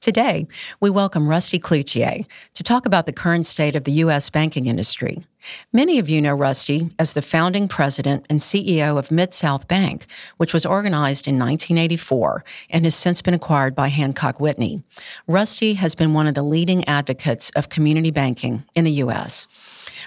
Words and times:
Today, 0.00 0.46
we 0.80 0.90
welcome 0.90 1.28
Rusty 1.28 1.58
Cloutier 1.58 2.26
to 2.52 2.62
talk 2.62 2.84
about 2.84 3.06
the 3.06 3.12
current 3.12 3.46
state 3.46 3.74
of 3.74 3.84
the 3.84 3.92
U.S. 3.92 4.28
banking 4.28 4.66
industry. 4.66 5.24
Many 5.72 5.98
of 5.98 6.08
you 6.08 6.20
know 6.20 6.34
Rusty 6.34 6.90
as 6.98 7.12
the 7.12 7.22
founding 7.22 7.68
president 7.68 8.26
and 8.28 8.40
CEO 8.40 8.98
of 8.98 9.08
MidSouth 9.08 9.66
Bank, 9.66 10.06
which 10.36 10.52
was 10.52 10.66
organized 10.66 11.26
in 11.26 11.38
1984 11.38 12.44
and 12.70 12.84
has 12.84 12.94
since 12.94 13.22
been 13.22 13.34
acquired 13.34 13.74
by 13.74 13.88
Hancock 13.88 14.40
Whitney. 14.40 14.82
Rusty 15.26 15.74
has 15.74 15.94
been 15.94 16.14
one 16.14 16.26
of 16.26 16.34
the 16.34 16.42
leading 16.42 16.84
advocates 16.84 17.50
of 17.50 17.68
community 17.68 18.10
banking 18.10 18.64
in 18.74 18.84
the 18.84 18.92
U.S. 18.92 19.48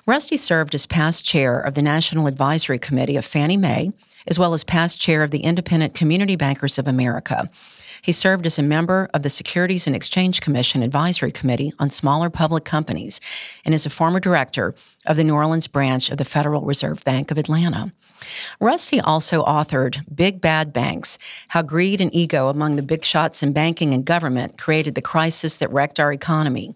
Rusty 0.05 0.37
served 0.37 0.75
as 0.75 0.85
past 0.85 1.25
chair 1.25 1.59
of 1.59 1.73
the 1.73 1.81
National 1.81 2.27
Advisory 2.27 2.79
Committee 2.79 3.17
of 3.17 3.25
Fannie 3.25 3.57
Mae 3.57 3.91
as 4.27 4.37
well 4.37 4.53
as 4.53 4.63
past 4.63 4.99
chair 4.99 5.23
of 5.23 5.31
the 5.31 5.39
Independent 5.39 5.93
Community 5.93 6.35
Bankers 6.35 6.77
of 6.77 6.87
America. 6.87 7.49
He 8.07 8.13
served 8.13 8.45
as 8.45 8.57
a 8.57 8.63
member 8.63 9.09
of 9.13 9.23
the 9.23 9.29
Securities 9.29 9.85
and 9.85 9.93
Exchange 9.93 10.39
Commission 10.39 10.81
Advisory 10.81 11.29
Committee 11.29 11.73
on 11.77 11.89
Smaller 11.89 12.29
Public 12.29 12.63
Companies 12.63 13.19
and 13.65 13.73
is 13.75 13.85
a 13.85 13.89
former 13.89 14.21
director 14.21 14.73
of 15.05 15.17
the 15.17 15.25
New 15.25 15.35
Orleans 15.35 15.67
branch 15.67 16.09
of 16.09 16.17
the 16.17 16.23
Federal 16.23 16.61
Reserve 16.61 17.03
Bank 17.03 17.31
of 17.31 17.37
Atlanta. 17.37 17.91
Rusty 18.61 19.01
also 19.01 19.43
authored 19.43 20.05
Big 20.15 20.39
Bad 20.39 20.71
Banks 20.71 21.17
How 21.49 21.61
Greed 21.61 21.99
and 21.99 22.15
Ego 22.15 22.47
Among 22.47 22.77
the 22.77 22.81
Big 22.81 23.03
Shots 23.03 23.43
in 23.43 23.51
Banking 23.51 23.93
and 23.93 24.05
Government 24.05 24.57
Created 24.57 24.95
the 24.95 25.01
Crisis 25.01 25.57
That 25.57 25.73
Wrecked 25.73 25.99
Our 25.99 26.13
Economy. 26.13 26.73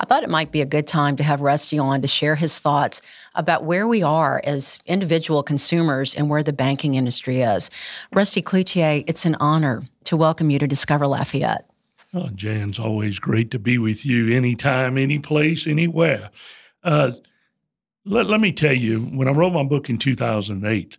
I 0.00 0.04
thought 0.04 0.22
it 0.22 0.30
might 0.30 0.52
be 0.52 0.60
a 0.60 0.66
good 0.66 0.86
time 0.86 1.16
to 1.16 1.24
have 1.24 1.40
Rusty 1.40 1.78
on 1.78 2.02
to 2.02 2.08
share 2.08 2.36
his 2.36 2.58
thoughts 2.58 3.02
about 3.34 3.64
where 3.64 3.88
we 3.88 4.02
are 4.02 4.40
as 4.44 4.78
individual 4.86 5.42
consumers 5.42 6.14
and 6.14 6.30
where 6.30 6.42
the 6.42 6.52
banking 6.52 6.94
industry 6.94 7.40
is. 7.40 7.70
Rusty 8.12 8.40
Cloutier, 8.40 9.02
it's 9.08 9.26
an 9.26 9.36
honor 9.40 9.82
to 10.04 10.16
welcome 10.16 10.50
you 10.50 10.58
to 10.60 10.68
Discover 10.68 11.08
Lafayette. 11.08 11.68
Oh, 12.14 12.28
Jan's 12.34 12.78
always 12.78 13.18
great 13.18 13.50
to 13.50 13.58
be 13.58 13.76
with 13.76 14.06
you 14.06 14.34
anytime, 14.34 14.96
any 14.96 15.18
place, 15.18 15.66
anywhere. 15.66 16.30
Uh, 16.82 17.12
let, 18.04 18.26
let 18.26 18.40
me 18.40 18.52
tell 18.52 18.72
you, 18.72 19.00
when 19.00 19.28
I 19.28 19.32
wrote 19.32 19.52
my 19.52 19.64
book 19.64 19.90
in 19.90 19.98
2008, 19.98 20.96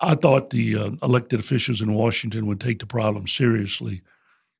I 0.00 0.14
thought 0.14 0.50
the 0.50 0.76
uh, 0.76 0.90
elected 1.02 1.40
officials 1.40 1.80
in 1.80 1.94
Washington 1.94 2.46
would 2.46 2.60
take 2.60 2.80
the 2.80 2.86
problem 2.86 3.26
seriously. 3.26 4.02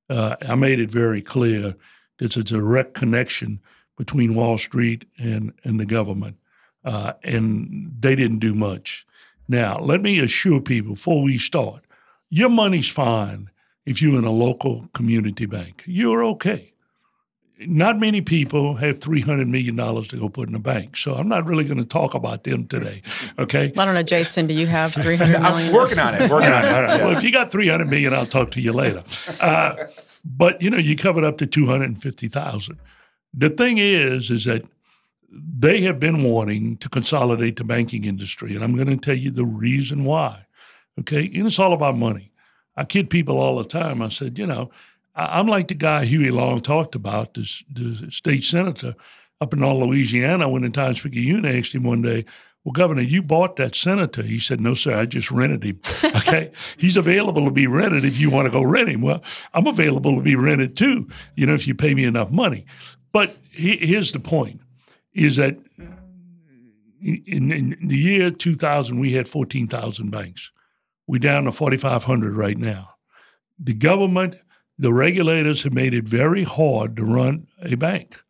Uh, 0.09 0.37
I 0.41 0.55
made 0.55 0.81
it 0.81 0.91
very 0.91 1.21
clear 1.21 1.75
there's 2.19 2.37
a 2.37 2.45
direct 2.45 2.95
connection 2.95 3.61
between 3.97 4.35
Wall 4.35 4.59
Street 4.59 5.05
and, 5.19 5.53
and 5.65 5.81
the 5.81 5.87
government, 5.87 6.37
uh, 6.85 7.15
and 7.23 7.95
they 7.99 8.15
didn't 8.15 8.39
do 8.39 8.55
much. 8.55 9.07
Now, 9.49 9.79
let 9.79 10.03
me 10.03 10.19
assure 10.19 10.61
people 10.61 10.95
before 10.95 11.23
we 11.23 11.39
start 11.39 11.83
your 12.29 12.51
money's 12.51 12.91
fine 12.91 13.51
if 13.85 14.03
you're 14.03 14.19
in 14.19 14.25
a 14.25 14.31
local 14.31 14.89
community 14.93 15.47
bank. 15.47 15.85
You're 15.87 16.25
okay. 16.25 16.73
Not 17.59 17.99
many 17.99 18.21
people 18.21 18.75
have 18.75 18.99
$300 18.99 19.49
million 19.49 19.77
to 19.77 20.17
go 20.19 20.29
put 20.29 20.49
in 20.49 20.55
a 20.55 20.59
bank. 20.59 20.97
So 20.97 21.15
I'm 21.15 21.29
not 21.29 21.47
really 21.47 21.65
going 21.65 21.79
to 21.79 21.87
talk 21.87 22.13
about 22.13 22.45
them 22.45 22.67
today. 22.67 23.01
Okay. 23.39 23.73
I 23.77 23.85
don't 23.85 23.95
know, 23.95 24.03
Jason, 24.03 24.47
do 24.47 24.53
you 24.53 24.67
have 24.67 24.93
300 24.93 25.41
million? 25.41 25.43
I'm 25.43 25.73
working 25.73 25.99
on 25.99 26.15
it. 26.15 26.31
Working 26.31 26.53
on 26.53 26.65
it. 26.65 26.69
Well, 27.03 27.17
if 27.17 27.23
you 27.23 27.33
got 27.33 27.51
300 27.51 27.89
million, 27.89 28.13
I'll 28.13 28.27
talk 28.27 28.51
to 28.53 28.61
you 28.61 28.73
later. 28.73 29.03
Uh, 29.41 29.87
but 30.25 30.61
you 30.61 30.69
know, 30.69 30.77
you 30.77 30.97
covered 30.97 31.25
up 31.25 31.39
to 31.39 31.47
250,000. 31.47 32.79
The 33.33 33.51
thing 33.51 33.79
is, 33.79 34.31
is 34.31 34.45
that 34.45 34.65
they 35.31 35.81
have 35.83 35.99
been 35.99 36.23
wanting 36.23 36.77
to 36.79 36.89
consolidate 36.89 37.57
the 37.57 37.65
banking 37.65 38.05
industry, 38.05 38.55
and 38.55 38.65
I'm 38.65 38.75
going 38.75 38.89
to 38.89 38.97
tell 38.97 39.17
you 39.17 39.31
the 39.31 39.45
reason 39.45 40.05
why. 40.05 40.47
Okay, 40.99 41.27
and 41.27 41.47
it's 41.47 41.59
all 41.59 41.73
about 41.73 41.97
money. 41.97 42.33
I 42.77 42.85
kid 42.85 43.11
people 43.11 43.39
all 43.39 43.57
the 43.57 43.65
time. 43.65 44.03
I 44.03 44.09
said, 44.09 44.39
you 44.39 44.47
know, 44.47 44.71
I'm 45.17 45.47
like 45.47 45.69
the 45.69 45.75
guy 45.75 46.05
Huey 46.05 46.31
Long 46.31 46.61
talked 46.61 46.95
about, 46.95 47.35
the, 47.35 47.49
the 47.73 48.11
state 48.11 48.45
senator 48.45 48.95
up 49.41 49.53
in 49.53 49.63
all 49.63 49.81
Louisiana. 49.81 50.49
When 50.49 50.63
the 50.63 50.71
Times 50.71 51.01
Picayune 51.01 51.47
asked 51.47 51.75
him 51.75 51.85
one 51.85 52.03
day, 52.03 52.27
well, 52.65 52.73
Governor, 52.73 53.03
you 53.03 53.23
bought 53.23 53.57
that 53.57 53.77
senator. 53.77 54.23
He 54.23 54.41
said, 54.41 54.61
No, 54.61 54.75
sir, 54.75 54.95
I 54.95 55.07
just 55.07 55.31
rented 55.31 55.63
him. 55.63 55.81
Okay. 56.17 56.51
He's 56.77 56.97
available 56.97 57.45
to 57.45 57.53
be 57.53 57.69
rented 57.69 58.05
if 58.05 58.19
you 58.19 58.31
want 58.31 58.47
to 58.47 58.51
go 58.51 58.63
rent 58.63 58.89
him. 58.89 59.01
Well, 59.01 59.23
I'm 59.55 59.69
available 59.69 60.17
to 60.17 60.23
be 60.23 60.35
rented 60.35 60.77
too, 60.77 61.09
you 61.37 61.47
know, 61.47 61.55
if 61.55 61.69
you 61.69 61.75
pay 61.75 61.95
me 61.95 62.03
enough 62.03 62.33
money. 62.33 62.67
But 63.13 63.37
he, 63.53 63.77
here's 63.77 64.11
the 64.11 64.19
point 64.19 64.61
is 65.15 65.37
that 65.37 65.57
in, 67.01 67.53
in, 67.53 67.77
the 67.87 67.97
year 67.97 68.33
2000, 68.33 68.99
we 68.99 69.13
had 69.13 69.29
14,000 69.29 70.11
banks. 70.11 70.51
We're 71.07 71.21
down 71.21 71.45
to 71.45 71.53
4,500 71.53 72.35
right 72.35 72.59
now. 72.59 72.97
The 73.59 73.75
government, 73.75 74.35
the 74.79 74.93
regulators 74.93 75.63
have 75.63 75.73
made 75.73 75.95
it 75.95 76.09
very 76.09 76.45
hard 76.45 76.97
to 76.97 77.05
run 77.05 77.47
a 77.63 77.75
bank. 77.77 78.23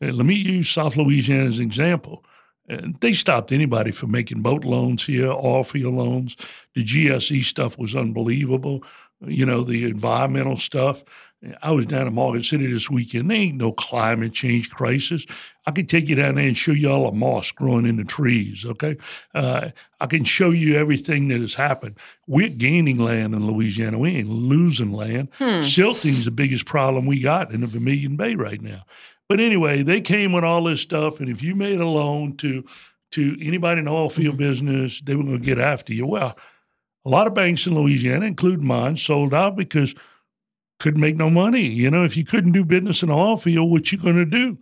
And 0.00 0.16
let 0.16 0.26
me 0.26 0.34
use 0.34 0.68
South 0.68 0.96
Louisiana 0.96 1.46
as 1.46 1.58
an 1.58 1.66
example. 1.66 2.24
And 2.68 2.96
they 3.00 3.12
stopped 3.12 3.52
anybody 3.52 3.90
from 3.90 4.10
making 4.10 4.42
boat 4.42 4.64
loans 4.64 5.04
here, 5.06 5.30
oil 5.30 5.64
field 5.64 5.94
loans. 5.94 6.36
The 6.74 6.84
GSE 6.84 7.44
stuff 7.44 7.78
was 7.78 7.94
unbelievable. 7.94 8.84
You 9.26 9.46
know, 9.46 9.64
the 9.64 9.84
environmental 9.84 10.56
stuff. 10.56 11.04
I 11.60 11.72
was 11.72 11.86
down 11.86 12.06
in 12.06 12.14
Morgan 12.14 12.42
City 12.42 12.72
this 12.72 12.88
weekend. 12.88 13.28
There 13.28 13.36
ain't 13.36 13.56
no 13.56 13.72
climate 13.72 14.32
change 14.32 14.70
crisis. 14.70 15.26
I 15.66 15.72
can 15.72 15.86
take 15.86 16.08
you 16.08 16.14
down 16.14 16.36
there 16.36 16.46
and 16.46 16.56
show 16.56 16.70
you 16.70 16.88
all 16.88 17.10
the 17.10 17.16
moss 17.16 17.50
growing 17.50 17.84
in 17.84 17.96
the 17.96 18.04
trees, 18.04 18.64
okay? 18.64 18.96
Uh, 19.34 19.70
I 20.00 20.06
can 20.06 20.22
show 20.22 20.50
you 20.50 20.76
everything 20.76 21.28
that 21.28 21.40
has 21.40 21.54
happened. 21.54 21.96
We're 22.28 22.48
gaining 22.48 22.98
land 22.98 23.34
in 23.34 23.44
Louisiana. 23.44 23.98
We 23.98 24.16
ain't 24.16 24.28
losing 24.28 24.92
land. 24.92 25.30
Hmm. 25.38 25.62
Silting's 25.62 26.24
the 26.24 26.30
biggest 26.30 26.64
problem 26.64 27.06
we 27.06 27.20
got 27.20 27.52
in 27.52 27.60
the 27.62 27.66
Vermilion 27.66 28.16
Bay 28.16 28.36
right 28.36 28.62
now. 28.62 28.84
But 29.28 29.40
anyway, 29.40 29.82
they 29.82 30.00
came 30.00 30.32
with 30.32 30.44
all 30.44 30.64
this 30.64 30.80
stuff, 30.80 31.18
and 31.18 31.28
if 31.28 31.42
you 31.42 31.54
made 31.54 31.80
a 31.80 31.88
loan 31.88 32.36
to 32.38 32.64
to 33.12 33.36
anybody 33.42 33.78
in 33.78 33.84
the 33.84 33.90
oil 33.90 34.08
field 34.08 34.36
mm-hmm. 34.36 34.44
business, 34.44 35.00
they 35.00 35.14
were 35.14 35.22
going 35.22 35.38
to 35.38 35.44
get 35.44 35.58
after 35.58 35.92
you. 35.92 36.06
Well, 36.06 36.36
a 37.04 37.08
lot 37.08 37.26
of 37.26 37.34
banks 37.34 37.66
in 37.66 37.74
Louisiana, 37.74 38.26
including 38.26 38.66
mine, 38.66 38.96
sold 38.96 39.34
out 39.34 39.56
because 39.56 39.94
couldn't 40.78 41.00
make 41.00 41.16
no 41.16 41.30
money. 41.30 41.66
You 41.66 41.90
know, 41.90 42.04
if 42.04 42.16
you 42.16 42.24
couldn't 42.24 42.52
do 42.52 42.64
business 42.64 43.02
in 43.02 43.08
the 43.08 43.14
oil 43.14 43.36
field, 43.36 43.70
what 43.70 43.92
you 43.92 43.98
going 43.98 44.16
to 44.16 44.24
do? 44.24 44.58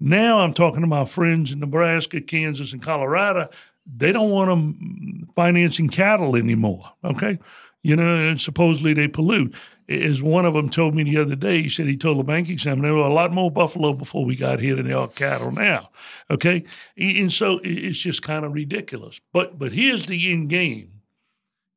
Now 0.00 0.40
I'm 0.40 0.52
talking 0.52 0.80
to 0.80 0.86
my 0.86 1.04
friends 1.04 1.52
in 1.52 1.60
Nebraska, 1.60 2.20
Kansas, 2.20 2.72
and 2.72 2.82
Colorado. 2.82 3.48
They 3.86 4.12
don't 4.12 4.30
want 4.30 4.48
them 4.50 5.28
financing 5.34 5.88
cattle 5.88 6.36
anymore. 6.36 6.92
Okay, 7.04 7.38
you 7.82 7.96
know, 7.96 8.16
and 8.16 8.40
supposedly 8.40 8.94
they 8.94 9.08
pollute 9.08 9.54
as 9.88 10.22
one 10.22 10.44
of 10.44 10.54
them 10.54 10.68
told 10.68 10.94
me 10.94 11.02
the 11.02 11.18
other 11.18 11.34
day, 11.34 11.62
he 11.62 11.68
said 11.68 11.86
he 11.86 11.96
told 11.96 12.18
the 12.18 12.24
bank 12.24 12.48
examiner 12.48 12.88
there 12.88 12.94
were 12.94 13.08
a 13.08 13.12
lot 13.12 13.32
more 13.32 13.50
buffalo 13.50 13.92
before 13.92 14.24
we 14.24 14.36
got 14.36 14.60
here 14.60 14.76
than 14.76 14.86
there 14.86 14.98
are 14.98 15.08
cattle 15.08 15.52
now. 15.52 15.90
Okay, 16.30 16.64
and 16.96 17.32
so 17.32 17.60
it's 17.62 17.98
just 17.98 18.22
kind 18.22 18.44
of 18.44 18.52
ridiculous. 18.52 19.20
But 19.32 19.58
but 19.58 19.72
here's 19.72 20.06
the 20.06 20.32
end 20.32 20.50
game. 20.50 20.91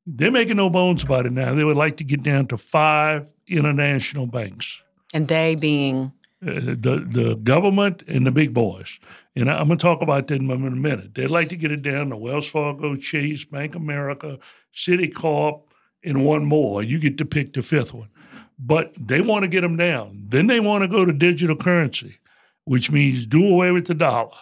They're 0.08 0.32
making 0.32 0.58
no 0.58 0.70
bones 0.70 1.04
about 1.04 1.26
it 1.26 1.32
now. 1.32 1.56
They 1.56 1.64
would 1.64 1.78
like 1.78 1.98
to 1.98 2.04
get 2.04 2.22
down 2.24 2.48
to 2.48 2.58
five 2.58 3.34
international 3.48 4.28
banks, 4.28 4.82
and 5.14 5.28
they 5.28 5.56
being 5.56 6.14
uh, 6.46 6.54
the 6.54 7.06
the 7.08 7.36
government 7.36 8.04
and 8.08 8.26
the 8.26 8.32
big 8.32 8.54
boys. 8.54 9.00
And 9.36 9.50
I'm 9.50 9.68
going 9.68 9.80
to 9.80 9.82
talk 9.82 10.02
about 10.02 10.28
that 10.28 10.36
in 10.36 10.50
a 10.50 10.58
minute. 10.58 11.16
They'd 11.16 11.32
like 11.32 11.50
to 11.50 11.58
get 11.58 11.72
it 11.72 11.82
down 11.82 12.10
to 12.10 12.18
Wells 12.18 12.50
Fargo, 12.50 12.96
Chase, 12.96 13.46
Bank 13.46 13.76
America, 13.76 14.38
Citicorp, 14.74 15.64
and 16.04 16.24
one 16.24 16.46
more. 16.46 16.84
You 16.84 17.00
get 17.00 17.18
to 17.18 17.26
pick 17.26 17.54
the 17.54 17.62
fifth 17.62 17.94
one. 17.94 18.10
But 18.58 18.94
they 18.98 19.20
want 19.20 19.44
to 19.44 19.50
get 19.50 19.62
them 19.62 19.76
down. 19.76 20.28
Then 20.30 20.48
they 20.48 20.62
want 20.62 20.84
to 20.84 20.88
go 20.88 21.04
to 21.04 21.12
digital 21.12 21.58
currency, 21.58 22.20
which 22.64 22.90
means 22.90 23.26
do 23.26 23.46
away 23.46 23.72
with 23.72 23.88
the 23.88 23.94
dollar 23.94 24.38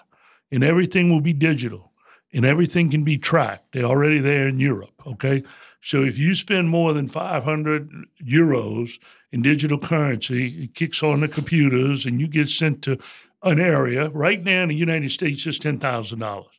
and 0.54 0.63
everything 0.63 1.10
will 1.10 1.19
be 1.19 1.33
digital 1.33 1.92
and 2.33 2.45
everything 2.45 2.89
can 2.89 3.03
be 3.03 3.18
tracked. 3.18 3.71
They're 3.71 3.83
already 3.83 4.19
there 4.19 4.47
in 4.47 4.59
Europe, 4.59 5.01
okay? 5.06 5.44
So 5.81 6.03
if 6.03 6.18
you 6.18 6.33
spend 6.33 6.69
more 6.69 6.94
than 6.94 7.07
500 7.07 7.89
euros 8.25 8.97
in 9.33 9.41
digital 9.41 9.80
currency. 9.80 10.63
It 10.63 10.75
kicks 10.75 11.03
on 11.03 11.19
the 11.19 11.27
computers, 11.27 12.06
and 12.06 12.21
you 12.21 12.27
get 12.27 12.50
sent 12.50 12.83
to 12.83 13.00
an 13.41 13.59
area. 13.59 14.09
Right 14.09 14.41
now 14.41 14.62
in 14.62 14.69
the 14.69 14.75
United 14.75 15.12
States, 15.12 15.45
it's 15.45 15.59
ten 15.59 15.80
thousand 15.80 16.19
dollars. 16.19 16.53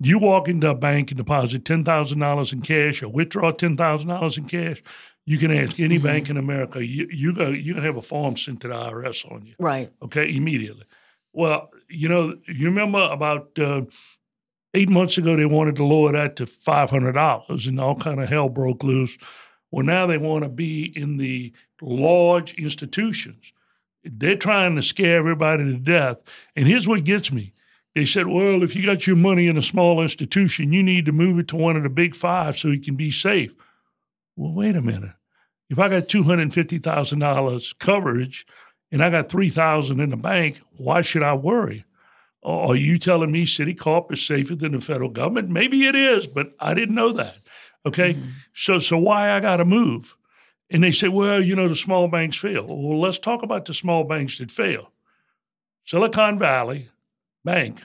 You 0.00 0.18
walk 0.18 0.48
into 0.48 0.68
a 0.68 0.74
bank 0.74 1.10
and 1.10 1.16
deposit 1.16 1.64
ten 1.64 1.84
thousand 1.84 2.18
dollars 2.18 2.52
in 2.52 2.60
cash, 2.60 3.02
or 3.02 3.08
withdraw 3.08 3.52
ten 3.52 3.76
thousand 3.76 4.08
dollars 4.08 4.36
in 4.36 4.44
cash. 4.44 4.82
You 5.24 5.38
can 5.38 5.52
ask 5.52 5.78
any 5.78 5.96
mm-hmm. 5.96 6.06
bank 6.06 6.28
in 6.28 6.36
America. 6.36 6.84
You 6.84 7.08
you 7.10 7.32
go 7.32 7.48
you 7.48 7.72
can 7.74 7.84
have 7.84 7.96
a 7.96 8.02
form 8.02 8.36
sent 8.36 8.60
to 8.62 8.68
the 8.68 8.74
IRS 8.74 9.30
on 9.32 9.46
you. 9.46 9.54
Right. 9.58 9.90
Okay, 10.02 10.34
immediately. 10.34 10.84
Well, 11.32 11.70
you 11.88 12.08
know, 12.08 12.36
you 12.48 12.66
remember 12.66 13.08
about 13.12 13.56
uh, 13.60 13.82
eight 14.74 14.88
months 14.88 15.18
ago 15.18 15.36
they 15.36 15.46
wanted 15.46 15.76
to 15.76 15.84
lower 15.84 16.12
that 16.12 16.36
to 16.36 16.46
five 16.46 16.90
hundred 16.90 17.12
dollars, 17.12 17.66
and 17.66 17.80
all 17.80 17.96
kind 17.96 18.22
of 18.22 18.28
hell 18.28 18.48
broke 18.48 18.82
loose. 18.82 19.18
Well, 19.70 19.84
now 19.84 20.06
they 20.06 20.18
want 20.18 20.44
to 20.44 20.48
be 20.48 20.84
in 20.98 21.18
the 21.18 21.52
large 21.82 22.54
institutions. 22.54 23.52
They're 24.02 24.36
trying 24.36 24.76
to 24.76 24.82
scare 24.82 25.18
everybody 25.18 25.64
to 25.64 25.76
death. 25.76 26.18
And 26.56 26.66
here's 26.66 26.88
what 26.88 27.04
gets 27.04 27.30
me. 27.30 27.52
They 27.94 28.04
said, 28.04 28.28
well, 28.28 28.62
if 28.62 28.76
you 28.76 28.86
got 28.86 29.06
your 29.06 29.16
money 29.16 29.48
in 29.48 29.56
a 29.56 29.62
small 29.62 30.00
institution, 30.00 30.72
you 30.72 30.82
need 30.82 31.04
to 31.06 31.12
move 31.12 31.38
it 31.38 31.48
to 31.48 31.56
one 31.56 31.76
of 31.76 31.82
the 31.82 31.88
big 31.88 32.14
five 32.14 32.56
so 32.56 32.68
you 32.68 32.80
can 32.80 32.94
be 32.94 33.10
safe. 33.10 33.54
Well, 34.36 34.52
wait 34.52 34.76
a 34.76 34.80
minute. 34.80 35.12
If 35.68 35.78
I 35.78 35.88
got 35.88 36.08
two 36.08 36.22
hundred 36.22 36.54
fifty 36.54 36.78
thousand 36.78 37.18
dollars 37.18 37.74
coverage 37.74 38.46
and 38.90 39.02
I 39.02 39.10
got 39.10 39.28
three 39.28 39.50
thousand 39.50 40.00
in 40.00 40.10
the 40.10 40.16
bank, 40.16 40.62
why 40.76 41.02
should 41.02 41.22
I 41.22 41.34
worry? 41.34 41.84
Are 42.48 42.76
you 42.76 42.98
telling 42.98 43.30
me 43.30 43.44
Citicorp 43.44 44.10
is 44.10 44.24
safer 44.24 44.54
than 44.54 44.72
the 44.72 44.80
federal 44.80 45.10
government? 45.10 45.50
Maybe 45.50 45.86
it 45.86 45.94
is, 45.94 46.26
but 46.26 46.54
I 46.58 46.72
didn't 46.72 46.94
know 46.94 47.12
that. 47.12 47.36
Okay, 47.84 48.14
mm-hmm. 48.14 48.30
so 48.54 48.78
so 48.78 48.96
why 48.96 49.32
I 49.32 49.40
got 49.40 49.58
to 49.58 49.66
move? 49.66 50.16
And 50.70 50.82
they 50.82 50.90
say, 50.90 51.08
well, 51.08 51.42
you 51.42 51.54
know, 51.54 51.68
the 51.68 51.76
small 51.76 52.08
banks 52.08 52.38
fail. 52.38 52.64
Well, 52.66 53.00
let's 53.00 53.18
talk 53.18 53.42
about 53.42 53.66
the 53.66 53.74
small 53.74 54.04
banks 54.04 54.38
that 54.38 54.50
fail. 54.50 54.92
Silicon 55.84 56.38
Valley 56.38 56.88
Bank 57.44 57.82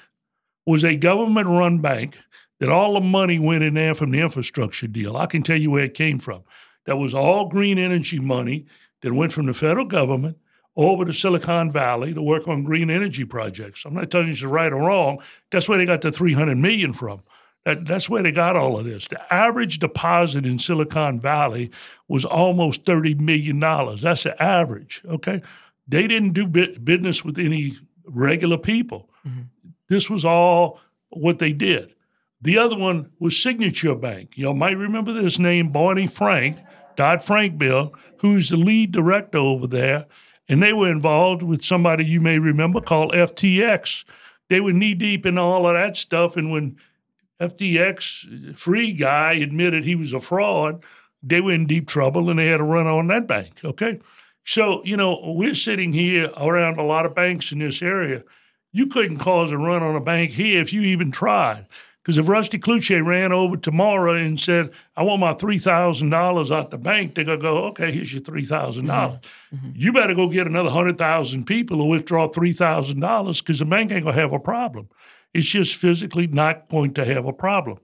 was 0.66 0.84
a 0.84 0.96
government-run 0.96 1.80
bank 1.80 2.18
that 2.60 2.70
all 2.70 2.94
the 2.94 3.02
money 3.02 3.40
went 3.40 3.64
in 3.64 3.74
there 3.74 3.94
from 3.94 4.12
the 4.12 4.20
infrastructure 4.20 4.88
deal. 4.88 5.18
I 5.18 5.26
can 5.26 5.44
tell 5.44 5.58
you 5.58 5.72
where 5.72 5.86
it 5.86 5.94
came 5.94 6.20
from. 6.20 6.44
That 6.86 6.98
was 6.98 7.14
all 7.14 7.48
green 7.48 7.78
energy 7.78 8.20
money 8.20 8.66
that 9.02 9.14
went 9.14 9.34
from 9.34 9.46
the 9.46 9.54
federal 9.54 9.86
government 9.86 10.38
over 10.76 11.06
to 11.06 11.14
Silicon 11.14 11.72
Valley 11.72 12.14
to 12.14 12.22
work 12.22 12.48
on 12.48 12.64
green 12.64 12.90
energy 12.90 13.26
projects. 13.26 13.86
I'm 13.86 13.94
not 13.94 14.10
telling 14.10 14.28
you 14.28 14.34
it's 14.34 14.44
right 14.44 14.72
or 14.72 14.82
wrong. 14.82 15.22
That's 15.52 15.70
where 15.70 15.78
they 15.78 15.86
got 15.86 16.02
the 16.02 16.12
300 16.12 16.58
million 16.58 16.94
from. 16.94 17.22
That, 17.66 17.86
that's 17.86 18.10
where 18.10 18.24
they 18.24 18.32
got 18.32 18.58
all 18.58 18.78
of 18.78 18.86
this. 18.86 19.08
The 19.08 19.34
average 19.34 19.80
deposit 19.80 20.46
in 20.46 20.60
Silicon 20.60 21.20
Valley 21.20 21.72
was 22.08 22.26
almost 22.26 22.86
$30 22.86 23.20
million. 23.20 23.60
That's 23.60 24.24
the 24.24 24.42
average, 24.42 25.02
okay? 25.08 25.42
They 25.88 26.08
didn't 26.08 26.34
do 26.34 26.48
business 26.48 27.24
with 27.24 27.40
any 27.40 27.78
regular 28.06 28.58
people. 28.58 29.10
Mm-hmm. 29.26 29.42
This 29.88 30.10
was 30.10 30.26
all 30.26 30.82
what 31.10 31.40
they 31.40 31.54
did. 31.54 31.94
The 32.42 32.58
other 32.58 32.78
one 32.78 33.12
was 33.20 33.42
Signature 33.42 33.96
Bank. 33.96 34.38
You 34.38 34.48
all 34.48 34.54
might 34.54 34.78
remember 34.78 35.14
this 35.14 35.40
name, 35.40 35.70
Barney 35.70 36.08
Frank, 36.08 36.58
Dodd 36.98 37.24
Frank 37.24 37.58
bill, 37.58 37.94
who's 38.18 38.50
the 38.50 38.58
lead 38.58 38.92
director 38.92 39.38
over 39.38 39.68
there. 39.68 40.08
And 40.54 40.62
they 40.62 40.72
were 40.72 40.92
involved 40.92 41.42
with 41.42 41.64
somebody 41.64 42.06
you 42.06 42.22
may 42.22 42.38
remember 42.38 42.80
called 42.80 43.12
FTX. 43.12 44.04
They 44.50 44.60
were 44.60 44.72
knee 44.72 44.94
deep 44.94 45.26
in 45.26 45.40
all 45.40 45.66
of 45.66 45.74
that 45.74 45.98
stuff. 45.98 46.38
And 46.38 46.52
when 46.52 46.78
FTX 47.42 48.56
free 48.56 48.94
guy 48.94 49.34
admitted 49.34 49.84
he 49.84 49.96
was 49.96 50.14
a 50.14 50.20
fraud, 50.20 50.84
they 51.24 51.42
were 51.42 51.54
in 51.54 51.66
deep 51.66 51.88
trouble 51.88 52.30
and 52.30 52.38
they 52.38 52.50
had 52.50 52.58
to 52.58 52.64
run 52.64 52.86
on 52.86 53.08
that 53.08 53.26
bank. 53.26 53.62
Okay. 53.66 54.00
So, 54.46 54.86
you 54.86 54.96
know, 54.96 55.20
we're 55.24 55.56
sitting 55.56 55.92
here 55.92 56.30
around 56.38 56.78
a 56.78 56.84
lot 56.84 57.08
of 57.08 57.16
banks 57.16 57.52
in 57.52 57.58
this 57.58 57.82
area. 57.82 58.22
You 58.72 58.86
couldn't 58.86 59.18
cause 59.18 59.52
a 59.52 59.58
run 59.58 59.82
on 59.82 59.96
a 59.96 60.02
bank 60.02 60.34
here 60.34 60.62
if 60.62 60.72
you 60.72 60.82
even 60.82 61.10
tried. 61.10 61.66
Because 62.04 62.18
if 62.18 62.28
Rusty 62.28 62.60
Cloutier 62.60 63.06
ran 63.06 63.32
over 63.32 63.56
tomorrow 63.56 64.14
and 64.14 64.38
said, 64.38 64.72
I 64.98 65.04
want 65.04 65.22
my 65.22 65.34
$3,000 65.34 66.52
out 66.56 66.70
the 66.70 66.78
bank, 66.78 67.16
they're 67.16 67.24
going 67.24 67.40
to 67.40 67.42
go, 67.42 67.58
okay, 67.68 67.94
here's 67.94 68.12
your 68.14 68.22
$3,000. 68.22 68.86
dollars 68.86 69.20
mm-hmm. 69.56 69.72
You 69.74 69.94
better 69.94 70.14
go 70.14 70.28
get 70.28 70.46
another 70.46 70.68
100,000 70.68 71.46
people 71.46 71.78
to 71.78 71.86
withdraw 71.86 72.28
$3,000 72.28 73.40
because 73.40 73.60
the 73.60 73.66
bank 73.66 73.94
ain't 73.94 74.04
going 74.04 74.16
to 74.16 74.22
have 74.22 74.34
a 74.34 74.40
problem. 74.40 74.90
It's 75.34 75.48
just 75.48 75.78
physically 75.78 76.28
not 76.28 76.68
going 76.68 76.94
to 76.96 77.06
have 77.06 77.26
a 77.26 77.32
problem. 77.34 77.80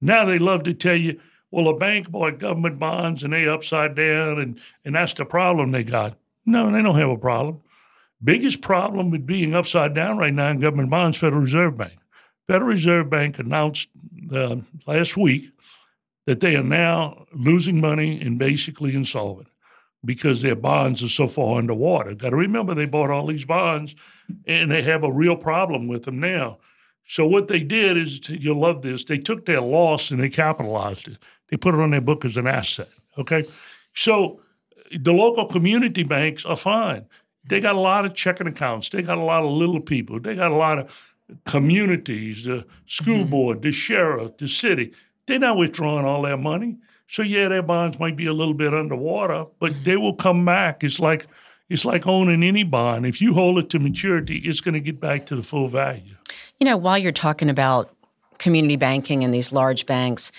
Now 0.00 0.24
they 0.24 0.38
love 0.38 0.62
to 0.62 0.72
tell 0.72 0.96
you, 0.96 1.20
well, 1.50 1.68
a 1.68 1.76
bank 1.76 2.10
bought 2.10 2.38
government 2.38 2.78
bonds 2.78 3.22
and 3.22 3.32
they 3.32 3.46
upside 3.46 3.94
down, 3.94 4.38
and, 4.38 4.58
and 4.84 4.94
that's 4.94 5.12
the 5.12 5.26
problem 5.26 5.72
they 5.72 5.84
got. 5.84 6.16
No, 6.46 6.70
they 6.70 6.82
don't 6.82 6.98
have 6.98 7.10
a 7.10 7.18
problem. 7.18 7.60
Biggest 8.24 8.62
problem 8.62 9.10
with 9.10 9.26
being 9.26 9.54
upside 9.54 9.94
down 9.94 10.16
right 10.16 10.32
now 10.32 10.48
in 10.48 10.58
government 10.58 10.90
bonds, 10.90 11.18
Federal 11.18 11.42
Reserve 11.42 11.76
Bank. 11.76 11.97
Federal 12.48 12.70
Reserve 12.70 13.10
Bank 13.10 13.38
announced 13.38 13.88
uh, 14.32 14.56
last 14.86 15.16
week 15.16 15.50
that 16.26 16.40
they 16.40 16.56
are 16.56 16.62
now 16.62 17.26
losing 17.32 17.80
money 17.80 18.20
and 18.20 18.38
basically 18.38 18.94
insolvent 18.94 19.48
because 20.04 20.40
their 20.40 20.56
bonds 20.56 21.02
are 21.02 21.08
so 21.08 21.28
far 21.28 21.58
underwater. 21.58 22.14
Got 22.14 22.30
to 22.30 22.36
remember 22.36 22.74
they 22.74 22.86
bought 22.86 23.10
all 23.10 23.26
these 23.26 23.44
bonds 23.44 23.94
and 24.46 24.70
they 24.70 24.82
have 24.82 25.04
a 25.04 25.12
real 25.12 25.36
problem 25.36 25.88
with 25.88 26.04
them 26.04 26.20
now. 26.20 26.58
So 27.06 27.26
what 27.26 27.48
they 27.48 27.60
did 27.60 27.96
is, 27.96 28.28
you'll 28.28 28.60
love 28.60 28.82
this. 28.82 29.04
They 29.04 29.18
took 29.18 29.46
their 29.46 29.60
loss 29.60 30.10
and 30.10 30.20
they 30.20 30.28
capitalized 30.28 31.08
it. 31.08 31.18
They 31.48 31.56
put 31.56 31.74
it 31.74 31.80
on 31.80 31.90
their 31.90 32.00
book 32.00 32.24
as 32.24 32.36
an 32.36 32.46
asset. 32.46 32.88
Okay, 33.16 33.44
so 33.94 34.40
the 34.92 35.12
local 35.12 35.46
community 35.46 36.02
banks 36.02 36.44
are 36.44 36.56
fine. 36.56 37.06
They 37.44 37.60
got 37.60 37.74
a 37.74 37.80
lot 37.80 38.04
of 38.04 38.14
checking 38.14 38.46
accounts. 38.46 38.90
They 38.90 39.02
got 39.02 39.18
a 39.18 39.22
lot 39.22 39.42
of 39.42 39.50
little 39.50 39.80
people. 39.80 40.20
They 40.20 40.34
got 40.34 40.52
a 40.52 40.56
lot 40.56 40.78
of 40.78 40.90
communities, 41.46 42.44
the 42.44 42.64
school 42.86 43.18
mm-hmm. 43.18 43.30
board, 43.30 43.62
the 43.62 43.72
sheriff, 43.72 44.36
the 44.38 44.48
city. 44.48 44.92
They're 45.26 45.38
not 45.38 45.56
withdrawing 45.56 46.06
all 46.06 46.22
their 46.22 46.36
money. 46.36 46.78
So 47.08 47.22
yeah, 47.22 47.48
their 47.48 47.62
bonds 47.62 47.98
might 47.98 48.16
be 48.16 48.26
a 48.26 48.32
little 48.32 48.54
bit 48.54 48.74
underwater, 48.74 49.46
but 49.58 49.84
they 49.84 49.96
will 49.96 50.14
come 50.14 50.44
back. 50.44 50.84
It's 50.84 51.00
like 51.00 51.26
it's 51.68 51.84
like 51.84 52.06
owning 52.06 52.42
any 52.42 52.64
bond. 52.64 53.06
If 53.06 53.20
you 53.20 53.34
hold 53.34 53.58
it 53.58 53.68
to 53.70 53.78
maturity, 53.78 54.38
it's 54.38 54.60
going 54.60 54.74
to 54.74 54.80
get 54.80 55.00
back 55.00 55.26
to 55.26 55.36
the 55.36 55.42
full 55.42 55.68
value. 55.68 56.14
You 56.60 56.64
know, 56.64 56.76
while 56.76 56.98
you're 56.98 57.12
talking 57.12 57.50
about 57.50 57.94
community 58.38 58.76
banking 58.76 59.22
and 59.22 59.34
these 59.34 59.52
large 59.52 59.84
banks, 59.84 60.32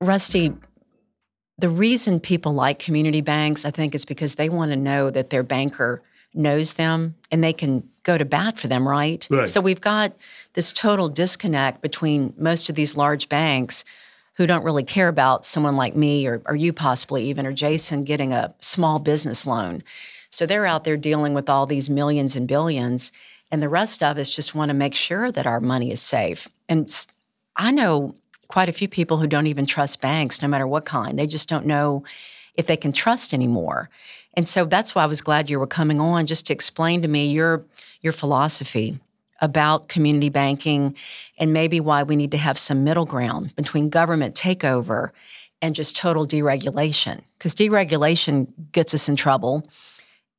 Rusty, 0.00 0.52
the 1.58 1.68
reason 1.68 2.18
people 2.20 2.52
like 2.52 2.78
community 2.78 3.20
banks, 3.20 3.64
I 3.64 3.70
think, 3.70 3.94
is 3.94 4.04
because 4.04 4.34
they 4.34 4.48
want 4.48 4.72
to 4.72 4.76
know 4.76 5.10
that 5.10 5.30
their 5.30 5.42
banker 5.42 6.02
knows 6.34 6.74
them 6.74 7.14
and 7.30 7.42
they 7.42 7.52
can 7.52 7.88
go 8.08 8.16
to 8.16 8.24
bat 8.24 8.58
for 8.58 8.68
them, 8.68 8.88
right? 8.88 9.28
right? 9.30 9.48
So 9.48 9.60
we've 9.60 9.82
got 9.82 10.14
this 10.54 10.72
total 10.72 11.10
disconnect 11.10 11.82
between 11.82 12.32
most 12.38 12.70
of 12.70 12.74
these 12.74 12.96
large 12.96 13.28
banks 13.28 13.84
who 14.36 14.46
don't 14.46 14.64
really 14.64 14.82
care 14.82 15.08
about 15.08 15.44
someone 15.44 15.76
like 15.76 15.94
me 15.94 16.26
or, 16.26 16.40
or 16.46 16.56
you 16.56 16.72
possibly 16.72 17.24
even 17.24 17.44
or 17.44 17.52
Jason 17.52 18.04
getting 18.04 18.32
a 18.32 18.54
small 18.60 18.98
business 18.98 19.46
loan. 19.46 19.84
So 20.30 20.46
they're 20.46 20.64
out 20.64 20.84
there 20.84 20.96
dealing 20.96 21.34
with 21.34 21.50
all 21.50 21.66
these 21.66 21.90
millions 21.90 22.34
and 22.34 22.48
billions. 22.48 23.12
And 23.52 23.62
the 23.62 23.68
rest 23.68 24.02
of 24.02 24.16
us 24.16 24.30
just 24.30 24.54
want 24.54 24.70
to 24.70 24.74
make 24.74 24.94
sure 24.94 25.30
that 25.30 25.46
our 25.46 25.60
money 25.60 25.90
is 25.92 26.00
safe. 26.00 26.48
And 26.66 26.90
I 27.56 27.70
know 27.72 28.14
quite 28.46 28.70
a 28.70 28.72
few 28.72 28.88
people 28.88 29.18
who 29.18 29.26
don't 29.26 29.48
even 29.48 29.66
trust 29.66 30.00
banks, 30.00 30.40
no 30.40 30.48
matter 30.48 30.66
what 30.66 30.86
kind. 30.86 31.18
They 31.18 31.26
just 31.26 31.48
don't 31.48 31.66
know 31.66 32.04
if 32.54 32.66
they 32.66 32.76
can 32.76 32.92
trust 32.92 33.34
anymore. 33.34 33.90
And 34.38 34.46
so 34.46 34.64
that's 34.64 34.94
why 34.94 35.02
I 35.02 35.06
was 35.06 35.20
glad 35.20 35.50
you 35.50 35.58
were 35.58 35.66
coming 35.66 36.00
on 36.00 36.26
just 36.26 36.46
to 36.46 36.52
explain 36.52 37.02
to 37.02 37.08
me 37.08 37.26
your 37.26 37.64
your 38.02 38.12
philosophy 38.12 39.00
about 39.40 39.88
community 39.88 40.28
banking 40.28 40.94
and 41.38 41.52
maybe 41.52 41.80
why 41.80 42.04
we 42.04 42.14
need 42.14 42.30
to 42.30 42.38
have 42.38 42.56
some 42.56 42.84
middle 42.84 43.04
ground 43.04 43.56
between 43.56 43.88
government 43.88 44.36
takeover 44.36 45.10
and 45.60 45.74
just 45.74 45.96
total 45.96 46.24
deregulation. 46.24 47.22
Because 47.36 47.52
deregulation 47.56 48.46
gets 48.70 48.94
us 48.94 49.08
in 49.08 49.16
trouble. 49.16 49.68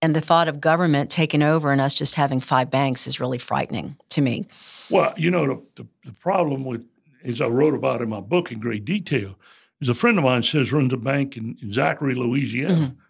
And 0.01 0.15
the 0.15 0.21
thought 0.21 0.47
of 0.47 0.61
government 0.61 1.09
taking 1.09 1.43
over 1.43 1.69
and 1.73 1.81
us 1.81 1.93
just 1.93 2.15
having 2.15 2.39
five 2.39 2.71
banks 2.71 3.05
is 3.05 3.19
really 3.19 3.37
frightening 3.37 3.97
to 4.11 4.21
me. 4.21 4.47
Well, 4.89 5.13
you 5.17 5.29
know, 5.29 5.45
the, 5.45 5.83
the, 5.83 5.89
the 6.05 6.13
problem 6.13 6.63
with, 6.63 6.85
as 7.25 7.41
I 7.41 7.47
wrote 7.47 7.73
about 7.73 8.01
in 8.01 8.07
my 8.07 8.21
book 8.21 8.49
in 8.49 8.61
great 8.61 8.85
detail, 8.85 9.35
is 9.81 9.89
a 9.89 9.93
friend 9.93 10.17
of 10.17 10.23
mine 10.23 10.43
says 10.43 10.71
runs 10.71 10.93
a 10.93 10.97
bank 10.97 11.35
in, 11.35 11.57
in 11.61 11.73
Zachary, 11.73 12.15
Louisiana. 12.15 12.73
Mm-hmm. 12.73 13.08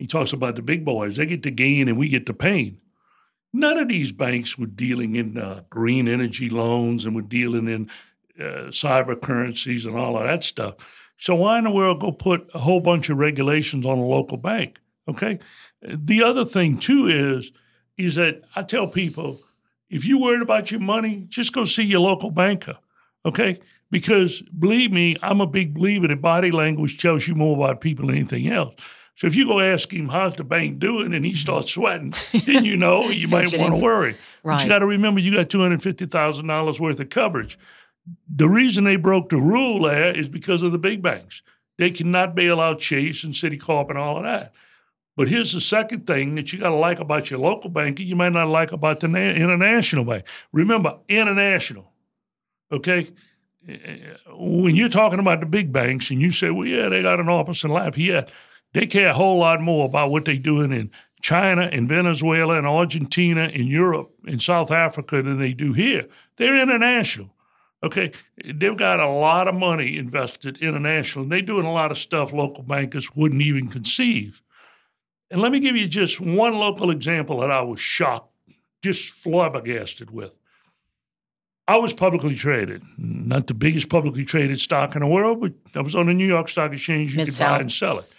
He 0.00 0.06
talks 0.06 0.32
about 0.32 0.56
the 0.56 0.62
big 0.62 0.82
boys. 0.82 1.16
They 1.16 1.26
get 1.26 1.42
the 1.42 1.50
gain 1.50 1.86
and 1.86 1.98
we 1.98 2.08
get 2.08 2.24
the 2.24 2.32
pain. 2.32 2.78
None 3.52 3.76
of 3.76 3.88
these 3.88 4.12
banks 4.12 4.56
were 4.56 4.64
dealing 4.64 5.14
in 5.14 5.36
uh, 5.36 5.64
green 5.68 6.08
energy 6.08 6.48
loans 6.48 7.04
and 7.04 7.14
were 7.14 7.20
dealing 7.20 7.68
in 7.68 7.90
uh, 8.40 8.70
cyber 8.70 9.20
currencies 9.20 9.84
and 9.84 9.98
all 9.98 10.16
of 10.16 10.24
that 10.24 10.42
stuff. 10.42 10.76
So 11.18 11.34
why 11.34 11.58
in 11.58 11.64
the 11.64 11.70
world 11.70 12.00
go 12.00 12.12
put 12.12 12.48
a 12.54 12.58
whole 12.60 12.80
bunch 12.80 13.10
of 13.10 13.18
regulations 13.18 13.84
on 13.84 13.98
a 13.98 14.06
local 14.06 14.38
bank? 14.38 14.80
Okay. 15.06 15.38
The 15.82 16.22
other 16.22 16.46
thing 16.46 16.78
too 16.78 17.06
is 17.06 17.52
is 17.98 18.14
that 18.14 18.40
I 18.56 18.62
tell 18.62 18.86
people 18.86 19.38
if 19.90 20.06
you're 20.06 20.18
worried 20.18 20.40
about 20.40 20.70
your 20.70 20.80
money, 20.80 21.26
just 21.28 21.52
go 21.52 21.64
see 21.64 21.82
your 21.82 22.00
local 22.00 22.30
banker. 22.30 22.78
Okay. 23.26 23.60
Because 23.90 24.40
believe 24.40 24.92
me, 24.92 25.16
I'm 25.20 25.42
a 25.42 25.46
big 25.46 25.74
believer 25.74 26.08
that 26.08 26.22
body 26.22 26.52
language 26.52 26.96
tells 27.02 27.28
you 27.28 27.34
more 27.34 27.54
about 27.54 27.82
people 27.82 28.06
than 28.06 28.16
anything 28.16 28.48
else. 28.48 28.80
So 29.16 29.26
if 29.26 29.34
you 29.34 29.46
go 29.46 29.60
ask 29.60 29.92
him 29.92 30.08
how's 30.08 30.34
the 30.34 30.44
bank 30.44 30.78
doing 30.78 31.12
and 31.12 31.24
he 31.24 31.32
mm-hmm. 31.32 31.36
starts 31.36 31.72
sweating, 31.72 32.14
then 32.46 32.64
you 32.64 32.76
know 32.76 33.08
you 33.08 33.28
might 33.28 33.56
want 33.56 33.74
to 33.74 33.82
worry. 33.82 34.16
Right. 34.42 34.56
But 34.56 34.62
you 34.62 34.68
got 34.68 34.78
to 34.78 34.86
remember 34.86 35.20
you 35.20 35.34
got 35.34 35.50
two 35.50 35.60
hundred 35.60 35.82
fifty 35.82 36.06
thousand 36.06 36.46
dollars 36.46 36.80
worth 36.80 37.00
of 37.00 37.10
coverage. 37.10 37.58
The 38.34 38.48
reason 38.48 38.84
they 38.84 38.96
broke 38.96 39.28
the 39.28 39.36
rule 39.36 39.82
there 39.82 40.16
is 40.16 40.28
because 40.28 40.62
of 40.62 40.72
the 40.72 40.78
big 40.78 41.02
banks. 41.02 41.42
They 41.78 41.90
cannot 41.90 42.34
bail 42.34 42.60
out 42.60 42.78
Chase 42.78 43.24
and 43.24 43.32
Citicorp 43.32 43.88
and 43.90 43.98
all 43.98 44.18
of 44.18 44.24
that. 44.24 44.52
But 45.16 45.28
here's 45.28 45.52
the 45.52 45.60
second 45.60 46.06
thing 46.06 46.34
that 46.36 46.52
you 46.52 46.58
got 46.58 46.70
to 46.70 46.76
like 46.76 46.98
about 46.98 47.30
your 47.30 47.40
local 47.40 47.68
bank, 47.68 48.00
you 48.00 48.16
might 48.16 48.32
not 48.32 48.48
like 48.48 48.72
about 48.72 49.00
the 49.00 49.08
na- 49.08 49.18
international 49.18 50.04
bank. 50.04 50.24
Remember, 50.52 50.98
international. 51.08 51.92
Okay, 52.72 53.08
eh, 53.68 53.76
eh, 53.84 53.96
when 54.32 54.76
you're 54.76 54.88
talking 54.88 55.18
about 55.18 55.40
the 55.40 55.46
big 55.46 55.72
banks 55.72 56.10
and 56.10 56.22
you 56.22 56.30
say, 56.30 56.50
well, 56.50 56.66
yeah, 56.66 56.88
they 56.88 57.02
got 57.02 57.20
an 57.20 57.28
office 57.28 57.64
in 57.64 57.70
Lafayette, 57.70 58.30
they 58.72 58.86
care 58.86 59.08
a 59.08 59.14
whole 59.14 59.38
lot 59.38 59.60
more 59.60 59.86
about 59.86 60.10
what 60.10 60.24
they're 60.24 60.36
doing 60.36 60.72
in 60.72 60.90
China 61.22 61.62
and 61.62 61.88
Venezuela 61.88 62.56
and 62.56 62.66
Argentina 62.66 63.42
and 63.42 63.68
Europe 63.68 64.12
and 64.26 64.40
South 64.40 64.70
Africa 64.70 65.22
than 65.22 65.38
they 65.38 65.52
do 65.52 65.72
here. 65.72 66.06
They're 66.36 66.60
international. 66.60 67.34
Okay, 67.82 68.12
they've 68.44 68.76
got 68.76 69.00
a 69.00 69.08
lot 69.08 69.48
of 69.48 69.54
money 69.54 69.96
invested 69.96 70.58
international, 70.58 71.22
and 71.22 71.32
they're 71.32 71.40
doing 71.40 71.64
a 71.64 71.72
lot 71.72 71.90
of 71.90 71.96
stuff 71.96 72.32
local 72.32 72.62
bankers 72.62 73.16
wouldn't 73.16 73.40
even 73.40 73.68
conceive. 73.68 74.42
And 75.30 75.40
let 75.40 75.50
me 75.50 75.60
give 75.60 75.76
you 75.76 75.88
just 75.88 76.20
one 76.20 76.58
local 76.58 76.90
example 76.90 77.40
that 77.40 77.50
I 77.50 77.62
was 77.62 77.80
shocked, 77.80 78.34
just 78.82 79.14
flabbergasted 79.14 80.10
with. 80.10 80.34
I 81.68 81.76
was 81.76 81.94
publicly 81.94 82.34
traded, 82.34 82.82
not 82.98 83.46
the 83.46 83.54
biggest 83.54 83.88
publicly 83.88 84.24
traded 84.24 84.60
stock 84.60 84.94
in 84.94 85.00
the 85.00 85.06
world, 85.06 85.40
but 85.40 85.52
I 85.74 85.80
was 85.80 85.94
on 85.94 86.06
the 86.06 86.14
New 86.14 86.26
York 86.26 86.48
Stock 86.48 86.72
Exchange. 86.72 87.12
You 87.12 87.18
Mid-sell. 87.18 87.48
could 87.48 87.54
buy 87.54 87.60
and 87.60 87.72
sell 87.72 88.00
it. 88.00 88.12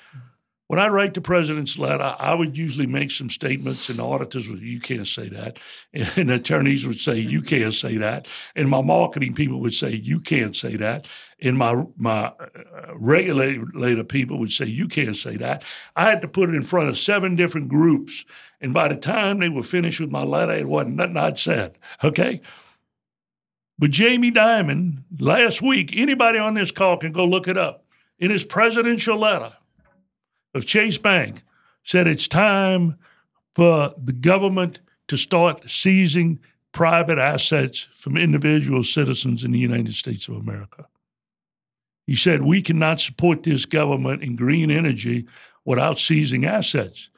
When 0.71 0.79
I 0.79 0.87
write 0.87 1.15
the 1.15 1.19
president's 1.19 1.77
letter, 1.77 2.15
I 2.17 2.33
would 2.33 2.57
usually 2.57 2.87
make 2.87 3.11
some 3.11 3.27
statements, 3.27 3.89
and 3.89 3.99
auditors 3.99 4.49
would, 4.49 4.61
you 4.61 4.79
can't 4.79 5.05
say 5.05 5.27
that. 5.27 5.59
And 6.15 6.31
attorneys 6.31 6.87
would 6.87 6.97
say, 6.97 7.19
you 7.19 7.41
can't 7.41 7.73
say 7.73 7.97
that. 7.97 8.29
And 8.55 8.69
my 8.69 8.81
marketing 8.81 9.33
people 9.33 9.59
would 9.59 9.73
say, 9.73 9.91
you 9.91 10.21
can't 10.21 10.55
say 10.55 10.77
that. 10.77 11.09
And 11.41 11.57
my, 11.57 11.83
my 11.97 12.27
uh, 12.27 12.93
regulator 12.95 14.05
people 14.05 14.39
would 14.39 14.53
say, 14.53 14.63
you 14.63 14.87
can't 14.87 15.17
say 15.17 15.35
that. 15.35 15.65
I 15.97 16.05
had 16.09 16.21
to 16.21 16.29
put 16.29 16.47
it 16.47 16.55
in 16.55 16.63
front 16.63 16.87
of 16.87 16.97
seven 16.97 17.35
different 17.35 17.67
groups. 17.67 18.23
And 18.61 18.73
by 18.73 18.87
the 18.87 18.95
time 18.95 19.39
they 19.39 19.49
were 19.49 19.63
finished 19.63 19.99
with 19.99 20.09
my 20.09 20.23
letter, 20.23 20.53
it 20.53 20.69
wasn't 20.69 20.95
nothing 20.95 21.17
I'd 21.17 21.37
said. 21.37 21.77
Okay? 22.01 22.39
But 23.77 23.91
Jamie 23.91 24.31
Dimon, 24.31 25.03
last 25.19 25.61
week, 25.61 25.91
anybody 25.93 26.39
on 26.39 26.53
this 26.53 26.71
call 26.71 26.95
can 26.95 27.11
go 27.11 27.25
look 27.25 27.49
it 27.49 27.57
up. 27.57 27.83
In 28.19 28.31
his 28.31 28.45
presidential 28.45 29.17
letter 29.17 29.51
of 30.53 30.65
Chase 30.65 30.98
Bank, 30.98 31.43
said 31.84 32.08
it's 32.08 32.27
time 32.27 32.98
for 33.55 33.93
the 33.98 34.13
government 34.13 34.79
to 35.08 35.17
start 35.17 35.70
seizing 35.70 36.39
private 36.72 37.17
assets 37.17 37.89
from 37.93 38.17
individual 38.17 38.84
citizens 38.84 39.43
in 39.43 39.51
the 39.51 39.60
United 39.60 39.93
States 39.93 40.27
of 40.27 40.36
America. 40.36 40.88
He 42.08 42.15
said, 42.15 42.43
We 42.43 42.62
cannot 42.62 43.00
support 43.00 43.43
this 43.43 43.65
government 43.65 44.24
in 44.24 44.36
green 44.36 44.72
energy 44.72 45.25
without 45.65 46.00
seizing 46.00 46.46
assets. 46.46 47.10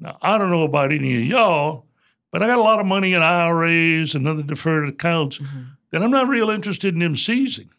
Now, 0.00 0.16
I 0.22 0.38
don't 0.38 0.50
know 0.50 0.62
about 0.62 0.92
any 0.92 1.16
of 1.16 1.24
y'all, 1.24 1.86
but 2.30 2.42
I 2.42 2.46
got 2.46 2.58
a 2.58 2.62
lot 2.62 2.80
of 2.80 2.86
money 2.86 3.14
in 3.14 3.22
IRAs 3.22 4.14
and 4.14 4.26
other 4.26 4.42
deferred 4.42 4.88
accounts. 4.88 5.38
Mm-hmm 5.38 5.62
then 5.90 6.02
I'm 6.02 6.10
not 6.10 6.28
real 6.28 6.50
interested 6.50 6.94
in 6.94 7.00
them 7.00 7.16
seizing. 7.16 7.70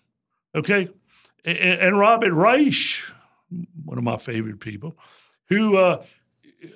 Okay? 0.56 0.90
And, 1.46 1.58
and 1.58 2.00
Robert 2.00 2.34
Reich, 2.34 3.04
one 3.86 3.98
of 3.98 4.04
my 4.04 4.18
favorite 4.18 4.60
people, 4.60 4.98
who 5.48 5.78
uh, 5.78 6.04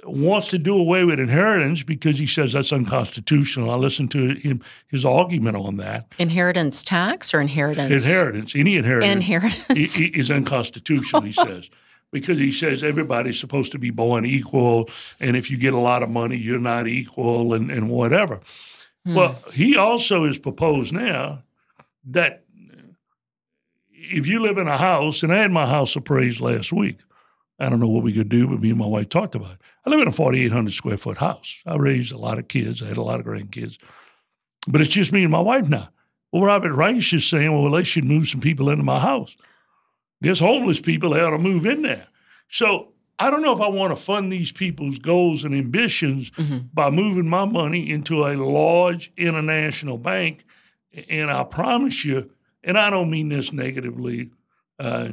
wants 0.06 0.50
to 0.50 0.58
do 0.58 0.78
away 0.78 1.04
with 1.04 1.20
inheritance 1.20 1.84
because 1.84 2.18
he 2.18 2.28
says 2.28 2.54
that's 2.54 2.72
unconstitutional. 2.72 3.70
I 3.70 3.76
listened 3.76 4.12
to 4.12 4.36
him 4.36 4.62
his 4.88 5.06
argument 5.06 5.58
on 5.58 5.78
that. 5.78 6.08
Inheritance 6.20 6.84
tax 6.84 7.34
or 7.34 7.42
inheritance? 7.42 8.06
Inheritance. 8.06 8.56
Any 8.56 8.78
inheritance, 8.78 9.14
inheritance. 9.14 10.00
is 10.00 10.32
unconstitutional, 10.32 11.24
he 11.24 11.32
says. 11.32 11.70
Because 12.12 12.38
he 12.38 12.52
says 12.52 12.84
everybody's 12.84 13.40
supposed 13.40 13.72
to 13.72 13.80
be 13.80 13.90
born 13.90 14.24
equal, 14.24 14.88
and 15.20 15.36
if 15.36 15.50
you 15.50 15.58
get 15.58 15.74
a 15.74 15.80
lot 15.80 16.04
of 16.04 16.12
money, 16.12 16.38
you're 16.38 16.60
not 16.60 16.88
equal, 16.88 17.56
and, 17.56 17.72
and 17.72 17.90
whatever. 17.90 18.40
Hmm. 19.04 19.16
Well, 19.16 19.44
he 19.52 19.76
also 19.76 20.28
has 20.28 20.38
proposed 20.38 20.94
now 20.94 21.42
that 22.06 22.44
if 24.12 24.28
you 24.28 24.42
live 24.42 24.58
in 24.58 24.68
a 24.68 24.78
house, 24.78 25.24
and 25.24 25.34
I 25.34 25.38
had 25.38 25.52
my 25.52 25.66
house 25.66 25.96
appraised 25.96 26.42
last 26.42 26.74
week. 26.74 26.98
I 27.60 27.70
don't 27.70 27.80
know 27.80 27.88
what 27.88 28.04
we 28.04 28.14
could 28.14 28.30
do, 28.30 28.48
but 28.48 28.60
me 28.60 28.72
and 28.72 28.80
my 28.80 28.86
wife 28.86 29.10
talked 29.10 29.36
about 29.36 29.54
it. 29.54 29.62
I 29.86 29.90
live 29.90 30.02
in 30.02 30.08
a 30.08 30.12
4,800 30.12 30.74
square 30.74 30.98
foot 30.98 31.20
house. 31.20 31.62
I 31.66 31.76
raised 31.76 32.12
a 32.12 32.18
lot 32.18 32.40
of 32.40 32.48
kids. 32.48 32.82
I 32.82 32.88
had 32.88 32.98
a 32.98 33.04
lot 33.04 33.20
of 33.20 33.26
grandkids. 33.26 33.78
But 34.68 34.82
it's 34.82 34.90
just 34.90 35.14
me 35.14 35.24
and 35.24 35.32
my 35.32 35.40
wife 35.40 35.68
now. 35.68 35.90
Well, 36.32 36.44
Robert 36.44 36.74
Reich 36.74 37.14
is 37.14 37.26
saying, 37.26 37.54
well, 37.54 37.72
they 37.72 37.84
should 37.84 38.06
move 38.06 38.28
some 38.28 38.42
people 38.42 38.70
into 38.70 38.84
my 38.84 39.00
house. 39.00 39.38
There's 40.20 40.40
homeless 40.40 40.80
people, 40.80 41.12
they 41.12 41.22
ought 41.22 41.32
to 41.32 41.38
move 41.38 41.66
in 41.66 41.84
there. 41.84 42.08
So 42.50 42.94
I 43.20 43.30
don't 43.30 43.42
know 43.42 43.54
if 43.54 43.62
I 43.62 43.68
want 43.68 43.96
to 43.96 44.02
fund 44.02 44.32
these 44.32 44.52
people's 44.52 44.98
goals 44.98 45.44
and 45.44 45.54
ambitions 45.54 46.32
mm-hmm. 46.32 46.68
by 46.74 46.90
moving 46.90 47.28
my 47.28 47.46
money 47.46 47.90
into 47.90 48.26
a 48.26 48.34
large 48.36 49.12
international 49.16 49.98
bank. 49.98 50.44
And 51.10 51.30
I 51.30 51.44
promise 51.44 52.04
you, 52.04 52.32
and 52.64 52.78
I 52.78 52.90
don't 52.90 53.10
mean 53.10 53.30
this 53.30 53.54
negatively. 53.54 54.32
Uh, 54.80 55.10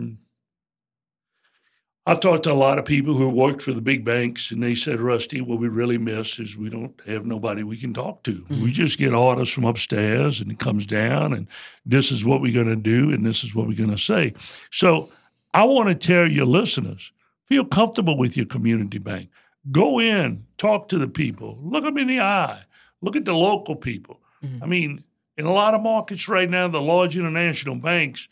I 2.06 2.14
talked 2.14 2.44
to 2.44 2.52
a 2.52 2.54
lot 2.54 2.78
of 2.78 2.86
people 2.86 3.14
who 3.14 3.28
worked 3.28 3.62
for 3.62 3.72
the 3.72 3.80
big 3.82 4.04
banks, 4.04 4.50
and 4.50 4.62
they 4.62 4.74
said, 4.74 5.00
Rusty, 5.00 5.40
what 5.40 5.58
we 5.58 5.68
really 5.68 5.98
miss 5.98 6.40
is 6.40 6.56
we 6.56 6.70
don't 6.70 6.98
have 7.06 7.26
nobody 7.26 7.62
we 7.62 7.76
can 7.76 7.92
talk 7.92 8.22
to. 8.24 8.32
Mm-hmm. 8.32 8.64
We 8.64 8.72
just 8.72 8.98
get 8.98 9.12
orders 9.12 9.52
from 9.52 9.64
upstairs, 9.64 10.40
and 10.40 10.50
it 10.50 10.58
comes 10.58 10.86
down, 10.86 11.32
and 11.34 11.46
this 11.84 12.10
is 12.10 12.24
what 12.24 12.40
we're 12.40 12.54
going 12.54 12.74
to 12.74 12.76
do, 12.76 13.12
and 13.12 13.24
this 13.24 13.44
is 13.44 13.54
what 13.54 13.68
we're 13.68 13.76
going 13.76 13.90
to 13.90 13.98
say. 13.98 14.34
So 14.70 15.10
I 15.52 15.64
want 15.64 15.88
to 15.88 15.94
tell 15.94 16.26
your 16.26 16.46
listeners 16.46 17.12
Feel 17.50 17.64
comfortable 17.64 18.16
with 18.16 18.36
your 18.36 18.46
community 18.46 18.98
bank. 18.98 19.28
Go 19.72 19.98
in, 19.98 20.46
talk 20.56 20.88
to 20.90 20.98
the 20.98 21.08
people, 21.08 21.58
look 21.60 21.82
them 21.82 21.98
in 21.98 22.06
the 22.06 22.20
eye, 22.20 22.62
look 23.02 23.16
at 23.16 23.24
the 23.24 23.34
local 23.34 23.74
people. 23.74 24.20
Mm-hmm. 24.44 24.62
I 24.62 24.66
mean, 24.66 25.04
in 25.40 25.46
a 25.46 25.52
lot 25.52 25.74
of 25.74 25.80
markets 25.82 26.28
right 26.28 26.48
now, 26.48 26.68
the 26.68 26.80
large 26.80 27.16
international 27.16 27.74
banks 27.74 28.28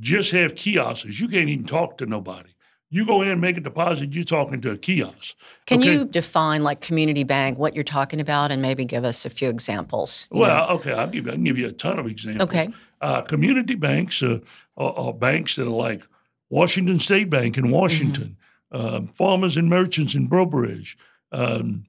just 0.00 0.32
have 0.32 0.54
kiosks. 0.54 1.20
You 1.20 1.28
can't 1.28 1.48
even 1.48 1.66
talk 1.66 1.98
to 1.98 2.06
nobody. 2.06 2.50
You 2.90 3.04
go 3.04 3.22
in 3.22 3.28
and 3.28 3.40
make 3.40 3.56
a 3.56 3.60
deposit, 3.60 4.14
you're 4.14 4.24
talking 4.24 4.60
to 4.60 4.70
a 4.70 4.76
kiosk. 4.76 5.36
Can 5.66 5.80
okay? 5.80 5.92
you 5.92 6.04
define 6.04 6.62
like 6.62 6.80
community 6.80 7.24
bank, 7.24 7.58
what 7.58 7.74
you're 7.74 7.82
talking 7.82 8.20
about, 8.20 8.50
and 8.50 8.62
maybe 8.62 8.84
give 8.84 9.04
us 9.04 9.24
a 9.24 9.30
few 9.30 9.48
examples? 9.48 10.28
Well, 10.30 10.68
know? 10.68 10.74
okay, 10.76 10.92
I'll 10.92 11.08
give 11.08 11.26
you, 11.26 11.32
I 11.32 11.34
can 11.34 11.44
give 11.44 11.58
you 11.58 11.66
a 11.68 11.72
ton 11.72 11.98
of 11.98 12.06
examples. 12.06 12.48
Okay. 12.48 12.68
Uh, 13.00 13.22
community 13.22 13.74
banks 13.74 14.22
are, 14.22 14.40
are, 14.76 14.92
are, 14.92 15.12
banks 15.12 15.56
that 15.56 15.66
are 15.66 15.70
like 15.70 16.06
Washington 16.50 17.00
State 17.00 17.28
Bank 17.28 17.58
in 17.58 17.70
Washington. 17.70 18.24
Mm-hmm 18.24 18.44
uh, 18.74 19.02
farmers 19.14 19.56
and 19.56 19.68
merchants 19.68 20.14
in 20.14 20.26
Bridge, 20.26 20.98
um, 21.32 21.84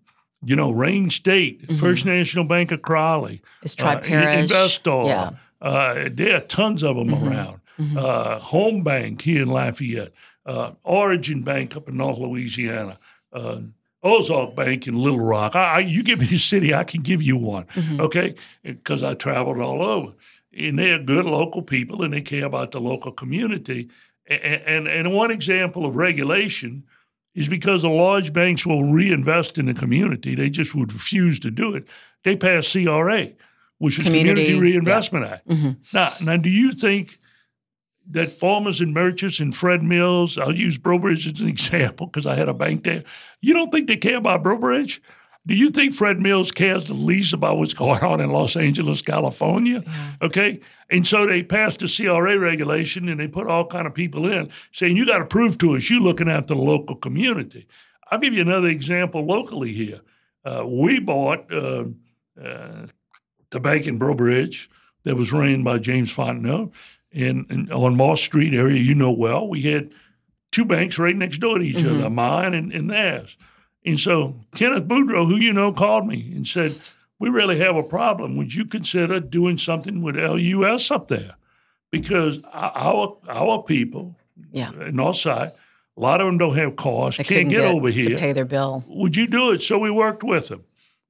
you 0.46 0.56
know, 0.56 0.72
Rayne 0.72 1.10
State, 1.10 1.64
mm-hmm. 1.64 1.76
First 1.76 2.06
National 2.06 2.46
Bank 2.46 2.72
of 2.72 2.82
Crowley, 2.82 3.42
it's 3.64 3.76
uh, 3.80 4.00
Investar. 4.00 5.08
Yeah. 5.08 5.32
Uh, 5.62 6.10
there 6.12 6.38
are 6.38 6.42
tons 6.42 6.84
of 6.84 6.96
them 6.96 7.10
mm-hmm. 7.10 7.28
around. 7.28 7.60
Mm-hmm. 7.80 7.98
Uh, 7.98 8.40
Home 8.40 8.84
Bank 8.84 9.22
here 9.22 9.42
in 9.42 9.50
Lafayette, 9.50 10.14
uh, 10.46 10.72
Origin 10.84 11.42
Bank 11.42 11.76
up 11.76 11.90
in 11.90 11.98
North 11.98 12.20
Louisiana, 12.20 13.00
uh, 13.34 13.60
Ozark 14.04 14.56
Bank 14.56 14.88
in 14.88 14.96
Little 14.96 15.20
Rock. 15.20 15.56
I, 15.56 15.76
I, 15.76 15.80
you 15.80 16.04
give 16.04 16.20
me 16.20 16.26
the 16.28 16.38
city, 16.38 16.74
I 16.74 16.84
can 16.84 17.02
give 17.02 17.22
you 17.22 17.38
one, 17.38 17.66
mm-hmm. 17.66 18.00
okay? 18.02 18.36
Because 18.64 19.04
I 19.04 19.16
traveled 19.16 19.60
all 19.60 19.82
over. 19.82 20.14
And 20.56 20.80
they're 20.80 21.00
good 21.00 21.26
local 21.26 21.64
people 21.64 22.04
and 22.04 22.14
they 22.14 22.22
care 22.22 22.46
about 22.46 22.72
the 22.72 22.80
local 22.80 23.12
community. 23.12 23.90
And, 24.28 24.88
and, 24.88 25.14
one 25.14 25.32
example 25.32 25.86
of 25.86 25.96
regulation 25.96 26.84
is 27.36 27.48
because 27.48 27.82
the 27.82 27.90
large 27.90 28.34
banks 28.34 28.66
will 28.66 28.84
reinvest 28.84 29.58
in 29.58 29.66
the 29.66 29.74
community. 29.74 30.36
They 30.36 30.50
just 30.50 30.74
would 30.74 30.92
refuse 30.94 31.40
to 31.42 31.52
do 31.52 31.76
it. 31.76 31.86
They 32.24 32.36
passed 32.36 32.72
CRA, 32.72 33.30
which 33.78 34.00
is 34.00 34.06
Community, 34.06 34.46
Community 34.46 34.60
Reinvestment 34.60 35.26
yeah. 35.26 35.34
Act. 35.34 35.48
Mm-hmm. 35.48 35.72
Now, 35.94 36.10
now, 36.24 36.38
do 36.38 36.50
you 36.50 36.72
think 36.72 37.20
that 38.12 38.30
farmers 38.30 38.82
and 38.82 38.94
merchants 38.94 39.40
and 39.40 39.56
Fred 39.56 39.84
Mills, 39.84 40.38
I'll 40.38 40.56
use 40.56 40.78
Breaux 40.78 41.00
Bridge 41.00 41.28
as 41.28 41.42
an 41.42 41.48
example 41.50 42.08
because 42.08 42.26
I 42.26 42.36
had 42.36 42.50
a 42.50 42.54
bank 42.54 42.84
there. 42.84 43.04
You 43.42 43.54
don't 43.54 43.72
think 43.72 43.88
they 43.88 43.98
care 43.98 44.18
about 44.18 44.44
Breaux 44.44 44.58
Bridge? 44.58 45.02
Do 45.48 45.54
you 45.56 45.70
think 45.70 45.94
Fred 45.94 46.20
Mills 46.20 46.52
cares 46.52 46.86
the 46.86 46.94
least 46.96 47.34
about 47.34 47.58
what's 47.58 47.74
going 47.74 48.04
on 48.04 48.20
in 48.20 48.32
Los 48.32 48.56
Angeles, 48.56 49.02
California? 49.04 49.84
Yeah. 49.86 50.14
Okay. 50.24 50.60
And 50.90 51.06
so 51.06 51.26
they 51.28 51.44
passed 51.44 51.80
the 51.80 51.88
CRA 51.88 52.40
regulation 52.40 53.08
and 53.10 53.20
they 53.20 53.28
put 53.28 53.48
all 53.48 53.66
kind 53.66 53.86
of 53.86 53.94
people 53.94 54.26
in 54.26 54.50
saying, 54.72 54.98
you 54.98 55.06
got 55.06 55.20
to 55.20 55.26
prove 55.26 55.58
to 55.60 55.76
us 55.76 55.90
you're 55.90 56.02
looking 56.02 56.30
after 56.30 56.56
the 56.56 56.62
local 56.62 56.96
community. 56.96 57.68
I'll 58.10 58.20
give 58.20 58.34
you 58.34 58.42
another 58.42 58.68
example 58.70 59.24
locally 59.26 59.72
here. 59.74 60.02
Uh, 60.44 60.66
we 60.68 61.00
bought 61.00 61.52
uh, 61.52 61.86
uh, 62.44 62.86
the 63.52 63.60
bank 63.60 63.88
in 63.88 63.98
Breaux 63.98 64.16
Bridge 64.16 64.70
that 65.04 65.16
was 65.16 65.32
ran 65.32 65.64
by 65.64 65.78
James 65.80 66.16
Fontenot. 66.16 66.72
And, 67.14 67.46
and 67.50 67.72
on 67.72 67.96
Moss 67.96 68.22
Street 68.22 68.54
area, 68.54 68.82
you 68.82 68.94
know 68.96 69.12
well, 69.12 69.48
we 69.48 69.62
had 69.62 69.92
two 70.52 70.66
banks 70.66 70.98
right 71.00 71.16
next 71.16 71.38
door 71.38 71.60
to 71.60 71.64
each 71.64 71.78
Mm-hmm. 71.78 72.00
other, 72.00 72.10
mine 72.10 72.54
and, 72.54 72.72
and 72.74 72.90
theirs. 72.90 73.38
And 73.86 74.00
so 74.00 74.36
Kenneth 74.56 74.86
Boudreaux, 74.88 75.28
who 75.28 75.38
you 75.38 75.54
know, 75.54 75.72
called 75.72 76.08
me 76.08 76.32
and 76.36 76.48
said, 76.48 76.72
"We 77.20 77.30
really 77.30 77.60
have 77.60 77.76
a 77.76 77.84
problem. 77.84 78.36
Would 78.38 78.54
you 78.56 78.66
consider 78.66 79.20
doing 79.20 79.58
something 79.58 80.02
with 80.02 80.16
LUS 80.16 80.90
up 80.92 81.08
there? 81.08 81.36
Because 81.92 82.44
our 82.54 83.18
our 83.30 83.62
people, 83.64 84.16
Yeah. 84.52 84.72
north 84.92 85.18
side, 85.18 85.52
a 85.98 86.02
lot 86.02 86.20
of 86.20 86.26
them 86.28 86.38
don't 86.38 86.56
have 86.58 86.76
cars, 86.76 87.18
They 87.18 87.24
can't 87.24 87.48
couldn't 87.50 87.64
get, 87.64 87.74
over 87.74 87.90
here. 87.90 88.04
to 88.10 88.16
pay 88.18 88.34
their 88.34 88.46
bill. 88.46 88.84
Would 88.88 89.16
you 89.16 89.28
do 89.28 89.52
it? 89.52 89.62
So 89.62 89.78
we 89.78 89.92
worked 89.92 90.24
with 90.24 90.48
them. 90.50 90.64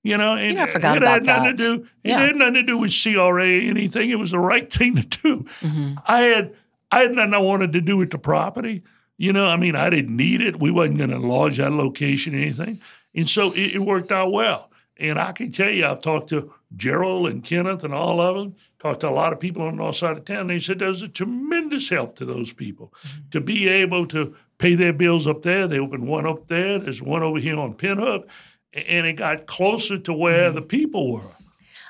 You 0.04 0.18
know, 0.18 0.34
and 0.36 0.56
know, 0.58 0.68
forgot 0.68 0.98
it 0.98 1.02
about 1.02 1.14
had 1.14 1.26
nothing 1.26 1.44
that. 1.46 1.58
to 1.58 1.78
do. 1.78 1.84
It 2.04 2.10
Yeah. 2.10 2.20
had 2.20 2.36
nothing 2.36 2.54
to 2.56 2.64
do 2.64 2.78
with 2.78 2.92
CRA 2.94 3.58
or 3.58 3.62
anything. 3.70 4.12
It 4.12 4.20
was 4.20 4.30
the 4.32 4.38
right 4.38 4.72
thing 4.78 4.96
to 4.98 5.02
do. 5.04 5.46
Mm-hmm. 5.62 5.94
I 6.06 6.20
had 6.22 6.54
I 6.92 7.00
had 7.04 7.14
nothing 7.14 7.34
I 7.34 7.40
wanted 7.40 7.74
to 7.74 7.82
do 7.82 7.98
with 7.98 8.12
the 8.12 8.20
property. 8.20 8.84
You 9.18 9.32
know, 9.34 9.48
I 9.48 9.56
mean, 9.56 9.76
I 9.76 9.90
didn't 9.90 10.16
need 10.16 10.42
it. 10.42 10.60
We 10.60 10.72
wasn't 10.72 10.98
going 10.98 11.10
to 11.10 11.16
enlarge 11.16 11.58
that 11.58 11.72
location 11.72 12.36
or 12.36 12.40
anything, 12.40 12.82
and 13.14 13.30
so 13.30 13.54
it, 13.54 13.76
it 13.76 13.80
worked 13.80 14.12
out 14.12 14.32
well. 14.32 14.72
And 14.98 15.20
I 15.20 15.32
can 15.34 15.52
tell 15.52 15.70
you, 15.70 15.86
I've 15.86 16.02
talked 16.02 16.30
to 16.30 16.54
Gerald 16.76 17.28
and 17.28 17.44
Kenneth 17.44 17.84
and 17.84 17.94
all 17.94 18.22
of 18.22 18.36
them. 18.36 18.56
Talked 18.80 19.02
to 19.02 19.10
a 19.10 19.12
lot 19.12 19.34
of 19.34 19.40
people 19.40 19.64
on 19.64 19.76
the 19.76 19.84
north 19.84 19.96
side 19.96 20.18
of 20.18 20.26
town. 20.26 20.48
They 20.48 20.60
said 20.60 20.80
there's 20.80 21.02
a 21.02 21.08
tremendous 21.10 21.90
help 21.90 22.16
to 22.18 22.26
those 22.26 22.54
people 22.54 22.94
mm-hmm. 23.04 23.30
to 23.32 23.42
be 23.42 23.68
able 23.68 24.06
to 24.08 24.36
pay 24.58 24.76
their 24.76 24.94
bills 24.94 25.28
up 25.28 25.42
there. 25.42 25.68
They 25.68 25.80
opened 25.80 26.08
one 26.08 26.26
up 26.26 26.48
there. 26.48 26.80
There's 26.80 27.02
one 27.02 27.24
over 27.24 27.40
here 27.40 27.60
on 27.60 27.74
Pinhook, 27.74 28.26
a- 28.74 28.90
and 28.90 29.06
it 29.06 29.14
got 29.14 29.48
closer 29.48 29.98
to 29.98 30.14
where 30.14 30.48
mm-hmm. 30.50 30.56
the 30.56 30.62
people 30.62 31.12
were. 31.12 31.32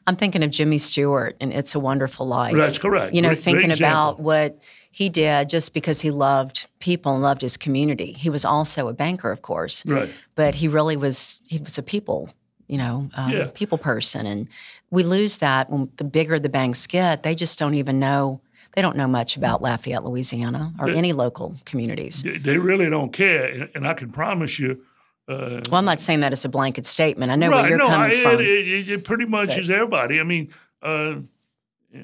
I'm 0.08 0.16
thinking 0.16 0.44
of 0.44 0.52
Jimmy 0.52 0.78
Stewart 0.78 1.36
and 1.42 1.52
It's 1.52 1.76
a 1.76 1.80
Wonderful 1.80 2.28
Life. 2.28 2.56
That's 2.56 2.78
correct. 2.78 3.14
You 3.14 3.22
know, 3.22 3.30
Great- 3.30 3.38
great 3.38 3.44
thinking 3.44 3.72
example. 3.72 4.10
about 4.10 4.20
what 4.20 4.60
he 4.96 5.10
did 5.10 5.50
just 5.50 5.74
because 5.74 6.00
he 6.00 6.10
loved 6.10 6.68
people 6.80 7.12
and 7.14 7.22
loved 7.22 7.42
his 7.42 7.58
community. 7.58 8.14
He 8.14 8.30
was 8.30 8.46
also 8.46 8.88
a 8.88 8.94
banker, 8.94 9.30
of 9.30 9.42
course, 9.42 9.86
Right. 9.86 10.10
but 10.36 10.56
he 10.56 10.70
really 10.70 10.96
was 10.96 11.42
he 11.50 11.58
was 11.60 11.78
a 11.78 11.84
people, 11.84 12.30
you 12.68 12.78
know, 12.78 13.10
um, 13.18 13.30
Yeah. 13.30 13.48
people 13.54 13.78
person, 13.78 14.26
and 14.26 14.48
we 14.92 15.04
lose 15.04 15.40
that 15.40 15.70
when 15.70 15.90
the 15.98 16.06
bigger 16.06 16.40
the 16.40 16.48
banks 16.48 16.88
get. 16.88 17.24
They 17.24 17.36
just 17.36 17.60
don't 17.60 17.76
even 17.76 18.00
know. 18.00 18.40
They 18.74 18.82
don't 18.82 18.96
know 18.96 19.08
much 19.08 19.36
about 19.36 19.62
Lafayette, 19.62 20.06
Louisiana, 20.06 20.72
or 20.80 20.88
any 20.88 21.12
local 21.12 21.56
communities. 21.66 22.24
They- 22.24 22.38
They 22.38 22.58
really 22.58 22.90
don't 22.90 23.12
care, 23.12 23.68
and, 23.76 23.86
I 23.86 23.94
can 23.96 24.12
promise 24.12 24.60
you. 24.60 24.80
Uh, 25.28 25.60
Well, 25.70 25.80
I'm 25.80 25.86
not 25.86 26.00
saying 26.00 26.22
that 26.22 26.32
as 26.32 26.46
a 26.46 26.50
blanket 26.50 26.86
statement. 26.88 27.32
I 27.34 27.36
know 27.36 27.50
right? 27.50 27.62
where 27.64 27.70
you're 27.70 27.78
no, 27.80 27.88
coming 27.88 28.18
I, 28.18 28.22
from. 28.24 28.36
It, 28.40 28.48
it, 28.48 28.90
it 28.90 29.04
pretty 29.04 29.26
much 29.26 29.58
is 29.58 29.70
everybody. 29.70 30.22
I 30.22 30.24
mean, 30.24 30.48
uh, 30.82 31.16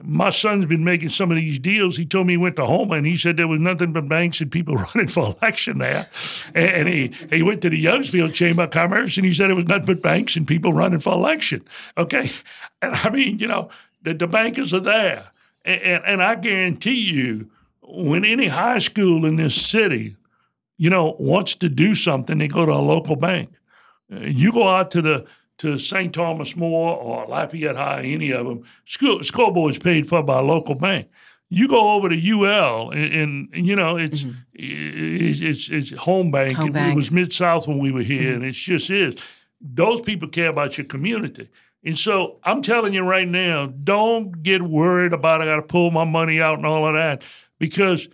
my 0.03 0.29
son's 0.29 0.65
been 0.65 0.83
making 0.83 1.10
some 1.10 1.31
of 1.31 1.38
these 1.38 1.60
deals. 1.60 1.98
He 1.98 2.05
told 2.05 2.27
me 2.27 2.33
he 2.33 2.38
went 2.38 2.55
to 2.55 2.65
Houma 2.65 2.95
and 2.95 3.05
he 3.05 3.17
said 3.17 3.38
there 3.38 3.48
was 3.48 3.60
nothing 3.60 3.91
but 3.91 4.07
banks 4.07 4.39
and 4.39 4.51
people 4.51 4.75
running 4.95 5.07
for 5.07 5.36
election 5.41 5.79
there. 5.79 6.07
And, 6.53 6.88
he, 6.88 7.12
he 7.29 7.43
went 7.43 7.62
to 7.62 7.69
the 7.69 7.83
Youngsville 7.83 8.33
Chamber 8.33 8.63
of 8.63 8.71
Commerce 8.71 9.17
and 9.17 9.25
he 9.25 9.33
said 9.33 9.50
it 9.50 9.55
was 9.55 9.67
nothing 9.67 9.86
but 9.86 10.01
banks 10.01 10.36
and 10.36 10.48
people 10.48 10.71
running 10.71 11.00
for 11.00 11.13
election. 11.13 11.63
Okay. 11.98 12.29
And 12.81 12.95
I 12.95 13.10
mean, 13.10 13.39
you 13.39 13.48
know, 13.48 13.69
the, 14.03 14.13
the 14.13 14.27
bankers 14.27 14.74
are 14.74 14.79
there. 14.79 15.27
And, 15.65 15.81
and, 15.81 16.03
and 16.05 16.24
I 16.24 16.36
guarantee 16.36 17.00
you, 17.12 17.50
when 17.81 18.24
any 18.24 18.48
high 18.48 18.79
school 18.79 19.25
in 19.25 19.36
this 19.36 19.53
city, 19.53 20.15
you 20.77 20.89
know, 20.89 21.15
wants 21.19 21.55
to 21.55 21.69
do 21.69 21.93
something, 21.93 22.38
they 22.38 22.48
go 22.48 22.65
to 22.65 22.71
a 22.71 22.75
local 22.75 23.15
bank. 23.15 23.51
Uh, 24.12 24.21
You 24.21 24.51
go 24.51 24.67
out 24.67 24.91
to 24.91 25.01
the 25.01 25.25
to 25.62 25.77
St. 25.77 26.12
Thomas 26.12 26.56
More 26.56 26.98
or 26.98 27.27
Lafayette 27.27 27.75
High, 27.75 28.01
any 28.01 28.32
of 28.32 28.48
them, 28.48 28.63
school 28.86 29.24
school 29.24 29.70
is 29.70 29.77
paid 29.77 30.10
for 30.10 30.24
by 30.24 30.39
a 30.39 30.41
local 30.41 30.74
bank. 30.74 31.08
You 31.50 31.68
go 31.68 31.91
over 31.91 32.10
to 32.10 32.15
UL, 32.15 32.89
and, 32.89 33.13
and, 33.13 33.50
and, 33.53 33.68
you 33.68 33.75
know 33.75 33.96
it's, 33.96 34.25
it's 34.53 35.41
it's 35.41 35.70
it's 35.70 35.91
home 35.91 36.32
bank. 36.32 36.53
Mm-hmm. 36.53 36.62
Home 36.62 36.70
it, 36.70 36.74
bank. 36.74 36.88
Mm-hmm. 36.88 36.96
was 36.96 37.10
MidSouth 37.12 37.68
when 37.68 37.77
we 37.77 37.91
were 37.91 38.01
here, 38.01 38.34
and 38.34 38.44
it 38.44 38.53
just 38.53 38.89
is. 38.89 39.22
Those 39.62 40.01
people 40.01 40.30
care 40.30 40.50
about 40.50 40.80
your 40.80 40.86
community. 40.86 41.48
And 41.84 41.98
so 41.98 42.39
I'm 42.44 42.63
telling 42.63 42.96
you 42.96 43.03
right 43.03 43.27
now, 43.27 43.67
don't 43.67 44.41
get 44.41 44.63
worried 44.63 45.13
about 45.13 45.41
I 45.41 45.45
got 45.45 45.58
to 45.58 45.62
pull 45.62 45.91
my 45.91 46.06
money 46.06 46.41
out 46.41 46.58
and 46.58 46.65
all 46.65 46.88
of 46.88 46.95
that, 46.95 47.24
because 47.60 48.10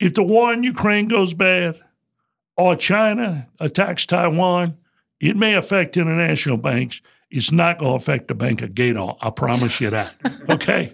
if 0.00 0.14
the 0.14 0.24
war 0.24 0.52
in 0.52 0.64
Ukraine 0.64 1.06
goes 1.06 1.34
bad, 1.34 1.80
or 2.56 2.74
China 2.74 3.48
attacks 3.60 4.06
Taiwan, 4.06 4.76
it 5.24 5.38
may 5.38 5.54
affect 5.54 5.96
international 5.96 6.58
banks. 6.58 7.00
It's 7.30 7.50
not 7.50 7.78
going 7.78 7.92
to 7.92 7.96
affect 7.96 8.28
the 8.28 8.34
Bank 8.34 8.60
of 8.60 8.74
Gator. 8.74 9.12
I 9.22 9.30
promise 9.30 9.80
you 9.80 9.88
that. 9.90 10.14
Okay? 10.50 10.92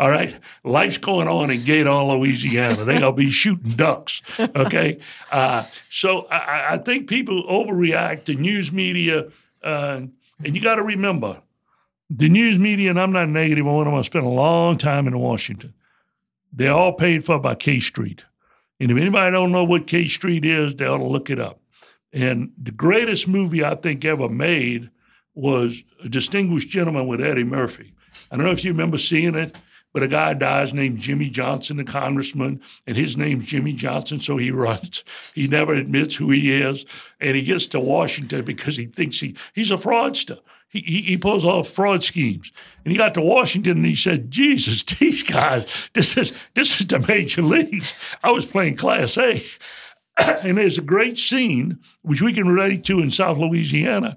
All 0.00 0.10
right? 0.10 0.36
Life's 0.64 0.98
going 0.98 1.28
on 1.28 1.50
in 1.50 1.62
Gator, 1.62 1.94
Louisiana. 1.94 2.84
They're 2.84 2.98
going 2.98 3.02
to 3.02 3.12
be 3.12 3.30
shooting 3.30 3.72
ducks. 3.76 4.20
Okay? 4.40 4.98
Uh, 5.30 5.62
so 5.88 6.26
I- 6.30 6.74
I, 6.74 6.78
think 6.78 7.08
people 7.08 7.44
overreact 7.44 8.24
to 8.24 8.34
news 8.34 8.72
media. 8.72 9.28
Uh, 9.62 10.00
and 10.44 10.56
you 10.56 10.60
got 10.60 10.74
to 10.74 10.82
remember, 10.82 11.40
the 12.10 12.28
news 12.28 12.58
media, 12.58 12.90
and 12.90 13.00
I'm 13.00 13.12
not 13.12 13.28
negative 13.28 13.66
on 13.68 13.84
them, 13.84 13.94
I 13.94 14.02
spent 14.02 14.24
a 14.24 14.28
long 14.28 14.76
time 14.76 15.06
in 15.06 15.16
Washington. 15.16 15.72
They're 16.52 16.72
all 16.72 16.92
paid 16.92 17.24
for 17.24 17.38
by 17.38 17.54
K 17.54 17.78
Street. 17.78 18.24
And 18.80 18.90
if 18.90 18.96
anybody 18.98 19.30
don't 19.30 19.52
know 19.52 19.64
what 19.64 19.86
K 19.86 20.08
Street 20.08 20.44
is, 20.44 20.74
they 20.74 20.86
ought 20.86 20.98
to 20.98 21.04
look 21.04 21.30
it 21.30 21.38
up. 21.38 21.61
And 22.12 22.52
the 22.62 22.70
greatest 22.70 23.26
movie 23.26 23.64
I 23.64 23.74
think 23.74 24.04
ever 24.04 24.28
made 24.28 24.90
was 25.34 25.82
A 26.04 26.08
Distinguished 26.08 26.68
Gentleman 26.68 27.06
with 27.06 27.20
Eddie 27.20 27.44
Murphy. 27.44 27.94
I 28.30 28.36
don't 28.36 28.44
know 28.44 28.52
if 28.52 28.64
you 28.64 28.72
remember 28.72 28.98
seeing 28.98 29.34
it, 29.34 29.58
but 29.92 30.02
a 30.02 30.08
guy 30.08 30.34
dies 30.34 30.72
named 30.72 30.98
Jimmy 30.98 31.28
Johnson, 31.28 31.76
the 31.76 31.84
congressman, 31.84 32.60
and 32.86 32.96
his 32.96 33.16
name's 33.16 33.44
Jimmy 33.44 33.72
Johnson, 33.72 34.20
so 34.20 34.36
he 34.36 34.50
runs. 34.52 35.04
He 35.34 35.46
never 35.48 35.74
admits 35.74 36.16
who 36.16 36.30
he 36.30 36.52
is, 36.52 36.84
and 37.20 37.36
he 37.36 37.42
gets 37.42 37.66
to 37.68 37.80
Washington 37.80 38.44
because 38.44 38.76
he 38.76 38.86
thinks 38.86 39.20
he 39.20 39.36
he's 39.54 39.70
a 39.70 39.76
fraudster. 39.76 40.38
He, 40.68 40.80
he, 40.80 41.00
he 41.02 41.16
pulls 41.18 41.44
off 41.44 41.68
fraud 41.68 42.02
schemes. 42.02 42.50
And 42.82 42.92
he 42.92 42.96
got 42.96 43.12
to 43.14 43.20
Washington 43.20 43.76
and 43.78 43.86
he 43.86 43.94
said, 43.94 44.30
Jesus, 44.30 44.82
these 44.98 45.22
guys, 45.22 45.90
this 45.92 46.16
is 46.16 46.38
this 46.54 46.80
is 46.80 46.86
the 46.86 46.98
major 47.00 47.42
leagues. 47.42 47.94
I 48.22 48.30
was 48.30 48.46
playing 48.46 48.76
Class 48.76 49.18
A. 49.18 49.42
and 50.42 50.58
there's 50.58 50.78
a 50.78 50.82
great 50.82 51.18
scene, 51.18 51.78
which 52.02 52.22
we 52.22 52.32
can 52.32 52.48
relate 52.48 52.84
to 52.84 53.00
in 53.00 53.10
South 53.10 53.38
Louisiana. 53.38 54.16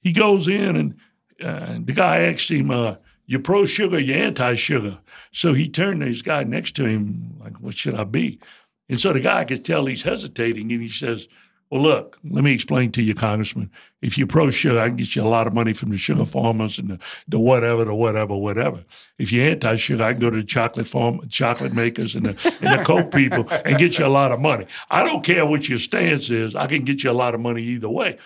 He 0.00 0.12
goes 0.12 0.48
in 0.48 0.76
and 0.76 0.94
uh, 1.42 1.78
the 1.84 1.92
guy 1.92 2.20
asks 2.20 2.50
him, 2.50 2.70
uh, 2.70 2.96
you 3.26 3.38
pro 3.38 3.66
sugar, 3.66 3.98
you 3.98 4.14
anti 4.14 4.54
sugar. 4.54 4.98
So 5.32 5.52
he 5.52 5.68
turned 5.68 6.00
to 6.00 6.06
his 6.06 6.22
guy 6.22 6.44
next 6.44 6.74
to 6.76 6.86
him, 6.86 7.36
like, 7.38 7.60
what 7.60 7.76
should 7.76 7.94
I 7.94 8.04
be? 8.04 8.40
And 8.88 8.98
so 8.98 9.12
the 9.12 9.20
guy 9.20 9.44
could 9.44 9.64
tell 9.64 9.84
he's 9.84 10.02
hesitating 10.02 10.72
and 10.72 10.82
he 10.82 10.88
says, 10.88 11.28
well, 11.70 11.82
look, 11.82 12.18
let 12.24 12.44
me 12.44 12.52
explain 12.52 12.92
to 12.92 13.02
you, 13.02 13.14
Congressman. 13.14 13.70
If 14.00 14.16
you're 14.16 14.26
pro 14.26 14.50
sugar, 14.50 14.80
I 14.80 14.88
can 14.88 14.96
get 14.96 15.14
you 15.14 15.22
a 15.22 15.28
lot 15.28 15.46
of 15.46 15.52
money 15.52 15.74
from 15.74 15.90
the 15.90 15.98
sugar 15.98 16.24
farmers 16.24 16.78
and 16.78 16.90
the, 16.90 16.98
the 17.26 17.38
whatever, 17.38 17.84
the 17.84 17.94
whatever, 17.94 18.34
whatever. 18.36 18.84
If 19.18 19.32
you're 19.32 19.44
anti 19.44 19.76
sugar, 19.76 20.04
I 20.04 20.12
can 20.12 20.20
go 20.20 20.30
to 20.30 20.36
the 20.38 20.44
chocolate 20.44 20.86
farm, 20.86 21.20
chocolate 21.28 21.74
makers 21.74 22.14
and 22.14 22.26
the, 22.26 22.58
and 22.62 22.80
the 22.80 22.84
Coke 22.84 23.12
people 23.12 23.46
and 23.50 23.76
get 23.76 23.98
you 23.98 24.06
a 24.06 24.08
lot 24.08 24.32
of 24.32 24.40
money. 24.40 24.66
I 24.90 25.04
don't 25.04 25.22
care 25.22 25.44
what 25.44 25.68
your 25.68 25.78
stance 25.78 26.30
is, 26.30 26.56
I 26.56 26.66
can 26.66 26.84
get 26.84 27.04
you 27.04 27.10
a 27.10 27.12
lot 27.12 27.34
of 27.34 27.40
money 27.40 27.62
either 27.62 27.88
way. 27.88 28.18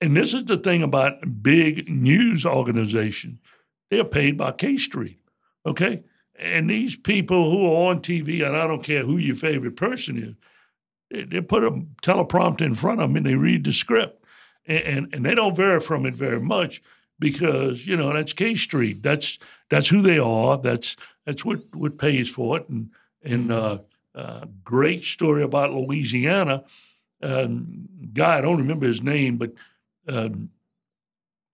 And 0.00 0.16
this 0.16 0.32
is 0.32 0.44
the 0.44 0.56
thing 0.56 0.82
about 0.82 1.42
big 1.42 1.88
news 1.90 2.46
organizations. 2.46 3.38
They're 3.90 4.04
paid 4.04 4.38
by 4.38 4.52
K 4.52 4.76
Street. 4.76 5.18
Okay? 5.66 6.04
And 6.38 6.70
these 6.70 6.96
people 6.96 7.50
who 7.50 7.66
are 7.66 7.90
on 7.90 8.00
TV, 8.00 8.46
and 8.46 8.56
I 8.56 8.66
don't 8.66 8.84
care 8.84 9.02
who 9.02 9.18
your 9.18 9.34
favorite 9.34 9.76
person 9.76 10.16
is, 10.16 10.34
they, 11.10 11.40
put 11.40 11.64
a 11.64 11.70
teleprompter 12.02 12.62
in 12.62 12.74
front 12.74 13.00
of 13.00 13.08
them 13.08 13.16
and 13.16 13.26
they 13.26 13.34
read 13.34 13.64
the 13.64 13.72
script. 13.72 14.24
And, 14.66 14.82
and, 14.82 15.14
and 15.14 15.26
they 15.26 15.34
don't 15.34 15.56
vary 15.56 15.80
from 15.80 16.06
it 16.06 16.14
very 16.14 16.40
much 16.40 16.82
because, 17.18 17.86
you 17.86 17.96
know, 17.96 18.12
that's 18.12 18.32
K 18.32 18.54
Street. 18.54 19.02
That's 19.02 19.38
that's 19.70 19.88
who 19.88 20.02
they 20.02 20.18
are. 20.18 20.58
That's 20.58 20.96
that's 21.26 21.44
what, 21.44 21.60
what 21.74 21.98
pays 21.98 22.30
for 22.30 22.58
it. 22.58 22.68
And 22.68 22.90
and 23.22 23.52
uh, 23.52 23.78
uh, 24.14 24.46
great 24.64 25.02
story 25.02 25.42
about 25.42 25.72
Louisiana. 25.72 26.64
Um, 27.22 27.88
guy, 28.12 28.38
I 28.38 28.40
don't 28.40 28.58
remember 28.58 28.86
his 28.86 29.02
name, 29.02 29.36
but 29.36 29.52
um, 30.06 30.50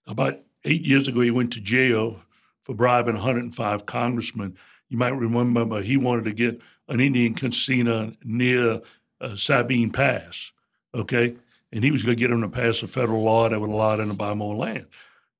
about 0.06 0.40
eight 0.64 0.82
years 0.82 1.08
ago, 1.08 1.20
he 1.20 1.30
went 1.30 1.52
to 1.54 1.60
jail 1.60 2.20
for 2.62 2.74
bribing 2.74 3.14
105 3.14 3.86
congressmen. 3.86 4.56
You 4.88 4.98
might 4.98 5.16
remember 5.16 5.82
he 5.82 5.96
wanted 5.96 6.24
to 6.24 6.32
get 6.32 6.60
an 6.88 7.00
Indian 7.00 7.34
casino 7.34 8.12
near 8.22 8.80
uh, 9.20 9.36
Sabine 9.36 9.90
Pass, 9.90 10.52
okay? 10.94 11.34
And 11.72 11.82
he 11.82 11.90
was 11.90 12.02
going 12.02 12.16
to 12.16 12.20
get 12.20 12.30
him 12.30 12.42
to 12.42 12.48
pass 12.48 12.82
a 12.82 12.86
federal 12.86 13.22
law 13.22 13.48
that 13.48 13.60
would 13.60 13.70
allow 13.70 13.96
them 13.96 14.10
to 14.10 14.16
buy 14.16 14.34
more 14.34 14.54
land. 14.54 14.86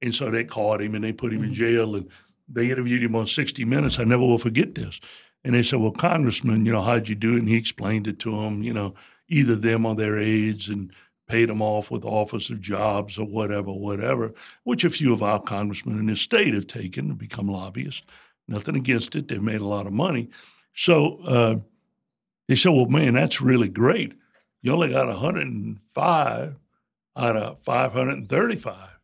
And 0.03 0.15
so 0.15 0.31
they 0.31 0.45
caught 0.45 0.83
him 0.83 0.95
and 0.95 1.05
they 1.05 1.13
put 1.13 1.33
him 1.33 1.45
in 1.45 1.53
jail 1.53 1.95
and 1.95 2.09
they 2.49 2.71
interviewed 2.71 3.03
him 3.03 3.17
on 3.17 3.27
60 3.27 3.65
Minutes. 3.65 3.99
I 3.99 4.05
never 4.05 4.23
will 4.23 4.39
forget 4.39 4.75
this. 4.75 5.01
And 5.45 5.55
they 5.55 5.63
said, 5.63 5.81
Well, 5.81 5.93
Congressman, 5.93 6.67
you 6.67 6.73
know, 6.73 6.83
how'd 6.83 7.09
you 7.09 7.15
do 7.15 7.37
it? 7.37 7.41
And 7.41 7.49
he 7.49 7.57
explained 7.57 8.07
it 8.07 8.19
to 8.21 8.31
them, 8.31 8.63
you 8.63 8.73
know, 8.73 8.95
either 9.29 9.55
them 9.55 9.87
or 9.87 9.95
their 9.95 10.19
aides 10.19 10.69
and 10.69 10.93
paid 11.29 11.49
them 11.49 11.63
off 11.63 11.91
with 11.91 12.05
office 12.05 12.51
of 12.51 12.61
jobs 12.61 13.19
or 13.19 13.27
whatever, 13.27 13.73
whatever, 13.73 14.35
which 14.65 14.85
a 14.85 14.91
few 14.91 15.13
of 15.13 15.23
our 15.23 15.41
congressmen 15.41 15.99
in 15.99 16.07
this 16.07 16.21
state 16.21 16.55
have 16.55 16.67
taken 16.67 17.09
to 17.09 17.15
become 17.15 17.49
lobbyists. 17.49 18.03
Nothing 18.47 18.77
against 18.77 19.15
it. 19.17 19.29
They've 19.29 19.43
made 19.43 19.61
a 19.61 19.67
lot 19.67 19.87
of 19.87 19.93
money. 19.93 20.29
So 20.75 21.19
uh, 21.25 21.57
they 22.49 22.55
said, 22.55 22.73
well, 22.73 22.87
man, 22.87 23.15
that's 23.15 23.41
really 23.41 23.69
great. 23.69 24.15
you 24.63 24.73
only 24.73 24.91
got 24.91 25.07
105 25.07 26.57
out 27.17 27.37
of 27.37 27.61
535. 27.61 28.95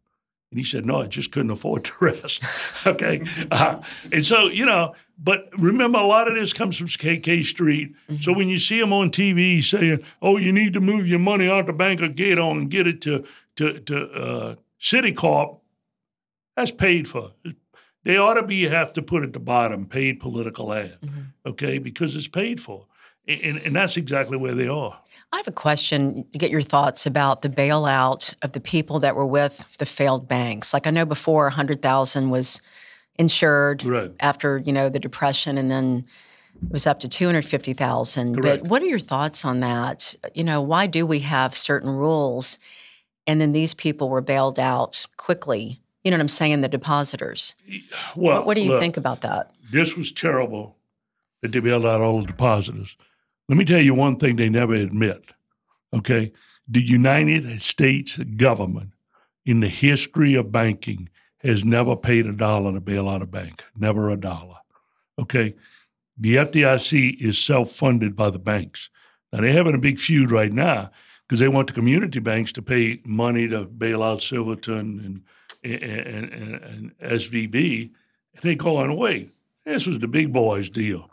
And 0.51 0.59
he 0.59 0.65
said, 0.65 0.85
no, 0.85 1.03
I 1.03 1.07
just 1.07 1.31
couldn't 1.31 1.53
afford 1.53 1.85
the 1.85 1.93
rest. 2.01 2.45
okay. 2.87 3.23
Uh, 3.51 3.83
and 4.13 4.25
so, 4.25 4.47
you 4.47 4.65
know, 4.65 4.95
but 5.19 5.49
remember, 5.59 5.99
a 5.99 6.07
lot 6.07 6.29
of 6.29 6.35
this 6.35 6.53
comes 6.53 6.77
from 6.77 6.87
KK 6.87 7.45
Street. 7.45 7.95
Mm-hmm. 8.09 8.23
So 8.23 8.33
when 8.33 8.49
you 8.49 8.59
see 8.59 8.81
him 8.81 8.93
on 8.93 9.11
TV 9.11 9.63
saying, 9.63 10.03
oh, 10.23 10.37
you 10.37 10.53
need 10.53 10.73
to 10.75 10.81
move 10.81 11.07
your 11.07 11.19
money 11.19 11.49
out 11.49 11.67
the 11.67 11.73
bank 11.73 12.01
of 12.01 12.17
Gator 12.17 12.43
and 12.43 12.71
get 12.71 12.87
it 12.87 13.01
to, 13.03 13.25
to, 13.57 13.81
to 13.81 14.11
uh, 14.13 14.55
Citicorp, 14.81 15.61
that's 16.57 16.71
paid 16.71 17.09
for. 17.09 17.33
They 18.05 18.17
ought 18.17 18.35
to 18.35 18.43
be, 18.43 18.57
you 18.57 18.71
have 18.71 18.93
to 18.95 19.03
put 19.03 19.23
at 19.23 19.33
the 19.33 19.41
bottom, 19.41 19.87
paid 19.87 20.21
political 20.21 20.73
ad, 20.73 20.99
mm-hmm. 21.03 21.21
okay, 21.47 21.79
because 21.79 22.17
it's 22.17 22.29
paid 22.29 22.61
for. 22.61 22.87
And, 23.29 23.59
and 23.59 23.77
that's 23.77 23.97
exactly 23.97 24.37
where 24.37 24.55
they 24.55 24.69
are. 24.69 24.99
I 25.33 25.37
have 25.37 25.49
a 25.49 25.53
question 25.53 26.25
to 26.33 26.39
get 26.39 26.51
your 26.51 26.63
thoughts 26.63 27.07
about 27.07 27.43
the 27.43 27.49
bailout 27.49 28.35
of 28.43 28.53
the 28.53 28.61
people 28.61 28.99
that 29.01 29.15
were 29.15 29.27
with 29.27 29.65
the 29.79 29.87
failed 29.87 30.27
banks. 30.27 30.75
Like 30.75 30.87
I 30.87 30.91
know 30.91 31.05
before 31.05 31.45
100,000 31.45 32.31
was 32.31 32.61
insured 33.17 33.85
right. 33.85 34.13
after, 34.21 34.59
you 34.59 34.73
know, 34.73 34.89
the 34.89 34.99
depression 34.99 35.57
and 35.57 35.71
then 35.71 36.05
it 36.63 36.73
was 36.73 36.87
up 36.87 37.01
to 37.01 37.09
250,000. 37.09 38.43
But 38.43 38.63
what 38.63 38.83
are 38.83 38.87
your 38.87 38.99
thoughts 38.99 39.45
on 39.45 39.61
that? 39.61 40.17
You 40.35 40.43
know, 40.43 40.61
why 40.61 40.87
do 40.87 41.07
we 41.07 41.21
have 41.21 41.57
certain 41.57 41.91
rules 41.91 42.59
and 43.27 43.41
then 43.41 43.53
these 43.53 43.73
people 43.73 44.09
were 44.09 44.21
bailed 44.21 44.59
out 44.59 45.07
quickly? 45.17 45.81
You 46.03 46.11
know 46.11 46.17
what 46.17 46.23
I'm 46.23 46.29
saying, 46.29 46.63
the 46.63 46.69
depositors. 46.69 47.55
Well, 48.17 48.39
what, 48.39 48.47
what 48.47 48.57
do 48.57 48.65
you 48.65 48.71
look, 48.71 48.81
think 48.81 48.97
about 48.97 49.21
that? 49.21 49.53
This 49.71 49.97
was 49.97 50.11
terrible 50.11 50.77
that 51.43 51.53
they 51.53 51.61
bailed 51.61 51.87
out 51.87 52.01
all 52.01 52.21
the 52.21 52.27
depositors. 52.27 52.97
Let 53.51 53.57
me 53.57 53.65
tell 53.65 53.81
you 53.81 53.95
one 53.95 54.17
thing 54.17 54.37
they 54.37 54.49
never 54.49 54.75
admit. 54.75 55.33
Okay. 55.93 56.33
The 56.69 56.87
United 56.87 57.61
States 57.61 58.17
government 58.17 58.93
in 59.45 59.59
the 59.59 59.69
history 59.69 60.37
of 60.37 60.53
banking 60.53 61.09
has 61.39 61.65
never 61.65 61.97
paid 61.97 62.27
a 62.27 62.33
dollar 62.33 62.73
to 62.73 62.81
bail 62.81 63.09
out 63.09 63.23
a 63.23 63.27
bank, 63.27 63.65
never 63.77 64.09
a 64.09 64.17
dollar. 64.17 64.59
Okay. 65.19 65.57
The 66.17 66.37
FDIC 66.37 67.21
is 67.21 67.39
self 67.39 67.73
funded 67.73 68.15
by 68.15 68.31
the 68.31 68.39
banks. 68.39 68.89
Now, 69.33 69.41
they're 69.41 69.53
having 69.53 69.75
a 69.75 69.79
big 69.79 69.99
feud 69.99 70.31
right 70.31 70.53
now 70.53 70.93
because 71.27 71.41
they 71.41 71.49
want 71.49 71.67
the 71.67 71.75
community 71.75 72.21
banks 72.21 72.53
to 72.53 72.63
pay 72.63 73.01
money 73.05 73.49
to 73.49 73.65
bail 73.65 74.05
out 74.05 74.23
Silverton 74.23 75.25
and, 75.65 75.83
and, 75.83 76.33
and, 76.33 76.63
and 76.63 76.99
SVB. 77.01 77.91
They're 78.43 78.55
going, 78.55 78.97
wait, 78.97 79.33
this 79.67 79.89
was 79.89 79.99
the 79.99 80.07
big 80.07 80.33
boys' 80.33 80.71
deal. 80.71 81.11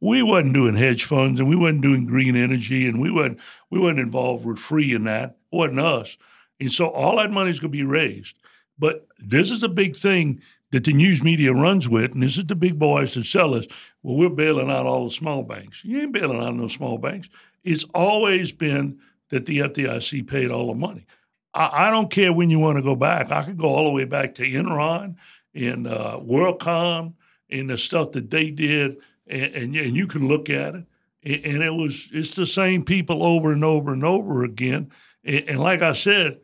We 0.00 0.22
wasn't 0.22 0.54
doing 0.54 0.76
hedge 0.76 1.04
funds 1.04 1.40
and 1.40 1.48
we 1.48 1.56
wasn't 1.56 1.82
doing 1.82 2.06
green 2.06 2.36
energy 2.36 2.86
and 2.86 3.00
we 3.00 3.10
wasn't 3.10 3.38
we 3.70 3.78
wasn't 3.78 4.00
involved 4.00 4.44
with 4.44 4.58
free 4.58 4.94
in 4.94 5.04
that. 5.04 5.36
It 5.52 5.56
wasn't 5.56 5.80
us. 5.80 6.16
And 6.60 6.72
so 6.72 6.88
all 6.88 7.16
that 7.16 7.30
money 7.30 7.50
is 7.50 7.60
going 7.60 7.72
to 7.72 7.78
be 7.78 7.84
raised. 7.84 8.36
But 8.78 9.06
this 9.18 9.50
is 9.50 9.62
a 9.62 9.68
big 9.68 9.96
thing 9.96 10.40
that 10.70 10.84
the 10.84 10.92
news 10.92 11.22
media 11.22 11.52
runs 11.52 11.88
with, 11.88 12.12
and 12.12 12.22
this 12.22 12.36
is 12.36 12.44
the 12.44 12.54
big 12.54 12.78
boys 12.78 13.14
that 13.14 13.24
sell 13.24 13.54
us. 13.54 13.66
Well, 14.02 14.16
we're 14.16 14.28
bailing 14.28 14.70
out 14.70 14.86
all 14.86 15.04
the 15.04 15.10
small 15.10 15.42
banks. 15.42 15.84
You 15.84 16.00
ain't 16.02 16.12
bailing 16.12 16.40
out 16.40 16.54
no 16.54 16.68
small 16.68 16.98
banks. 16.98 17.28
It's 17.64 17.84
always 17.94 18.52
been 18.52 18.98
that 19.30 19.46
the 19.46 19.58
FDIC 19.58 20.26
paid 20.28 20.50
all 20.50 20.68
the 20.68 20.74
money. 20.74 21.06
I, 21.54 21.88
I 21.88 21.90
don't 21.90 22.10
care 22.10 22.32
when 22.32 22.50
you 22.50 22.58
want 22.58 22.76
to 22.76 22.82
go 22.82 22.94
back. 22.94 23.30
I 23.30 23.44
could 23.44 23.58
go 23.58 23.68
all 23.68 23.84
the 23.84 23.90
way 23.90 24.04
back 24.04 24.34
to 24.34 24.42
Enron 24.42 25.16
and 25.54 25.86
uh, 25.86 26.18
WorldCom 26.20 27.14
and 27.50 27.70
the 27.70 27.78
stuff 27.78 28.12
that 28.12 28.30
they 28.30 28.50
did 28.50 28.98
and, 29.30 29.74
and, 29.74 29.96
you 29.96 30.06
can 30.06 30.28
look 30.28 30.50
at 30.50 30.74
it, 30.74 30.84
and 31.22 31.62
it 31.62 31.74
was 31.74 32.08
it's 32.12 32.34
the 32.34 32.46
same 32.46 32.84
people 32.84 33.22
over 33.22 33.52
and 33.52 33.64
over 33.64 33.92
and 33.92 34.04
over 34.04 34.44
again. 34.44 34.90
And, 35.24 35.48
and 35.48 35.60
like 35.60 35.82
I 35.82 35.92
said, 35.92 36.40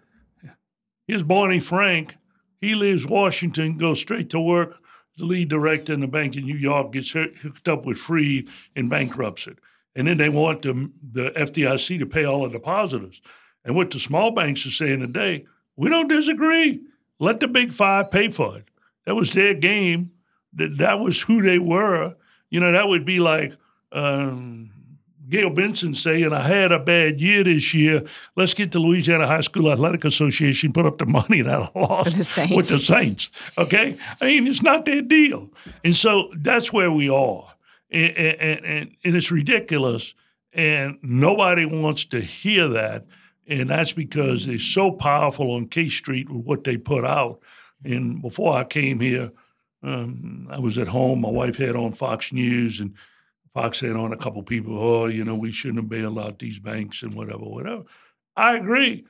here's 1.06 1.22
Barney 1.22 1.60
Frank. 1.60 2.16
He 2.60 2.74
leaves 2.74 3.06
Washington, 3.06 3.76
goes 3.76 4.00
straight 4.00 4.30
to 4.30 4.40
work. 4.40 4.80
The 5.16 5.24
lead 5.24 5.48
director 5.48 5.92
in 5.92 6.00
the 6.00 6.08
bank 6.08 6.36
in 6.36 6.44
New 6.44 6.56
York 6.56 6.92
gets 6.92 7.10
hooked 7.12 7.68
up 7.68 7.84
with 7.84 7.98
Fried 7.98 8.48
and 8.74 8.90
bankrupts 8.90 9.46
it. 9.46 9.58
And 9.94 10.08
then 10.08 10.16
they 10.16 10.28
want 10.28 10.62
the, 10.62 10.90
the 11.12 11.30
FDIC 11.30 12.00
to 12.00 12.06
pay 12.06 12.24
all 12.24 12.42
the 12.42 12.50
depositors. 12.50 13.20
And 13.64 13.76
what 13.76 13.90
the 13.90 14.00
small 14.00 14.32
banks 14.32 14.66
are 14.66 14.70
saying 14.70 15.00
today, 15.00 15.46
we 15.76 15.88
don't 15.88 16.08
disagree. 16.08 16.80
Let 17.20 17.40
the 17.40 17.48
big 17.48 17.72
five 17.72 18.10
pay 18.10 18.30
for 18.30 18.58
it. 18.58 18.64
That 19.06 19.14
was 19.14 19.30
their 19.30 19.54
game. 19.54 20.12
That, 20.52 20.78
that 20.78 21.00
was 21.00 21.22
who 21.22 21.42
they 21.42 21.58
were. 21.58 22.16
You 22.54 22.60
know, 22.60 22.70
that 22.70 22.86
would 22.86 23.04
be 23.04 23.18
like 23.18 23.56
um, 23.90 24.70
Gayle 25.28 25.50
Benson 25.50 25.92
saying, 25.92 26.32
I 26.32 26.42
had 26.42 26.70
a 26.70 26.78
bad 26.78 27.20
year 27.20 27.42
this 27.42 27.74
year. 27.74 28.04
Let's 28.36 28.54
get 28.54 28.70
the 28.70 28.78
Louisiana 28.78 29.26
High 29.26 29.40
School 29.40 29.72
Athletic 29.72 30.04
Association 30.04 30.72
put 30.72 30.86
up 30.86 30.98
the 30.98 31.06
money 31.20 31.42
that 31.42 31.52
I 31.74 31.80
lost 31.80 32.16
the 32.16 32.54
with 32.54 32.68
the 32.68 32.78
Saints. 32.78 33.32
Okay? 33.58 33.96
I 34.20 34.26
mean, 34.26 34.46
it's 34.46 34.62
not 34.62 34.84
their 34.84 35.02
deal. 35.02 35.50
And 35.82 35.96
so 35.96 36.30
that's 36.36 36.72
where 36.72 36.92
we 36.92 37.08
are. 37.08 37.44
And, 37.90 38.16
and, 38.16 38.64
and, 38.64 38.96
and 39.04 39.16
it's 39.16 39.32
ridiculous. 39.32 40.14
And 40.52 40.98
nobody 41.02 41.64
wants 41.64 42.04
to 42.04 42.20
hear 42.20 42.68
that. 42.68 43.04
And 43.48 43.68
that's 43.68 43.90
because 43.90 44.46
they're 44.46 44.60
so 44.60 44.92
powerful 44.92 45.50
on 45.50 45.66
K 45.66 45.88
Street 45.88 46.30
with 46.30 46.44
what 46.44 46.62
they 46.62 46.76
put 46.76 47.04
out. 47.04 47.40
And 47.84 48.22
before 48.22 48.56
I 48.56 48.62
came 48.62 49.00
here, 49.00 49.32
um, 49.84 50.48
I 50.50 50.58
was 50.58 50.78
at 50.78 50.88
home. 50.88 51.20
My 51.20 51.30
wife 51.30 51.58
had 51.58 51.76
on 51.76 51.92
Fox 51.92 52.32
News, 52.32 52.80
and 52.80 52.94
Fox 53.52 53.80
had 53.80 53.96
on 53.96 54.12
a 54.12 54.16
couple 54.16 54.42
people. 54.42 54.78
Oh, 54.78 55.06
you 55.06 55.24
know, 55.24 55.34
we 55.34 55.52
shouldn't 55.52 55.78
have 55.78 55.88
bailed 55.88 56.18
out 56.18 56.38
these 56.38 56.58
banks 56.58 57.02
and 57.02 57.14
whatever, 57.14 57.44
whatever. 57.44 57.84
I 58.36 58.56
agree. 58.56 59.04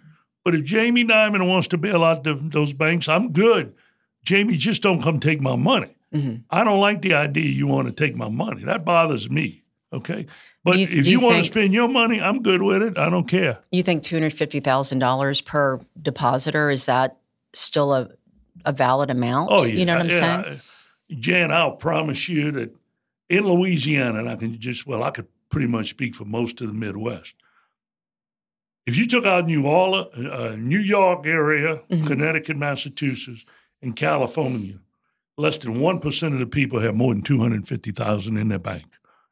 But 0.45 0.55
if 0.55 0.65
Jamie 0.65 1.05
Dimon 1.05 1.49
wants 1.49 1.69
to 1.69 1.79
bail 1.79 2.05
out 2.05 2.25
the, 2.25 2.39
those 2.41 2.73
banks, 2.73 3.09
I'm 3.09 3.33
good. 3.33 3.75
Jamie, 4.25 4.57
just 4.57 4.83
don't 4.83 5.03
come 5.03 5.21
take 5.21 5.41
my 5.41 5.57
money. 5.57 5.97
Mm-hmm. 6.13 6.43
I 6.51 6.65
don't 6.65 6.81
like 6.81 7.03
the 7.03 7.15
idea 7.15 7.47
you 7.47 7.67
want 7.67 7.89
to 7.89 7.93
take 7.93 8.15
my 8.15 8.29
money. 8.29 8.65
That 8.65 8.85
bothers 8.85 9.31
me. 9.31 9.63
Okay. 9.93 10.27
But 10.65 10.79
you, 10.79 10.85
if 10.85 10.95
you, 10.95 11.03
you 11.03 11.21
want 11.21 11.37
to 11.39 11.45
spend 11.45 11.73
your 11.73 11.89
money, 11.89 12.21
I'm 12.21 12.43
good 12.43 12.63
with 12.63 12.83
it. 12.83 12.99
I 12.99 13.11
don't 13.11 13.29
care. 13.29 13.61
You 13.71 13.83
think 13.83 14.03
$250,000 14.03 15.45
per 15.45 15.81
depositor, 16.01 16.71
is 16.71 16.87
that 16.87 17.19
still 17.53 17.95
a 17.95 18.11
a 18.65 18.73
valid 18.73 19.11
amount? 19.11 19.51
Oh, 19.53 19.65
yeah. 19.65 19.75
You 19.75 19.85
know 19.85 19.95
what 19.95 20.03
I'm 20.03 20.11
yeah. 20.11 20.43
saying? 20.43 20.61
Jan, 21.21 21.53
I'll 21.53 21.77
promise 21.77 22.29
you 22.29 22.51
that 22.53 22.75
in 23.29 23.47
Louisiana, 23.47 24.21
and 24.21 24.29
I 24.29 24.37
can 24.37 24.59
just, 24.59 24.87
well, 24.87 25.03
I 25.03 25.11
could 25.11 25.27
pretty 25.51 25.67
much 25.67 25.91
speak 25.91 26.15
for 26.15 26.25
most 26.25 26.61
of 26.61 26.69
the 26.69 26.75
Midwest. 26.75 27.35
If 28.87 28.99
you 28.99 29.07
took 29.07 29.25
out 29.25 29.47
New 29.47 29.67
Orleans, 29.67 30.09
uh, 30.15 30.57
New 30.59 30.79
York 30.79 31.27
area, 31.27 31.81
mm-hmm. 31.91 32.07
Connecticut, 32.07 32.57
Massachusetts, 32.57 33.45
and 33.81 33.97
California, 33.97 34.79
less 35.39 35.57
than 35.57 35.77
1% 35.77 36.33
of 36.33 36.39
the 36.39 36.47
people 36.47 36.81
have 36.81 36.95
more 36.95 37.15
than 37.15 37.23
250000 37.23 38.37
in 38.37 38.49
their 38.49 38.59
bank. 38.59 38.85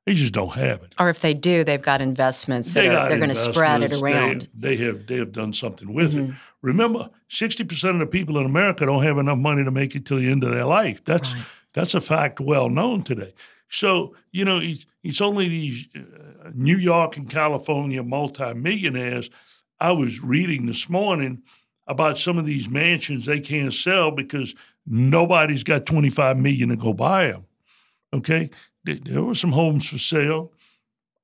They 0.06 0.14
just 0.14 0.32
don't 0.32 0.54
have 0.54 0.82
it. 0.82 0.94
Or 0.98 1.11
if 1.11 1.20
they 1.20 1.32
do, 1.32 1.62
they've 1.62 1.80
got 1.80 2.00
investments 2.00 2.74
they 2.74 2.88
are, 2.88 3.08
they're 3.08 3.18
going 3.18 3.28
to 3.28 3.35
spread 3.35 3.82
it 3.82 3.92
around. 4.02 4.48
They, 4.54 4.76
they, 4.76 4.85
have 4.85 5.06
they 5.06 5.16
have 5.16 5.30
done 5.30 5.52
something 5.52 5.92
with 5.92 6.14
mm-hmm. 6.14 6.32
it. 6.32 6.37
Remember, 6.62 7.11
sixty 7.29 7.64
percent 7.64 7.94
of 7.94 8.01
the 8.01 8.07
people 8.07 8.38
in 8.38 8.46
America 8.46 8.87
don't 8.87 9.03
have 9.03 9.18
enough 9.18 9.38
money 9.38 9.64
to 9.64 9.70
make 9.70 9.94
it 9.96 10.07
to 10.07 10.16
the 10.18 10.31
end 10.31 10.44
of 10.44 10.53
their 10.53 10.64
life. 10.64 11.03
That's 11.05 11.35
right. 11.35 11.44
that's 11.75 11.94
a 11.94 12.01
fact 12.01 12.40
well 12.40 12.68
known 12.68 13.03
today. 13.03 13.35
So 13.68 14.14
you 14.31 14.44
know, 14.44 14.59
it's, 14.59 14.87
it's 15.03 15.20
only 15.20 15.48
these 15.48 15.88
uh, 15.94 16.51
New 16.55 16.77
York 16.77 17.16
and 17.16 17.29
California 17.29 18.03
multimillionaires. 18.03 19.29
I 19.81 19.90
was 19.90 20.22
reading 20.22 20.66
this 20.66 20.88
morning 20.88 21.42
about 21.88 22.16
some 22.16 22.38
of 22.38 22.46
these 22.46 22.68
mansions 22.68 23.27
they 23.27 23.40
can't 23.40 23.72
sell 23.72 24.12
because 24.12 24.55
nobody's 24.87 25.64
got 25.64 25.85
twenty 25.85 26.11
five 26.11 26.38
million 26.38 26.68
to 26.68 26.77
go 26.77 26.92
buy 26.92 27.27
them. 27.27 27.46
Okay, 28.14 28.51
there 28.85 29.22
were 29.22 29.35
some 29.35 29.53
homes 29.53 29.88
for 29.88 29.98
sale. 29.98 30.53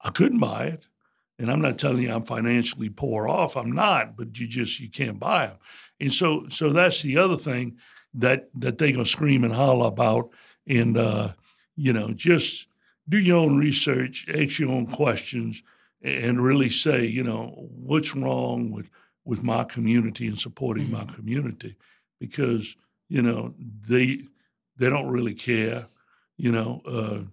I 0.01 0.11
couldn't 0.11 0.41
buy 0.41 0.65
it. 0.65 0.87
And 1.39 1.51
I'm 1.51 1.61
not 1.61 1.79
telling 1.79 2.03
you 2.03 2.13
I'm 2.13 2.25
financially 2.25 2.89
poor 2.89 3.29
off. 3.29 3.57
I'm 3.57 3.73
not, 3.73 4.17
but 4.17 4.39
you 4.39 4.47
just 4.47 4.81
you 4.81 4.91
can't 4.91 5.19
buy 5.19 5.47
them. 5.47 5.57
And 6.01 6.13
so 6.13 6.47
so 6.49 6.71
that's 6.71 7.03
the 7.03 7.19
other 7.19 7.37
thing 7.37 7.79
that 8.15 8.49
that 8.57 8.79
they 8.79 8.93
gonna 8.93 9.05
scream 9.05 9.45
and 9.45 9.55
holler 9.55 9.87
about. 9.87 10.31
And 10.67 10.97
uh, 10.97 11.33
you 11.77 11.93
know, 11.93 12.13
just 12.13 12.69
do 13.09 13.19
your 13.19 13.39
own 13.39 13.57
research, 13.57 14.27
ask 14.29 14.59
your 14.59 14.71
own 14.71 14.87
questions, 14.87 15.63
and 16.03 16.43
really 16.43 16.71
say, 16.71 17.07
you 17.07 17.23
know, 17.23 17.69
what's 17.71 18.15
wrong 18.15 18.71
with 18.71 18.91
with 19.25 19.43
my 19.43 19.65
community 19.65 20.27
and 20.27 20.39
supporting 20.39 20.89
mm-hmm. 20.89 21.07
my 21.07 21.15
community, 21.15 21.77
because 22.19 22.77
you 23.09 23.23
know 23.23 23.55
they 23.87 24.21
they 24.77 24.89
don't 24.89 25.09
really 25.09 25.35
care. 25.35 25.87
You 26.37 26.53
know, 26.53 26.83
uh, 26.87 27.29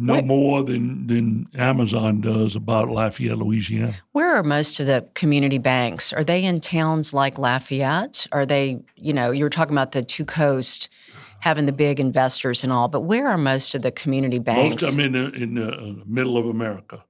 no 0.00 0.14
what? 0.14 0.26
more 0.26 0.62
than, 0.64 1.06
than 1.06 1.46
Amazon 1.54 2.20
does 2.20 2.56
about 2.56 2.88
Lafayette, 2.88 3.38
Louisiana. 3.38 3.94
Where 4.12 4.34
are 4.36 4.42
most 4.42 4.80
of 4.80 4.86
the 4.86 5.06
community 5.14 5.58
banks? 5.58 6.12
Are 6.12 6.24
they 6.24 6.44
in 6.44 6.60
towns 6.60 7.12
like 7.12 7.38
Lafayette? 7.38 8.26
Are 8.32 8.46
they, 8.46 8.80
you 8.96 9.12
know, 9.12 9.30
you 9.30 9.44
were 9.44 9.50
talking 9.50 9.74
about 9.74 9.92
the 9.92 10.02
two 10.02 10.24
coast 10.24 10.88
having 11.40 11.66
the 11.66 11.72
big 11.72 12.00
investors 12.00 12.64
and 12.64 12.72
all, 12.72 12.88
but 12.88 13.00
where 13.00 13.26
are 13.28 13.38
most 13.38 13.74
of 13.74 13.82
the 13.82 13.90
community 13.92 14.38
banks? 14.38 14.82
Most 14.82 14.92
of 14.92 14.96
them 14.96 15.06
in 15.06 15.12
the, 15.12 15.42
in 15.42 15.54
the 15.54 15.72
uh, 15.72 15.92
middle 16.06 16.36
of 16.36 16.46
America. 16.46 17.04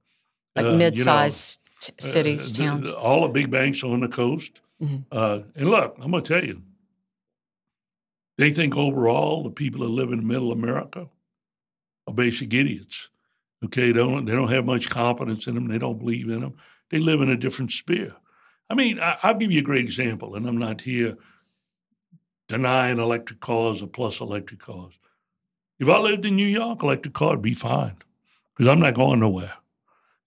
Like 0.55 0.65
uh, 0.65 0.73
mid-sized 0.75 1.59
T- 1.79 1.93
cities, 1.97 2.51
Uh, 2.59 2.63
towns. 2.63 2.89
the- 2.91 2.97
all 2.97 3.21
the 3.23 3.29
big 3.29 3.49
banks 3.49 3.83
are 3.83 3.87
on 3.91 4.01
the 4.01 4.07
coast. 4.07 4.61
Mhm. 4.81 5.03
Uh, 5.11 5.39
and 5.55 5.69
look, 5.69 5.97
I'm 6.01 6.11
going 6.11 6.23
to 6.23 6.33
tell 6.33 6.45
you, 6.47 6.61
they 8.37 8.51
think 8.51 8.75
overall 8.77 9.43
the 9.43 9.49
people 9.51 9.81
that 9.81 9.89
live 9.89 10.11
in 10.11 10.17
the 10.19 10.25
middle 10.25 10.51
America 10.51 11.07
are 12.11 12.15
basic 12.15 12.53
idiots. 12.53 13.09
Okay, 13.63 13.87
they 13.87 13.99
don't 13.99 14.25
they 14.25 14.33
don't 14.33 14.51
have 14.51 14.65
much 14.65 14.89
confidence 14.89 15.47
in 15.47 15.55
them. 15.55 15.67
They 15.67 15.77
don't 15.77 15.99
believe 15.99 16.29
in 16.29 16.41
them. 16.41 16.55
They 16.89 16.99
live 16.99 17.21
in 17.21 17.29
a 17.29 17.37
different 17.37 17.71
sphere. 17.71 18.15
I 18.69 18.75
mean, 18.75 18.99
I, 18.99 19.17
I'll 19.23 19.37
give 19.37 19.51
you 19.51 19.59
a 19.59 19.63
great 19.63 19.85
example, 19.85 20.35
and 20.35 20.47
I'm 20.47 20.57
not 20.57 20.81
here 20.81 21.17
denying 22.47 22.99
electric 22.99 23.39
cars 23.39 23.81
or 23.81 23.87
plus 23.87 24.19
electric 24.19 24.59
cars. 24.59 24.93
If 25.79 25.89
I 25.89 25.97
lived 25.99 26.25
in 26.25 26.35
New 26.35 26.47
York, 26.47 26.83
electric 26.83 27.13
car 27.13 27.31
would 27.31 27.41
be 27.41 27.53
fine 27.53 27.95
because 28.55 28.67
I'm 28.67 28.79
not 28.79 28.93
going 28.93 29.19
nowhere. 29.19 29.53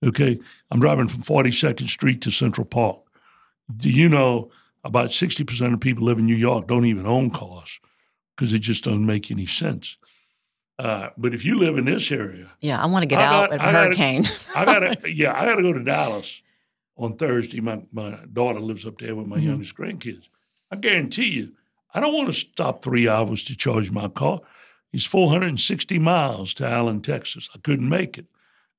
Okay, 0.05 0.39
I'm 0.71 0.81
driving 0.81 1.09
from 1.09 1.23
42nd 1.23 1.89
Street 1.89 2.21
to 2.23 2.31
Central 2.31 2.67
Park. 2.67 3.01
Do 3.77 3.91
you 3.91 4.09
know 4.09 4.51
about 4.85 5.11
60% 5.11 5.73
of 5.73 5.81
people 5.81 6.05
live 6.05 6.19
in 6.19 6.27
New 6.27 6.37
York 6.37 6.67
don't 6.67 6.85
even 6.85 7.07
own 7.07 7.31
cars 7.31 7.81
because 8.37 8.53
it 8.53 8.61
just 8.61 8.85
doesn't 8.85 9.07
make 9.07 9.31
any 9.31 9.47
sense. 9.47 9.97
Uh, 10.79 11.11
but 11.17 11.33
if 11.35 11.45
you 11.45 11.57
live 11.59 11.79
in 11.79 11.85
this 11.85 12.11
area, 12.11 12.51
Yeah, 12.61 12.83
I 12.83 12.87
want 12.87 13.03
to 13.05 13.07
get 13.07 13.21
I 13.21 13.25
out 13.25 13.51
got- 13.51 13.61
of 13.61 13.65
a 13.67 13.73
hurricane. 13.73 14.25
I 14.57 14.65
gotta, 14.65 14.97
yeah, 15.13 15.33
I 15.41 15.45
gotta 15.45 15.63
go 15.63 15.73
to 15.73 15.83
Dallas 15.85 16.43
on 16.97 17.17
Thursday. 17.17 17.61
My 17.61 17.81
my 17.93 18.19
daughter 18.33 18.59
lives 18.61 18.85
up 18.85 18.99
there 18.99 19.15
with 19.15 19.27
my 19.29 19.39
Mhm. 19.39 19.45
youngest 19.45 19.77
grandkids. 19.77 20.29
I 20.73 20.77
guarantee 20.77 21.29
you, 21.29 21.53
I 21.95 22.01
don't 22.01 22.13
want 22.13 22.27
to 22.27 22.33
stop 22.33 22.83
three 22.83 23.09
hours 23.09 23.45
to 23.45 23.57
charge 23.57 23.93
my 23.93 24.09
car. 24.09 24.41
It's 24.93 25.05
460 25.07 25.99
miles 26.01 26.55
to 26.55 26.67
Allen, 26.69 27.01
Texas. 27.03 27.49
I 27.55 27.59
couldn't 27.59 27.89
make 27.89 28.19
it. 28.19 28.27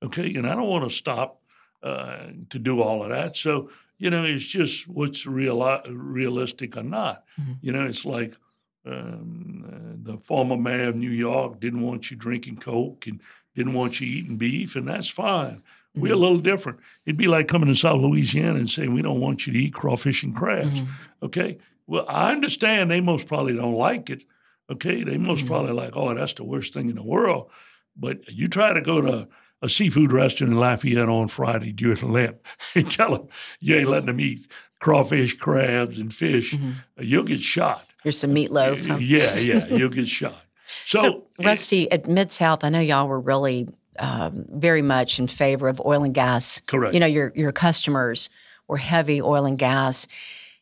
Okay, 0.04 0.34
and 0.36 0.46
I 0.48 0.54
don't 0.56 0.68
want 0.68 0.84
to 0.84 0.90
stop 0.90 1.42
uh, 1.82 2.28
to 2.50 2.60
do 2.60 2.82
all 2.82 3.04
of 3.04 3.10
that. 3.10 3.36
So 3.38 3.70
you 3.98 4.10
know, 4.10 4.26
it's 4.26 4.46
just 4.46 4.90
what's 4.90 5.26
real 5.26 5.62
realistic 5.88 6.76
or 6.76 6.84
not. 6.84 7.24
Mhm. 7.40 7.58
You 7.62 7.72
know, 7.72 7.86
it's 7.86 8.04
like. 8.04 8.36
Um, 8.86 9.65
uh, 9.67 10.12
the 10.12 10.17
former 10.19 10.58
mayor 10.58 10.89
of 10.89 10.95
New 10.95 11.10
York 11.10 11.60
didn't 11.60 11.82
want 11.82 12.12
you 12.12 12.17
drinking 12.17 12.58
Coke 12.58 13.08
and 13.08 13.19
didn't 13.56 13.74
want 13.74 14.00
you 14.00 14.08
eating 14.08 14.38
beef, 14.38 14.76
and 14.76 14.88
that's 14.88 15.10
fine. 15.10 15.63
We're 15.95 16.13
a 16.13 16.17
Mhm. 16.17 16.19
little 16.19 16.38
different. 16.39 16.80
It'd 17.06 17.17
be 17.17 17.28
like 17.28 17.48
coming 17.48 17.69
to 17.69 17.76
South 17.76 18.02
Louisiana 18.02 18.60
and 18.60 18.69
saying 18.69 18.93
we 18.93 19.02
don't 19.02 19.21
want 19.21 19.48
you 19.48 19.54
to 19.54 19.60
eat 19.60 19.74
crawfish 19.74 20.24
and 20.24 20.36
crabs. 20.36 20.82
Mhm. 20.82 20.88
Okay. 21.24 21.58
Well, 21.88 22.06
I 22.10 22.32
understand 22.34 22.91
they 22.91 23.00
most 23.02 23.28
probably 23.28 23.56
don't 23.56 23.76
like 23.76 24.10
it. 24.10 24.26
Okay. 24.69 25.04
They 25.04 25.17
most 25.17 25.45
Mhm. 25.45 25.48
probably 25.48 25.71
like, 25.71 25.95
oh, 25.95 26.13
that's 26.13 26.34
the 26.34 26.43
worst 26.43 26.74
thing 26.74 26.89
in 26.89 26.95
the 26.95 27.04
world. 27.04 27.50
But 27.95 28.30
you 28.32 28.48
try 28.50 28.74
to 28.74 28.82
go 28.82 29.00
to 29.02 29.28
a 29.62 29.69
seafood 29.69 30.12
restaurant 30.12 30.52
in 30.54 30.60
Lafayette 30.60 31.08
on 31.08 31.30
Friday 31.30 31.71
during 31.71 32.12
Lent 32.12 32.36
and 32.76 32.91
tell 32.91 33.12
them 33.17 33.28
you 33.62 33.76
ain't 33.76 33.89
letting 33.89 34.08
them 34.08 34.19
eat 34.19 34.48
crawfish, 34.82 35.36
crabs, 35.38 35.98
and 35.98 36.13
fish, 36.13 36.54
Mhm. 36.54 36.74
you'll 37.00 37.24
get 37.24 37.39
shot. 37.39 37.86
Here's 38.06 38.20
some 38.20 38.34
meatloaf. 38.34 38.88
huh? 38.88 38.98
Yeah, 38.98 39.36
yeah, 39.36 39.65
you'll 39.68 39.89
get 39.89 40.08
shot. 40.08 40.36
So, 40.86 41.00
So, 41.00 41.24
Rusty, 41.44 41.91
at 41.91 42.08
Mid 42.08 42.32
South, 42.32 42.63
I 42.63 42.70
know 42.70 42.80
y'all 42.80 43.08
were 43.08 43.20
really 43.20 43.68
um, 43.98 44.46
very 44.50 44.82
much 44.84 45.18
in 45.20 45.26
favor 45.28 45.68
of 45.68 45.82
oil 45.84 46.04
and 46.04 46.13
gas. 46.13 46.60
correct. 46.62 46.94
You 46.94 47.00
know, 47.00 47.08
your 47.08 47.32
your 47.36 47.52
customers 47.52 48.30
were 48.68 48.78
heavy 48.78 49.20
oil 49.22 49.46
and 49.46 49.58
gas, 49.58 50.06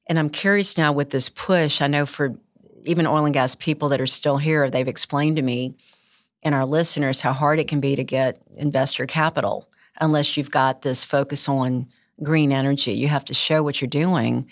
and 0.07 0.17
I'm 0.17 0.29
curious 0.29 0.77
now 0.77 0.93
with 0.93 1.09
this 1.09 1.27
push. 1.29 1.81
I 1.81 1.87
know 1.87 2.05
for 2.05 2.33
even 2.85 3.05
oil 3.05 3.25
and 3.25 3.33
gas 3.33 3.55
people 3.55 3.89
that 3.89 3.99
are 3.99 4.07
still 4.07 4.37
here, 4.37 4.69
they've 4.69 4.87
explained 4.87 5.35
to 5.37 5.41
me 5.41 5.75
and 6.43 6.53
our 6.55 6.65
listeners 6.65 7.21
how 7.21 7.33
hard 7.33 7.59
it 7.59 7.67
can 7.67 7.79
be 7.79 7.95
to 7.95 8.03
get 8.03 8.41
investor 8.55 9.05
capital 9.05 9.69
unless 9.99 10.37
you've 10.37 10.51
got 10.51 10.81
this 10.81 11.03
focus 11.03 11.47
on 11.49 11.87
green 12.21 12.51
energy. 12.51 12.93
You 12.93 13.07
have 13.07 13.25
to 13.25 13.33
show 13.33 13.63
what 13.63 13.81
you're 13.81 13.87
doing. 13.89 14.49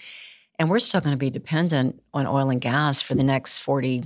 And 0.62 0.70
we're 0.70 0.78
still 0.78 1.02
going 1.02 1.16
to 1.16 1.18
be 1.18 1.32
dependent 1.32 2.04
on 2.14 2.28
oil 2.28 2.52
and 2.52 2.62
gas 2.62 3.02
for 3.02 3.16
the 3.16 3.24
next 3.24 3.58
40, 3.58 4.04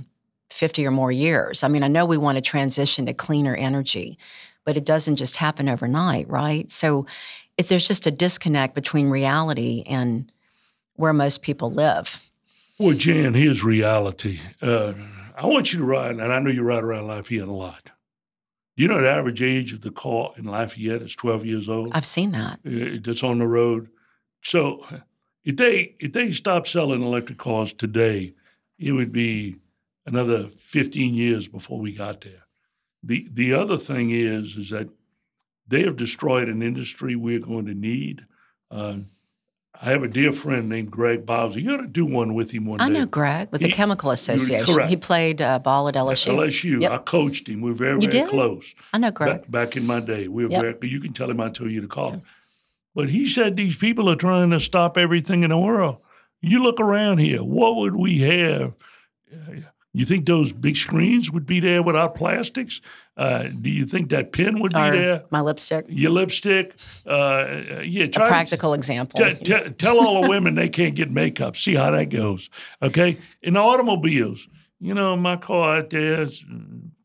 50 0.48 0.86
or 0.86 0.90
more 0.90 1.12
years. 1.12 1.62
I 1.62 1.68
mean, 1.68 1.82
I 1.82 1.88
know 1.88 2.06
we 2.06 2.16
want 2.16 2.38
to 2.38 2.40
transition 2.40 3.04
to 3.04 3.12
cleaner 3.12 3.54
energy, 3.54 4.16
but 4.64 4.74
it 4.74 4.86
doesn't 4.86 5.16
just 5.16 5.36
happen 5.36 5.68
overnight, 5.68 6.30
right? 6.30 6.72
So 6.72 7.04
if 7.58 7.68
there's 7.68 7.86
just 7.86 8.06
a 8.06 8.10
disconnect 8.10 8.74
between 8.74 9.10
reality 9.10 9.84
and 9.86 10.32
where 10.94 11.12
most 11.12 11.42
people 11.42 11.70
live. 11.70 12.30
Well, 12.78 12.96
Jan, 12.96 13.34
here's 13.34 13.62
reality. 13.62 14.40
Uh, 14.62 14.94
I 15.36 15.44
want 15.44 15.74
you 15.74 15.80
to 15.80 15.84
ride, 15.84 16.12
and 16.12 16.32
I 16.32 16.38
know 16.38 16.48
you 16.48 16.62
ride 16.62 16.84
around 16.84 17.06
Lafayette 17.06 17.48
a 17.48 17.52
lot. 17.52 17.90
You 18.76 18.88
know 18.88 19.02
the 19.02 19.10
average 19.10 19.42
age 19.42 19.74
of 19.74 19.82
the 19.82 19.90
car 19.90 20.32
in 20.38 20.46
Lafayette 20.46 21.02
is 21.02 21.14
12 21.14 21.44
years 21.44 21.68
old. 21.68 21.90
I've 21.92 22.06
seen 22.06 22.32
that. 22.32 22.60
uh, 22.64 22.98
that's 23.02 23.22
on 23.22 23.40
the 23.40 23.46
road. 23.46 23.90
So 24.42 24.86
if 25.46 25.56
they 25.56 25.94
if 26.00 26.12
they 26.12 26.30
stop 26.32 26.66
selling 26.66 27.02
electric 27.02 27.38
cars 27.38 27.72
today, 27.72 28.34
it 28.78 28.92
would 28.92 29.12
be 29.12 29.56
another 30.04 30.48
15 30.48 31.14
years 31.14 31.48
before 31.48 31.78
we 31.80 31.92
got 31.92 32.20
there. 32.20 32.42
The 33.02 33.26
the 33.32 33.54
other 33.54 33.78
thing 33.78 34.10
is 34.10 34.56
is 34.56 34.70
that 34.70 34.88
they 35.68 35.82
have 35.84 35.96
destroyed 35.96 36.48
an 36.48 36.62
industry 36.62 37.16
we're 37.16 37.38
going 37.40 37.66
to 37.66 37.74
need. 37.74 38.26
Uh, 38.70 38.98
I 39.80 39.90
have 39.90 40.02
a 40.02 40.08
dear 40.08 40.32
friend 40.32 40.68
named 40.70 40.90
Greg 40.90 41.26
Bowser. 41.26 41.60
You 41.60 41.74
ought 41.74 41.82
to 41.82 41.86
do 41.86 42.06
one 42.06 42.32
with 42.32 42.50
him 42.50 42.64
one 42.64 42.80
I 42.80 42.88
day. 42.88 42.94
know 42.94 43.06
Greg 43.06 43.48
with 43.52 43.60
the 43.60 43.68
Chemical 43.70 44.10
Association. 44.10 44.64
correct. 44.74 44.88
He 44.88 44.96
played 44.96 45.42
uh, 45.42 45.58
ball 45.58 45.86
at 45.88 45.94
LSU. 45.96 46.34
LSU. 46.34 46.80
Yep. 46.80 46.90
I 46.90 46.98
coached 46.98 47.46
him. 47.46 47.60
We're 47.60 47.74
very, 47.74 48.00
You 48.02 48.08
very 48.10 48.22
did? 48.22 48.28
close. 48.30 48.74
I 48.94 48.98
know 48.98 49.10
Greg. 49.10 49.42
Back, 49.42 49.50
back 49.50 49.76
in 49.76 49.86
my 49.86 50.00
day, 50.00 50.28
we 50.28 50.46
were 50.46 50.50
Yep. 50.50 50.80
very, 50.80 50.90
you 50.90 50.98
can 51.00 51.12
tell 51.12 51.28
him 51.30 51.40
I 51.42 51.50
told 51.50 51.70
you 51.72 51.82
to 51.82 51.88
call 51.88 52.12
him. 52.12 52.22
But 52.96 53.10
he 53.10 53.28
said 53.28 53.56
these 53.56 53.76
people 53.76 54.08
are 54.10 54.16
trying 54.16 54.50
to 54.50 54.58
stop 54.58 54.96
everything 54.98 55.44
in 55.44 55.50
the 55.50 55.58
world. 55.58 55.98
You 56.40 56.62
look 56.62 56.80
around 56.80 57.18
here, 57.18 57.44
what 57.44 57.76
would 57.76 57.94
we 57.94 58.20
have? 58.22 58.72
You 59.92 60.04
think 60.04 60.26
those 60.26 60.52
big 60.52 60.76
screens 60.76 61.30
would 61.30 61.46
be 61.46 61.60
there 61.60 61.82
without 61.82 62.14
plastics? 62.14 62.80
Uh, 63.16 63.44
do 63.44 63.68
you 63.70 63.86
think 63.86 64.10
that 64.10 64.32
pen 64.32 64.60
would 64.60 64.72
be 64.72 64.78
there? 64.90 65.24
my 65.30 65.40
lipstick. 65.42 65.84
Your 65.88 66.10
lipstick? 66.10 66.74
Uh, 67.06 67.80
yeah, 67.82 68.04
A 68.04 68.08
try 68.08 68.24
to- 68.24 68.30
practical 68.30 68.72
example. 68.74 69.18
Te- 69.18 69.34
te- 69.44 69.70
tell 69.70 69.98
all 70.00 70.22
the 70.22 70.28
women 70.28 70.54
they 70.54 70.68
can't 70.68 70.94
get 70.94 71.10
makeup. 71.10 71.54
See 71.56 71.74
how 71.74 71.90
that 71.92 72.06
goes. 72.10 72.48
Okay. 72.82 73.18
In 73.42 73.56
automobiles, 73.56 74.48
you 74.80 74.94
know, 74.94 75.16
my 75.16 75.36
car 75.36 75.78
out 75.78 75.90
there 75.90 76.22
is 76.22 76.44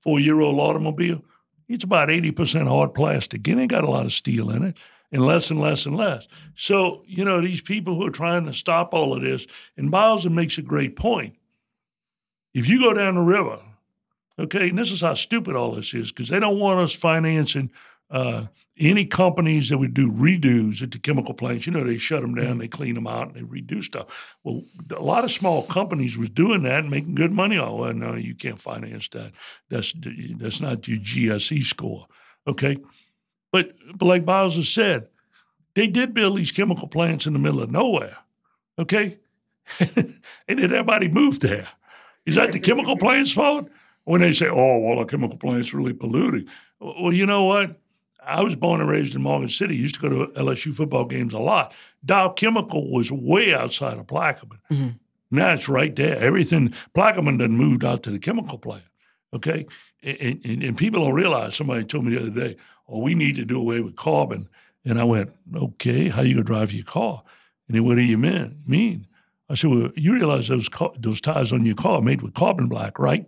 four 0.04 0.19
year 0.21 0.39
old 0.41 0.60
automobile. 0.60 1.21
It's 1.69 1.84
about 1.86 2.10
80% 2.10 2.67
hard 2.67 2.93
plastic. 2.93 3.45
It 3.47 3.58
ain't 3.58 3.71
got 3.71 3.86
a 3.86 3.89
lot 3.89 4.06
of 4.06 4.12
steel 4.13 4.49
in 4.51 4.63
it, 4.63 4.75
and 5.12 5.26
less 5.26 5.52
and 5.52 5.60
less 5.60 5.86
and 5.86 5.97
less. 5.97 6.28
So, 6.56 7.04
you 7.06 7.26
know, 7.26 7.41
these 7.41 7.62
people 7.62 7.95
who 7.95 8.06
are 8.08 8.12
trying 8.12 8.45
to 8.45 8.54
stop 8.54 8.93
all 8.93 9.15
of 9.15 9.21
this, 9.21 9.45
and 9.78 9.91
Bowser 9.91 10.30
makes 10.30 10.58
a 10.58 10.62
great 10.62 10.95
point. 10.95 11.36
If 12.54 12.67
you 12.67 12.80
go 12.80 12.93
down 12.93 13.15
the 13.15 13.21
river, 13.21 13.60
okay, 14.39 14.69
and 14.69 14.78
this 14.78 14.91
is 14.91 15.02
how 15.02 15.13
stupid 15.13 15.56
all 15.56 15.74
this 15.74 15.93
is, 15.93 16.12
because 16.12 16.30
they 16.30 16.39
don't 16.39 16.60
want 16.60 16.80
us 16.80 16.93
financing 16.93 17.71
uh, 18.10 18.45
any 18.78 19.06
companies 19.06 19.69
that 19.69 19.78
would 19.78 19.93
do 19.93 20.12
redos 20.12 20.82
at 20.82 20.91
the 20.91 21.00
chemical 21.00 21.34
plants. 21.34 21.65
You 21.65 21.74
know, 21.74 21.84
they 21.84 21.97
shut 21.97 22.21
them 22.21 22.36
down, 22.36 22.58
they 22.58 22.67
clean 22.67 22.95
them 22.95 23.08
out, 23.08 23.28
and 23.28 23.36
they 23.36 23.41
redo 23.41 23.82
stuff. 23.82 24.36
Well, 24.43 24.63
a 24.95 25.02
lot 25.02 25.24
of 25.24 25.32
small 25.32 25.63
companies 25.63 26.17
was 26.17 26.30
doing 26.30 26.63
that 26.63 26.80
and 26.80 26.89
making 26.89 27.15
good 27.15 27.32
money. 27.32 27.58
Oh, 27.58 27.76
well, 27.76 27.93
no, 27.93 28.15
you 28.15 28.36
can't 28.36 28.60
finance 28.60 29.08
that. 29.10 29.32
That's 29.69 29.93
that's 30.38 30.60
not 30.60 30.88
your 30.88 31.00
GSE 31.00 31.63
score, 31.63 32.08
okay? 32.47 32.78
But 33.52 33.74
but 33.96 34.06
like 34.06 34.26
Bowser 34.26 34.64
said, 34.64 35.08
they 35.76 35.88
did 35.88 36.14
build 36.14 36.38
these 36.38 36.52
chemical 36.52 36.88
plants 36.88 37.26
in 37.26 37.34
the 37.34 37.40
middle 37.40 37.62
of 37.62 37.72
nowhere, 37.72 38.18
okay? 38.80 39.20
and 39.80 40.16
then 40.48 40.64
everybody 40.64 41.08
moved 41.08 41.42
there. 41.42 41.68
Is 42.26 42.36
that 42.36 42.52
the 42.52 42.60
chemical 42.60 42.98
plant's 42.98 43.32
fault? 43.32 43.70
When 44.04 44.22
they 44.22 44.32
say, 44.32 44.48
"Oh, 44.48 44.80
well, 44.80 45.00
the 45.00 45.06
chemical 45.06 45.38
plant's 45.38 45.74
really 45.74 45.94
polluting," 45.94 46.48
well, 46.80 47.14
you 47.14 47.26
know 47.26 47.44
what? 47.46 47.80
I 48.24 48.42
was 48.42 48.56
born 48.56 48.82
and 48.82 48.90
raised 48.90 49.16
in 49.16 49.22
Morgan 49.22 49.48
City. 49.50 49.76
Used 49.76 49.96
to 49.96 50.02
go 50.02 50.10
to 50.10 50.32
LSU 50.34 50.74
football 50.74 51.06
games 51.06 51.34
a 51.34 51.40
lot. 51.40 51.74
Dow 52.06 52.30
Chemical 52.30 52.92
was 52.92 53.12
way 53.12 53.54
outside 53.54 53.98
of 53.98 54.08
Plaquemine. 54.08 54.60
Mhm. 54.72 55.00
Now 55.30 55.54
it's 55.54 55.70
right 55.70 55.96
there. 55.96 56.18
Everything 56.18 56.74
Plaquemine 56.96 57.40
done 57.40 57.52
moved 57.52 57.84
out 57.86 58.04
to 58.04 58.12
the 58.12 58.20
chemical 58.20 58.58
plant. 58.58 58.84
Okay, 59.34 59.66
and, 60.04 60.42
and, 60.44 60.64
and 60.64 60.78
people 60.78 61.04
don't 61.06 61.14
realize. 61.14 61.56
Somebody 61.56 61.86
told 61.86 62.06
me 62.06 62.16
the 62.16 62.22
other 62.22 62.30
day, 62.30 62.58
"Oh, 62.88 63.00
we 63.00 63.13
need 63.15 63.36
to 63.38 63.46
do 63.46 63.58
away 63.60 63.82
with 63.82 63.96
carbon." 63.96 64.48
And 64.86 65.00
I 65.00 65.04
went, 65.04 65.32
"Okay, 65.56 66.10
how 66.10 66.22
you 66.22 66.36
gonna 66.36 66.44
drive 66.44 66.74
your 66.74 66.86
car?" 66.86 67.24
And 67.67 67.76
then, 67.76 67.86
what 67.86 67.96
do 67.96 68.02
you 68.02 68.17
mean? 68.17 68.58
Mean? 68.65 69.08
I 69.50 69.56
said, 69.56 69.70
"Well, 69.70 69.89
you 69.96 70.13
realize 70.13 70.48
those 70.48 70.70
car, 70.70 70.91
those 70.98 71.22
tires 71.22 71.52
on 71.54 71.65
your 71.65 71.76
car 71.76 72.00
are 72.00 72.02
made 72.02 72.22
with 72.22 72.34
carbon 72.34 72.67
black, 72.67 72.98
right? 73.00 73.26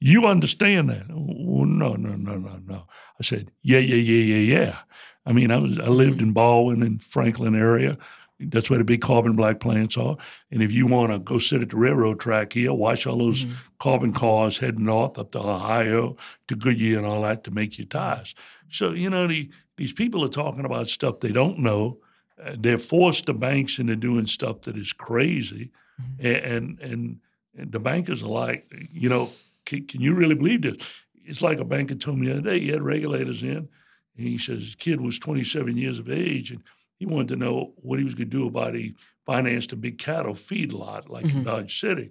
You 0.00 0.26
understand 0.26 0.90
that?" 0.90 1.06
Oh, 1.10 1.64
no, 1.64 1.94
no, 1.94 2.16
no, 2.16 2.36
no, 2.36 2.60
no. 2.66 2.86
I 3.18 3.22
said, 3.22 3.50
"Yeah, 3.62 3.78
yeah, 3.78 3.96
yeah, 3.96 4.36
yeah, 4.36 4.56
yeah." 4.56 4.78
I 5.24 5.32
mean, 5.32 5.50
I 5.50 5.56
was 5.58 5.78
I 5.78 5.88
lived 5.88 6.20
in 6.20 6.32
Baldwin 6.32 6.82
and 6.82 7.02
Franklin 7.02 7.54
area. 7.54 7.96
That's 8.40 8.68
where 8.68 8.78
the 8.78 8.84
big 8.84 9.00
carbon 9.02 9.36
black 9.36 9.60
plants 9.60 9.96
are. 9.96 10.16
And 10.50 10.62
if 10.64 10.72
you 10.72 10.84
want 10.84 11.12
to 11.12 11.20
go 11.20 11.38
sit 11.38 11.62
at 11.62 11.70
the 11.70 11.76
railroad 11.76 12.18
track 12.18 12.54
here, 12.54 12.72
watch 12.72 13.06
all 13.06 13.18
those 13.18 13.46
Mhm. 13.46 13.52
carbon 13.78 14.12
cars 14.12 14.58
heading 14.58 14.84
north 14.86 15.16
up 15.16 15.30
to 15.32 15.38
Ohio, 15.38 16.16
to 16.48 16.56
Goodyear 16.56 16.98
and 16.98 17.06
all 17.06 17.22
that 17.22 17.44
to 17.44 17.52
make 17.52 17.78
your 17.78 17.86
tires. 17.86 18.34
So, 18.72 18.90
you 18.92 19.10
know, 19.10 19.26
the, 19.26 19.50
these 19.76 19.92
people 19.92 20.24
are 20.24 20.28
talking 20.28 20.64
about 20.64 20.88
stuff 20.88 21.20
they 21.20 21.32
don't 21.32 21.58
know. 21.58 21.98
uh, 22.42 22.56
they're 22.58 22.78
forced 22.78 23.26
the 23.26 23.34
banks 23.34 23.78
into 23.78 23.94
doing 23.96 24.26
stuff 24.26 24.62
that 24.62 24.76
is 24.76 24.92
crazy, 24.92 25.70
Mm-hmm. 26.00 26.26
and 26.26 26.80
and, 26.80 27.20
and 27.58 27.70
the 27.72 27.78
bankers 27.78 28.22
are 28.22 28.28
like, 28.46 28.66
you 28.90 29.08
know, 29.10 29.28
can, 29.66 29.86
can 29.86 30.00
you 30.00 30.14
really 30.14 30.34
believe 30.34 30.62
this? 30.62 30.76
It's 31.24 31.42
like 31.42 31.58
a 31.60 31.64
banker 31.66 31.94
told 31.94 32.18
me 32.18 32.26
the 32.26 32.32
other 32.32 32.40
day. 32.50 32.60
He 32.60 32.70
had 32.70 32.82
regulators 32.82 33.42
in, 33.42 33.68
and 34.16 34.26
he 34.26 34.38
says 34.38 34.60
his 34.64 34.74
kid 34.74 35.00
was 35.02 35.18
27 35.18 35.76
years 35.76 35.98
of 35.98 36.08
age, 36.10 36.50
and 36.50 36.62
he 36.98 37.04
wanted 37.06 37.28
to 37.28 37.36
know 37.36 37.74
what 37.76 37.98
he 37.98 38.04
was 38.06 38.14
going 38.14 38.30
to 38.30 38.36
do 38.38 38.46
about 38.46 38.74
he 38.74 38.94
financed 39.26 39.70
a 39.72 39.76
big 39.76 39.98
cattle 39.98 40.34
feed 40.34 40.72
lot 40.72 41.10
like 41.10 41.26
Mhm. 41.26 41.34
in 41.36 41.44
Dodge 41.44 41.78
City, 41.78 42.10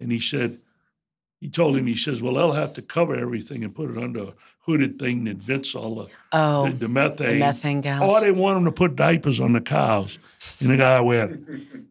and 0.00 0.12
he 0.12 0.20
said. 0.20 0.60
He 1.40 1.48
told 1.48 1.76
him, 1.76 1.86
he 1.86 1.94
says, 1.94 2.20
well, 2.20 2.34
they'll 2.34 2.52
have 2.52 2.72
to 2.74 2.82
cover 2.82 3.14
everything 3.14 3.62
and 3.62 3.72
put 3.74 3.90
it 3.90 3.96
under 3.98 4.20
a 4.24 4.32
hooded 4.62 4.98
thing 4.98 5.24
that 5.24 5.36
vents 5.36 5.74
all 5.74 5.94
the, 5.94 6.06
Oh, 6.32 6.66
the, 6.68 6.72
the 6.74 6.88
methane. 6.88 7.34
the 7.34 7.38
methane 7.38 7.80
gas. 7.80 8.02
Oh, 8.04 8.20
they 8.20 8.32
want 8.32 8.56
them 8.56 8.64
to 8.64 8.72
put 8.72 8.96
diapers 8.96 9.40
on 9.40 9.52
the 9.52 9.60
cows. 9.60 10.18
And 10.60 10.68
the 10.70 10.76
guy 10.76 11.00
went, 11.00 11.48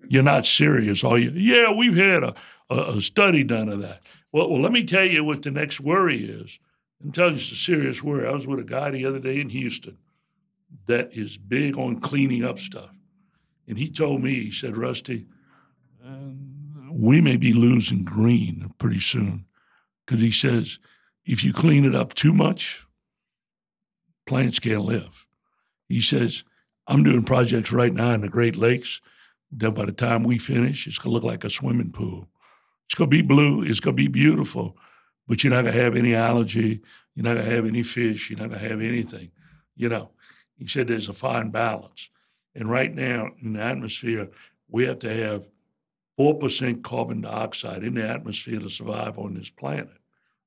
You're 0.10 0.24
not 0.24 0.46
serious, 0.46 1.04
are 1.06 1.18
you? 1.18 1.32
Yeah, 1.32 1.72
we've 1.72 1.96
had 1.96 2.24
a, 2.24 2.36
a, 2.70 2.98
a 2.98 3.02
study 3.02 3.44
done 3.46 3.70
of 3.70 3.80
that. 3.82 4.02
Well, 4.34 4.50
well, 4.50 4.62
let 4.62 4.74
me 4.74 4.84
tell 4.84 5.06
you 5.06 5.24
what 5.24 5.44
the 5.44 5.52
next 5.52 5.80
worry 5.80 6.26
is. 6.26 6.60
I'm 7.02 7.12
telling 7.14 7.34
you, 7.34 7.40
it's 7.40 7.52
a 7.52 7.56
serious 7.56 8.04
worry. 8.04 8.28
I 8.28 8.32
was 8.34 8.46
with 8.48 8.60
a 8.60 8.64
guy 8.64 8.92
the 8.92 9.06
other 9.06 9.20
day 9.20 9.40
in 9.40 9.50
Houston 9.50 9.98
that 10.88 11.14
is 11.14 11.38
big 11.38 11.78
on 11.78 12.02
cleaning 12.02 12.44
up 12.44 12.60
stuff. 12.60 12.90
And 13.68 13.78
he 13.78 13.90
told 13.90 14.22
me, 14.22 14.44
he 14.44 14.52
said, 14.52 14.76
Rusty, 14.76 15.26
um, 16.06 16.47
we 16.98 17.22
may 17.22 17.38
be 17.38 17.54
losing 17.54 18.04
green 18.04 18.74
pretty 18.80 19.00
soon. 19.00 19.46
Because 20.06 20.22
he 20.22 20.32
says, 20.32 20.80
if 21.26 21.44
you 21.44 21.54
clean 21.54 21.86
it 21.86 21.94
up 21.94 22.14
too 22.16 22.34
much, 22.34 22.86
plants 24.26 24.60
can't 24.60 24.86
live. 24.86 25.28
He 25.88 26.02
says, 26.02 26.44
I'm 26.88 27.04
doing 27.04 27.24
projects 27.24 27.72
right 27.72 27.94
now 27.94 28.12
in 28.12 28.22
the 28.22 28.30
Great 28.30 28.56
Lakes 28.56 29.00
that 29.52 29.72
by 29.72 29.86
the 29.86 29.92
time 29.92 30.24
we 30.24 30.40
finish, 30.40 30.88
it's 30.88 30.98
going 30.98 31.12
to 31.12 31.14
look 31.14 31.24
like 31.24 31.44
a 31.44 31.50
swimming 31.50 31.92
pool. 31.92 32.30
It's 32.88 32.96
going 32.96 33.12
to 33.12 33.16
be 33.16 33.22
blue, 33.22 33.64
it's 33.64 33.80
going 33.80 33.96
to 33.96 34.02
be 34.02 34.08
beautiful, 34.08 34.78
but 35.28 35.44
you're 35.44 35.54
not 35.54 35.64
going 35.64 35.76
to 35.76 35.84
have 35.84 35.96
any 35.96 36.16
algae, 36.16 36.82
you're 37.14 37.24
not 37.24 37.36
going 37.36 37.46
to 37.46 37.56
have 37.56 37.66
any 37.66 37.84
fish, 37.84 38.30
you're 38.30 38.40
not 38.40 38.50
going 38.50 38.62
to 38.62 38.70
have 38.70 38.82
anything. 38.82 39.32
You 39.76 39.90
know, 39.90 40.12
he 40.56 40.68
said 40.68 40.88
there's 40.88 41.10
a 41.10 41.14
fine 41.14 41.52
balance. 41.52 42.10
And 42.56 42.72
right 42.72 42.94
now 42.94 43.30
in 43.42 43.54
the 43.54 43.62
atmosphere, 43.62 44.30
we 44.70 44.86
have 44.88 45.00
to 45.00 45.14
have 45.14 45.44
4% 46.20 46.82
carbon 46.84 47.22
dioxide 47.22 47.84
in 47.84 47.94
the 47.96 48.08
atmosphere 48.08 48.60
to 48.60 48.70
survive 48.70 49.18
on 49.20 49.36
this 49.36 49.50
planet. 49.50 49.90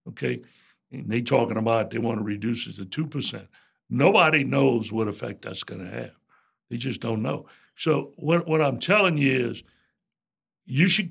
Okay? 0.08 0.42
And 0.90 1.08
they 1.08 1.20
talking 1.22 1.56
about 1.56 1.90
they 1.90 1.98
want 1.98 2.18
to 2.18 2.24
reduce 2.24 2.66
it 2.66 2.76
to 2.76 3.06
2%. 3.06 3.46
Nobody 3.88 4.44
knows 4.44 4.90
what 4.92 5.08
effect 5.08 5.42
that's 5.42 5.62
going 5.64 5.84
to 5.84 5.90
have. 5.90 6.10
They 6.70 6.76
just 6.76 7.00
don't 7.00 7.22
know. 7.22 7.46
So 7.76 8.12
what 8.16 8.46
what 8.46 8.60
I'm 8.60 8.78
telling 8.78 9.16
you 9.18 9.50
is, 9.50 9.62
you 10.66 10.86
should. 10.86 11.10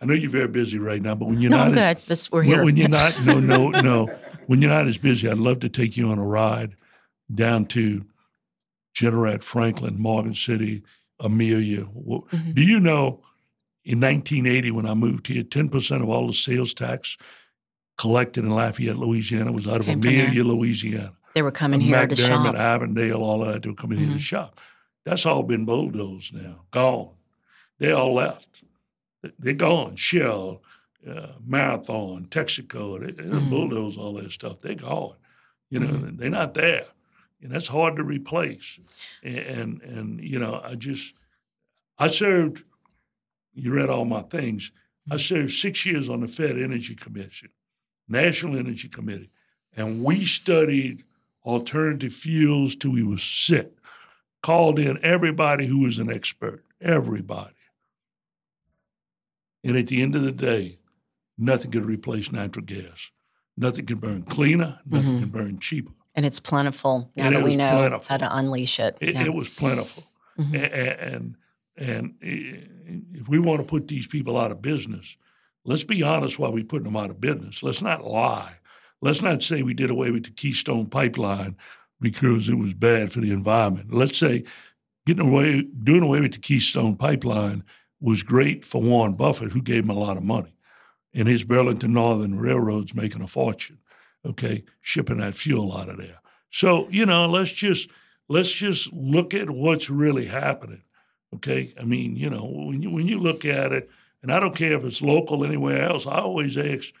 I 0.00 0.04
know 0.04 0.14
you're 0.14 0.30
very 0.30 0.48
busy 0.48 0.78
right 0.78 1.00
now, 1.02 1.14
but 1.14 1.28
when 1.28 1.40
you're 1.40 1.50
no, 1.50 1.56
not 1.58 1.66
I'm 1.68 1.78
as- 1.78 1.94
good. 1.96 2.06
This, 2.06 2.30
we're 2.30 2.40
when- 2.40 2.48
here. 2.48 2.64
when 2.64 2.76
you're 2.76 2.88
not 2.88 3.16
no 3.26 3.40
no 3.40 3.70
no 3.70 4.06
when 4.46 4.60
you're 4.62 4.70
not 4.70 4.86
as 4.86 4.98
busy, 4.98 5.28
I'd 5.28 5.38
love 5.38 5.60
to 5.60 5.68
take 5.68 5.96
you 5.96 6.10
on 6.10 6.18
a 6.18 6.24
ride 6.24 6.76
down 7.34 7.66
to 7.66 8.04
Jeanerette, 8.94 9.42
Franklin, 9.42 9.98
Morgan 10.00 10.34
City, 10.34 10.82
Amelia. 11.18 11.84
Mhm. 11.86 12.54
Do 12.54 12.62
you 12.62 12.78
know? 12.78 13.22
In 13.84 13.98
1980, 14.00 14.70
when 14.70 14.86
I 14.86 14.94
moved 14.94 15.26
here, 15.26 15.42
10% 15.42 16.02
of 16.02 16.08
all 16.08 16.28
the 16.28 16.32
sales 16.32 16.72
tax 16.72 17.16
collected 17.98 18.44
in 18.44 18.50
Lafayette, 18.50 18.96
Louisiana, 18.96 19.50
was 19.52 19.66
out 19.66 19.80
of 19.80 19.86
Came. 19.86 19.98
Amelia, 20.00 20.44
Louisiana. 20.44 21.12
they 21.34 21.42
were 21.42 21.50
coming 21.50 21.80
here 21.80 22.06
to 22.06 22.14
shop. 22.16 22.54
Avondale, 22.54 23.22
all 23.22 23.40
that, 23.44 23.62
they 23.62 23.68
were 23.70 23.74
coming 23.74 23.98
here 23.98 24.08
Mhm. 24.08 24.12
to 24.14 24.18
shop. 24.18 24.60
That's 25.04 25.26
all 25.26 25.42
been 25.42 25.64
bulldozed 25.64 26.32
now, 26.34 26.62
gone. 26.70 27.14
They 27.78 27.90
all 27.90 28.14
left. 28.14 28.62
They- 29.22 29.32
They're 29.38 29.54
gone. 29.54 29.96
Shell, 29.96 30.62
uh, 31.08 31.32
Marathon, 31.44 32.26
Texaco, 32.26 33.00
they, 33.00 33.12
they 33.12 33.28
Mhm. 33.28 33.50
bulldoze 33.50 33.96
all 33.96 34.12
that 34.14 34.30
stuff. 34.30 34.60
They're 34.60 34.74
gone. 34.76 35.16
You 35.70 35.80
know, 35.80 35.88
Mhm. 35.88 36.18
they're 36.18 36.30
not 36.30 36.54
there. 36.54 36.86
And 37.40 37.50
that's 37.50 37.68
hard 37.68 37.96
to 37.96 38.04
replace. 38.04 38.78
And, 39.24 39.38
and, 39.38 39.82
and, 39.82 40.20
you 40.22 40.38
know, 40.38 40.60
I 40.62 40.74
just, 40.76 41.14
I 41.98 42.08
served, 42.08 42.62
you 43.54 43.72
read 43.72 43.90
all 43.90 44.04
my 44.04 44.22
things. 44.22 44.72
I 45.10 45.16
served 45.16 45.50
six 45.52 45.84
years 45.84 46.08
on 46.08 46.20
the 46.20 46.28
Fed 46.28 46.58
Energy 46.58 46.94
Commission, 46.94 47.50
National 48.08 48.56
Energy 48.58 48.88
Committee, 48.88 49.30
and 49.76 50.02
we 50.04 50.24
studied 50.24 51.04
alternative 51.44 52.12
fuels 52.12 52.76
till 52.76 52.92
we 52.92 53.02
were 53.02 53.18
sick. 53.18 53.72
Called 54.42 54.78
in 54.78 54.98
everybody 55.04 55.66
who 55.66 55.80
was 55.80 55.98
an 55.98 56.10
expert, 56.10 56.64
everybody. 56.80 57.54
And 59.64 59.76
at 59.76 59.86
the 59.86 60.02
end 60.02 60.14
of 60.16 60.22
the 60.22 60.32
day, 60.32 60.78
nothing 61.38 61.70
could 61.70 61.84
replace 61.84 62.32
natural 62.32 62.64
gas. 62.64 63.10
Nothing 63.56 63.86
can 63.86 63.98
burn 63.98 64.22
cleaner, 64.22 64.80
nothing 64.86 65.12
Mhm. 65.14 65.20
can 65.20 65.28
burn 65.30 65.58
cheaper. 65.58 65.92
and 66.14 66.26
it's 66.26 66.40
plentiful 66.40 67.10
now 67.16 67.28
And 67.28 67.36
that 67.36 67.42
we 67.42 67.56
know 67.56 67.70
plentiful. 67.74 68.06
how 68.06 68.16
to 68.18 68.36
unleash 68.36 68.78
it. 68.78 68.98
It, 69.00 69.14
Yeah. 69.14 69.24
it 69.24 69.32
was 69.34 69.48
plentiful. 69.48 70.04
Mhm. 70.38 70.54
And, 70.54 71.14
and 71.14 71.36
and 71.76 72.14
if 72.20 73.28
we 73.28 73.38
want 73.38 73.60
to 73.60 73.66
put 73.66 73.88
these 73.88 74.06
people 74.06 74.38
out 74.38 74.50
of 74.50 74.62
business, 74.62 75.16
let's 75.64 75.84
be 75.84 76.02
honest 76.02 76.38
why 76.38 76.48
we 76.48 76.62
putting 76.62 76.84
them 76.84 76.96
out 76.96 77.10
of 77.10 77.20
business. 77.20 77.62
Let's 77.62 77.82
not 77.82 78.04
lie. 78.04 78.56
Let's 79.00 79.22
not 79.22 79.42
say 79.42 79.62
we 79.62 79.74
did 79.74 79.90
away 79.90 80.10
with 80.10 80.24
the 80.24 80.30
Keystone 80.30 80.86
Pipeline 80.86 81.56
because 82.00 82.48
it 82.48 82.54
was 82.54 82.74
bad 82.74 83.12
for 83.12 83.20
the 83.20 83.32
environment. 83.32 83.92
Let's 83.92 84.18
say 84.18 84.44
getting 85.06 85.26
away, 85.26 85.62
doing 85.62 86.02
away 86.02 86.20
with 86.20 86.32
the 86.32 86.38
Keystone 86.38 86.96
Pipeline 86.96 87.64
was 88.00 88.22
great 88.22 88.64
for 88.64 88.82
Warren 88.82 89.14
Buffett, 89.14 89.52
who 89.52 89.62
gave 89.62 89.84
him 89.84 89.90
a 89.90 89.98
lot 89.98 90.16
of 90.16 90.22
money, 90.22 90.54
and 91.14 91.28
his 91.28 91.44
Burlington 91.44 91.92
Northern 91.94 92.38
Railroad's 92.38 92.94
making 92.94 93.22
a 93.22 93.26
fortune. 93.26 93.78
Okay, 94.24 94.64
shipping 94.80 95.18
that 95.18 95.34
fuel 95.34 95.76
out 95.76 95.88
of 95.88 95.98
there. 95.98 96.20
So 96.50 96.88
you 96.90 97.06
know, 97.06 97.26
let's 97.26 97.52
just 97.52 97.90
let's 98.28 98.52
just 98.52 98.92
look 98.92 99.34
at 99.34 99.50
what's 99.50 99.90
really 99.90 100.26
happening. 100.26 100.82
Okay, 101.34 101.72
I 101.80 101.84
mean, 101.84 102.16
you 102.16 102.28
know, 102.28 102.44
when 102.44 102.82
you 102.82 102.90
when 102.90 103.08
you 103.08 103.18
look 103.18 103.44
at 103.44 103.72
it, 103.72 103.90
and 104.22 104.32
I 104.32 104.38
don't 104.38 104.54
care 104.54 104.74
if 104.74 104.84
it's 104.84 105.02
local 105.02 105.44
anywhere 105.44 105.82
else. 105.82 106.06
I 106.06 106.18
always 106.18 106.58
ask, 106.58 106.92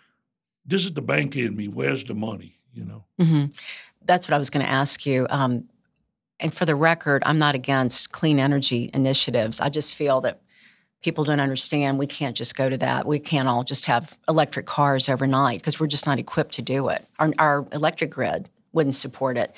"This 0.64 0.84
is 0.84 0.94
the 0.94 1.02
bank 1.02 1.36
in 1.36 1.56
me. 1.56 1.68
Where's 1.68 2.04
the 2.04 2.14
money?" 2.14 2.58
You 2.72 2.84
know. 2.84 3.04
hmm 3.18 3.44
That's 4.04 4.28
what 4.28 4.34
I 4.34 4.38
was 4.38 4.50
going 4.50 4.64
to 4.64 4.70
ask 4.70 5.04
you. 5.04 5.26
Um, 5.28 5.68
and 6.40 6.52
for 6.52 6.64
the 6.64 6.74
record, 6.74 7.22
I'm 7.24 7.38
not 7.38 7.54
against 7.54 8.12
clean 8.12 8.38
energy 8.38 8.90
initiatives. 8.92 9.60
I 9.60 9.68
just 9.68 9.96
feel 9.96 10.20
that 10.22 10.40
people 11.02 11.24
don't 11.24 11.40
understand 11.40 11.98
we 11.98 12.06
can't 12.06 12.36
just 12.36 12.56
go 12.56 12.68
to 12.68 12.76
that. 12.78 13.06
We 13.06 13.18
can't 13.18 13.48
all 13.48 13.64
just 13.64 13.86
have 13.86 14.16
electric 14.28 14.66
cars 14.66 15.08
overnight 15.08 15.58
because 15.58 15.78
we're 15.78 15.88
just 15.88 16.06
not 16.06 16.18
equipped 16.18 16.54
to 16.54 16.62
do 16.62 16.88
it. 16.88 17.06
Our, 17.18 17.32
our 17.38 17.66
electric 17.72 18.10
grid 18.10 18.48
wouldn't 18.72 18.96
support 18.96 19.36
it. 19.36 19.54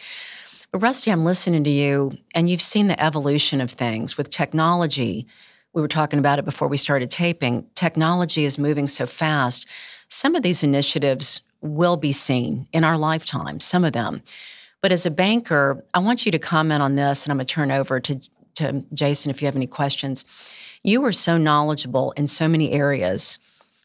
Rusty, 0.76 1.12
I'm 1.12 1.24
listening 1.24 1.62
to 1.64 1.70
you, 1.70 2.18
and 2.34 2.50
you've 2.50 2.60
seen 2.60 2.88
the 2.88 3.00
evolution 3.00 3.60
of 3.60 3.70
things 3.70 4.18
with 4.18 4.30
technology. 4.30 5.24
We 5.72 5.80
were 5.80 5.86
talking 5.86 6.18
about 6.18 6.40
it 6.40 6.44
before 6.44 6.66
we 6.66 6.76
started 6.76 7.12
taping. 7.12 7.68
Technology 7.76 8.44
is 8.44 8.58
moving 8.58 8.88
so 8.88 9.06
fast. 9.06 9.68
Some 10.08 10.34
of 10.34 10.42
these 10.42 10.64
initiatives 10.64 11.42
will 11.60 11.96
be 11.96 12.10
seen 12.10 12.66
in 12.72 12.82
our 12.82 12.98
lifetime, 12.98 13.60
some 13.60 13.84
of 13.84 13.92
them. 13.92 14.20
But 14.80 14.90
as 14.90 15.06
a 15.06 15.12
banker, 15.12 15.84
I 15.94 16.00
want 16.00 16.26
you 16.26 16.32
to 16.32 16.40
comment 16.40 16.82
on 16.82 16.96
this, 16.96 17.24
and 17.24 17.30
I'm 17.30 17.36
going 17.36 17.46
to 17.46 17.54
turn 17.54 17.70
over 17.70 18.00
to, 18.00 18.20
to 18.56 18.84
Jason 18.92 19.30
if 19.30 19.40
you 19.40 19.46
have 19.46 19.56
any 19.56 19.68
questions. 19.68 20.24
You 20.82 21.04
are 21.04 21.12
so 21.12 21.38
knowledgeable 21.38 22.10
in 22.16 22.26
so 22.26 22.48
many 22.48 22.72
areas 22.72 23.38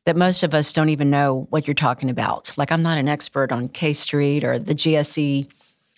that 0.05 0.17
most 0.17 0.41
of 0.41 0.55
us 0.55 0.73
don't 0.73 0.89
even 0.89 1.11
know 1.11 1.45
what 1.51 1.67
you're 1.67 1.75
talking 1.75 2.09
about. 2.09 2.51
Like, 2.57 2.71
I'm 2.71 2.81
not 2.81 2.97
an 2.97 3.07
expert 3.07 3.51
on 3.51 3.69
K 3.69 3.93
Street 3.93 4.43
or 4.43 4.57
the 4.57 4.73
GSE. 4.73 5.47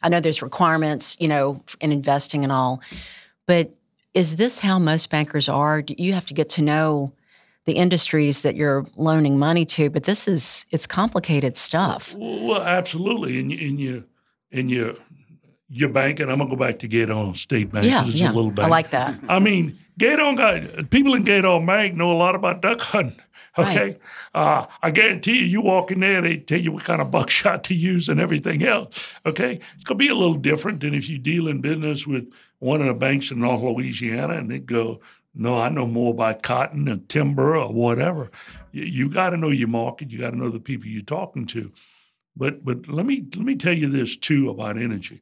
I 0.01 0.09
know 0.09 0.19
there's 0.19 0.41
requirements, 0.41 1.17
you 1.19 1.27
know, 1.27 1.63
in 1.79 1.91
investing 1.91 2.43
and 2.43 2.51
all, 2.51 2.81
but 3.47 3.73
is 4.13 4.35
this 4.35 4.59
how 4.59 4.79
most 4.79 5.09
bankers 5.09 5.47
are? 5.47 5.83
You 5.87 6.13
have 6.13 6.25
to 6.27 6.33
get 6.33 6.49
to 6.51 6.61
know 6.61 7.13
the 7.65 7.73
industries 7.73 8.41
that 8.41 8.55
you're 8.55 8.85
loaning 8.97 9.37
money 9.37 9.65
to, 9.65 9.89
but 9.89 10.03
this 10.03 10.27
is 10.27 10.65
it's 10.71 10.87
complicated 10.87 11.57
stuff. 11.57 12.15
Well, 12.17 12.61
absolutely. 12.61 13.39
And 13.39 13.51
you, 13.51 13.67
and 13.67 13.79
you, 13.79 14.03
and 14.51 14.71
you, 14.71 14.99
your 15.69 15.89
bank, 15.89 16.19
and 16.19 16.29
I'm 16.29 16.39
gonna 16.39 16.49
go 16.49 16.55
back 16.57 16.79
to 16.79 16.89
Gueydan 16.89 17.35
State 17.37 17.71
Bank. 17.71 17.85
Yeah, 17.85 18.05
it's 18.05 18.15
yeah, 18.15 18.31
a 18.31 18.33
little 18.33 18.51
bank. 18.51 18.65
I 18.65 18.69
like 18.69 18.89
that. 18.89 19.17
I 19.29 19.39
mean, 19.39 19.77
Gueydan 20.01 20.37
got 20.37 20.89
people 20.89 21.13
in 21.13 21.23
Gueydan 21.23 21.63
Mag 21.63 21.95
know 21.95 22.11
a 22.11 22.17
lot 22.17 22.35
about 22.35 22.61
duck 22.61 22.81
hunting. 22.81 23.19
Okay, 23.57 23.97
uh, 24.33 24.65
I 24.81 24.91
guarantee 24.91 25.39
you, 25.39 25.45
you 25.45 25.61
walk 25.61 25.91
in 25.91 25.99
there, 25.99 26.21
they 26.21 26.37
tell 26.37 26.57
you 26.57 26.71
what 26.71 26.85
kind 26.85 27.01
of 27.01 27.11
buckshot 27.11 27.65
to 27.65 27.73
use 27.73 28.07
and 28.07 28.17
everything 28.17 28.63
else. 28.63 29.13
Okay, 29.25 29.59
it's 29.75 29.83
gonna 29.83 29.97
be 29.97 30.07
a 30.07 30.15
little 30.15 30.35
different 30.35 30.79
than 30.79 30.93
if 30.93 31.09
you 31.09 31.17
deal 31.17 31.49
in 31.49 31.59
business 31.59 32.07
with 32.07 32.31
one 32.59 32.79
of 32.79 32.87
the 32.87 32.93
banks 32.93 33.29
in 33.29 33.41
North 33.41 33.61
Louisiana, 33.61 34.35
and 34.35 34.49
they 34.49 34.59
go, 34.59 35.01
"No, 35.35 35.59
I 35.59 35.67
know 35.67 35.85
more 35.85 36.13
about 36.13 36.43
cotton 36.43 36.87
and 36.87 37.09
timber 37.09 37.57
or 37.57 37.73
whatever." 37.73 38.31
You, 38.71 38.83
you 38.83 39.09
got 39.09 39.31
to 39.31 39.37
know 39.37 39.49
your 39.49 39.67
market. 39.67 40.11
You 40.11 40.19
got 40.19 40.29
to 40.29 40.37
know 40.37 40.49
the 40.49 40.61
people 40.61 40.87
you're 40.87 41.01
talking 41.01 41.45
to. 41.47 41.73
But 42.37 42.63
but 42.63 42.87
let 42.87 43.05
me 43.05 43.25
let 43.35 43.45
me 43.45 43.55
tell 43.55 43.73
you 43.73 43.89
this 43.89 44.15
too 44.15 44.49
about 44.49 44.77
energy. 44.77 45.19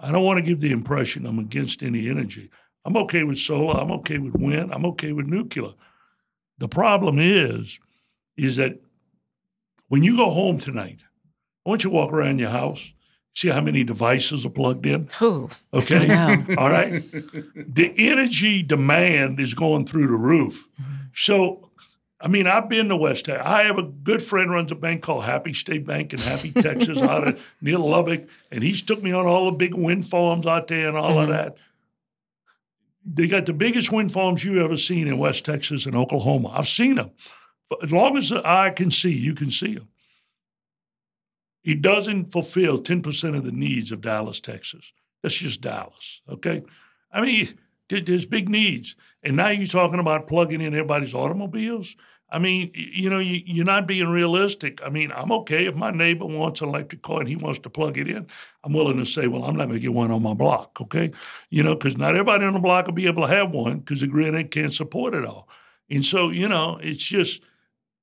I 0.00 0.10
don't 0.10 0.24
want 0.24 0.38
to 0.38 0.42
give 0.42 0.58
the 0.58 0.72
impression 0.72 1.26
I'm 1.26 1.38
against 1.38 1.84
any 1.84 2.08
energy. 2.08 2.50
I'm 2.88 2.96
okay 2.96 3.22
with 3.22 3.36
solar. 3.36 3.78
I'm 3.78 3.90
okay 3.90 4.16
with 4.16 4.32
wind. 4.32 4.72
I'm 4.72 4.86
okay 4.86 5.12
with 5.12 5.26
nuclear. 5.26 5.74
The 6.56 6.68
problem 6.68 7.18
is, 7.18 7.78
is 8.34 8.56
that 8.56 8.80
when 9.88 10.02
you 10.02 10.16
go 10.16 10.30
home 10.30 10.56
tonight, 10.56 11.00
I 11.66 11.68
want 11.68 11.84
you 11.84 11.90
to 11.90 11.94
walk 11.94 12.14
around 12.14 12.38
your 12.38 12.48
house, 12.48 12.94
see 13.34 13.50
how 13.50 13.60
many 13.60 13.84
devices 13.84 14.46
are 14.46 14.50
plugged 14.50 14.86
in. 14.86 15.10
Who? 15.18 15.50
Okay. 15.74 16.06
Know. 16.06 16.46
All 16.56 16.70
right. 16.70 17.02
The 17.54 17.92
energy 17.98 18.62
demand 18.62 19.38
is 19.38 19.52
going 19.52 19.84
through 19.84 20.06
the 20.06 20.14
roof. 20.14 20.66
Mm-hmm. 20.80 20.94
So, 21.14 21.68
I 22.22 22.28
mean, 22.28 22.46
I've 22.46 22.70
been 22.70 22.88
to 22.88 22.96
West 22.96 23.26
Texas. 23.26 23.46
I 23.46 23.64
have 23.64 23.76
a 23.76 23.82
good 23.82 24.22
friend 24.22 24.50
runs 24.50 24.72
a 24.72 24.76
bank 24.76 25.02
called 25.02 25.24
Happy 25.24 25.52
State 25.52 25.86
Bank 25.86 26.14
in 26.14 26.20
Happy, 26.20 26.52
Texas, 26.52 27.02
out 27.02 27.28
of 27.28 27.46
near 27.60 27.76
Lubbock, 27.76 28.26
and 28.50 28.62
he's 28.62 28.80
took 28.80 29.02
me 29.02 29.12
on 29.12 29.26
all 29.26 29.50
the 29.50 29.58
big 29.58 29.74
wind 29.74 30.08
farms 30.08 30.46
out 30.46 30.68
there 30.68 30.88
and 30.88 30.96
all 30.96 31.18
of 31.18 31.28
mm-hmm. 31.28 31.32
that. 31.32 31.58
They 33.10 33.26
got 33.26 33.46
the 33.46 33.54
biggest 33.54 33.90
wind 33.90 34.12
farms 34.12 34.44
you 34.44 34.62
ever 34.62 34.76
seen 34.76 35.08
in 35.08 35.18
West 35.18 35.46
Texas 35.46 35.86
and 35.86 35.96
Oklahoma. 35.96 36.50
I've 36.50 36.68
seen 36.68 36.96
them. 36.96 37.12
But 37.70 37.82
as 37.82 37.90
long 37.90 38.16
as 38.18 38.28
the 38.28 38.42
eye 38.44 38.70
can 38.70 38.90
see, 38.90 39.12
you 39.12 39.34
can 39.34 39.50
see 39.50 39.74
them. 39.74 39.88
He 41.62 41.74
doesn't 41.74 42.32
fulfill 42.32 42.82
10% 42.82 43.36
of 43.36 43.44
the 43.44 43.52
needs 43.52 43.92
of 43.92 44.02
Dallas, 44.02 44.40
Texas. 44.40 44.92
That's 45.22 45.36
just 45.36 45.60
Dallas, 45.60 46.22
okay? 46.28 46.62
I 47.10 47.20
mean, 47.22 47.58
there's 47.88 48.26
big 48.26 48.48
needs. 48.48 48.94
And 49.22 49.36
now 49.36 49.48
you're 49.48 49.66
talking 49.66 50.00
about 50.00 50.28
plugging 50.28 50.60
in 50.60 50.74
everybody's 50.74 51.14
automobiles. 51.14 51.96
I 52.30 52.38
mean, 52.38 52.70
you 52.74 53.08
know, 53.08 53.18
you, 53.18 53.42
you're 53.46 53.64
not 53.64 53.86
being 53.86 54.08
realistic. 54.08 54.82
I 54.84 54.90
mean, 54.90 55.10
I'm 55.12 55.32
okay 55.32 55.66
if 55.66 55.74
my 55.74 55.90
neighbor 55.90 56.26
wants 56.26 56.60
an 56.60 56.68
electric 56.68 57.00
car 57.00 57.20
and 57.20 57.28
he 57.28 57.36
wants 57.36 57.58
to 57.60 57.70
plug 57.70 57.96
it 57.96 58.08
in. 58.08 58.26
I'm 58.64 58.74
willing 58.74 58.98
to 58.98 59.06
say, 59.06 59.28
well, 59.28 59.44
I'm 59.44 59.56
not 59.56 59.68
going 59.68 59.80
to 59.80 59.82
get 59.82 59.94
one 59.94 60.10
on 60.10 60.22
my 60.22 60.34
block, 60.34 60.78
okay? 60.80 61.10
You 61.48 61.62
know, 61.62 61.74
because 61.74 61.96
not 61.96 62.10
everybody 62.10 62.44
on 62.44 62.52
the 62.52 62.58
block 62.58 62.86
will 62.86 62.92
be 62.92 63.06
able 63.06 63.26
to 63.26 63.34
have 63.34 63.50
one 63.52 63.78
because 63.78 64.02
the 64.02 64.06
grid 64.06 64.50
can't 64.50 64.74
support 64.74 65.14
it 65.14 65.24
all. 65.24 65.48
And 65.88 66.04
so, 66.04 66.28
you 66.28 66.48
know, 66.48 66.78
it's 66.82 67.04
just 67.04 67.42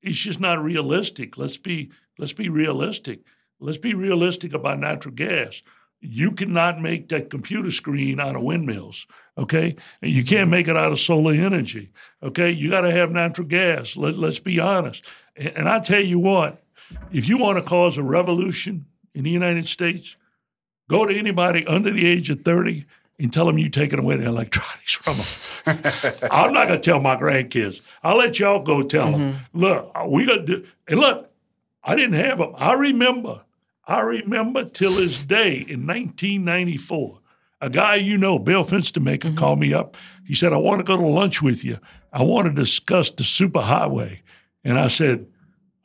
it's 0.02 0.18
just 0.18 0.40
not 0.40 0.64
realistic. 0.64 1.38
Let's 1.38 1.58
be 1.58 1.92
let's 2.18 2.34
be 2.34 2.50
realistic. 2.50 3.22
Let's 3.60 3.78
be 3.78 3.94
realistic 3.94 4.54
about 4.54 4.80
natural 4.80 5.14
gas. 5.14 5.62
You 6.08 6.32
cannot 6.32 6.82
make 6.82 7.10
that 7.10 7.30
computer 7.30 7.72
screen 7.72 8.20
out 8.20 8.36
of 8.36 8.42
windmills, 8.44 9.08
okay? 9.38 9.76
And 10.02 10.12
you 10.12 10.24
can't 10.24 10.50
make 10.50 10.68
it 10.68 10.78
out 10.78 10.92
of 10.92 11.00
solar 11.00 11.34
energy, 11.34 11.92
okay? 12.24 12.52
You 12.52 12.70
got 12.70 12.82
to 12.82 12.92
have 12.92 13.12
natural 13.12 13.48
gas. 13.48 13.98
Let, 13.98 14.18
let's 14.18 14.40
be 14.40 14.60
honest. 14.60 15.06
And, 15.36 15.68
I 15.68 15.80
tell 15.80 16.02
you 16.02 16.20
what, 16.20 16.64
if 17.12 17.28
you 17.28 17.38
want 17.38 17.58
to 17.58 17.64
cause 17.64 17.98
a 17.98 18.04
revolution 18.04 18.86
in 19.14 19.24
the 19.24 19.32
United 19.32 19.68
States, 19.68 20.16
go 20.90 21.06
to 21.06 21.18
anybody 21.18 21.66
under 21.68 21.92
the 21.92 22.06
age 22.06 22.30
of 22.30 22.42
30 22.42 22.86
and 23.20 23.32
tell 23.32 23.46
them 23.46 23.58
you're 23.58 23.70
taking 23.70 24.00
away 24.00 24.18
the 24.18 24.26
electronics 24.26 24.94
from 25.66 25.74
them. 25.74 26.30
I'm 26.32 26.54
not 26.54 26.68
going 26.68 26.80
to 26.80 26.86
tell 26.92 27.00
my 27.00 27.16
grandkids. 27.16 27.82
I'll 28.04 28.18
let 28.18 28.40
y'all 28.40 28.64
go 28.64 28.84
tell 28.84 29.12
them. 29.12 29.34
Mm-hmm. 29.34 29.60
Look, 29.60 30.10
we 30.10 30.26
got 30.26 30.46
to, 30.46 30.66
and 30.88 31.00
look, 31.00 31.32
I 31.84 31.96
didn't 31.96 32.16
have 32.16 32.40
them. 32.40 32.54
I 32.58 32.74
remember, 32.74 33.42
I 33.88 34.00
remember 34.00 34.66
till 34.66 34.92
this 34.92 35.26
day 35.26 35.58
in 35.58 35.86
1994, 35.86 37.20
a 37.62 37.70
guy 37.70 37.96
you 37.96 38.18
know, 38.18 38.40
Bill 38.40 38.64
Fenstermaker, 38.64 39.20
mm-hmm. 39.20 39.38
called 39.38 39.60
me 39.60 39.74
up. 39.74 39.96
He 40.26 40.34
said, 40.34 40.54
I 40.54 40.58
want 40.58 40.80
to 40.80 40.84
go 40.84 40.98
to 40.98 41.06
lunch 41.06 41.42
with 41.42 41.64
you. 41.64 41.80
I 42.12 42.24
want 42.24 42.48
to 42.48 42.54
discuss 42.54 43.10
the 43.10 43.24
superhighway. 43.24 44.22
And 44.64 44.80
I 44.80 44.88
said, 44.88 45.28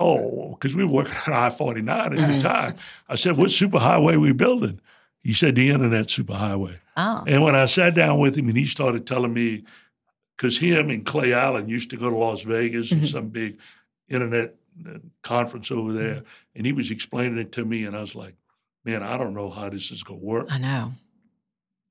Oh, 0.03 0.51
because 0.51 0.74
we 0.74 0.84
were 0.84 0.92
working 0.92 1.14
on 1.26 1.34
I 1.34 1.51
49 1.51 1.98
at 1.98 2.11
the 2.11 2.16
mm-hmm. 2.16 2.40
time. 2.40 2.74
I 3.09 3.16
said, 3.16 3.36
What 3.36 3.48
superhighway 3.48 4.20
we 4.20 4.32
building? 4.32 4.80
He 5.22 5.34
said, 5.34 5.55
The 5.55 5.68
internet 5.70 6.07
superhighway. 6.07 6.78
Oh, 6.96 7.24
And 7.26 7.42
when 7.42 7.55
I 7.55 7.66
sat 7.66 7.94
down 7.94 8.18
with 8.18 8.36
him 8.36 8.48
and 8.48 8.57
he 8.57 8.64
started 8.64 9.07
telling 9.07 9.34
me, 9.34 9.64
because 10.36 10.59
him 10.59 10.88
and 10.88 11.05
Clay 11.05 11.34
Allen 11.34 11.68
used 11.68 11.90
to 11.90 11.98
go 11.98 12.09
to 12.09 12.16
Las 12.16 12.42
Vegas 12.42 12.92
and 12.92 13.03
mm-hmm. 13.03 13.11
some 13.11 13.28
big 13.28 13.59
internet 14.09 14.55
conference 15.22 15.70
over 15.70 15.93
there, 15.93 16.22
and 16.55 16.66
he 16.66 16.72
was 16.72 16.91
explaining 16.91 17.39
it 17.39 17.53
to 17.53 17.64
me, 17.64 17.85
and 17.85 17.97
I 17.97 18.01
was 18.01 18.14
like, 18.14 18.35
man, 18.85 19.03
I 19.03 19.16
don't 19.16 19.35
know 19.35 19.51
how 19.51 19.68
this 19.68 19.91
is 19.91 20.03
going 20.03 20.20
to 20.20 20.26
work. 20.26 20.47
I 20.51 20.59
know. 20.59 20.93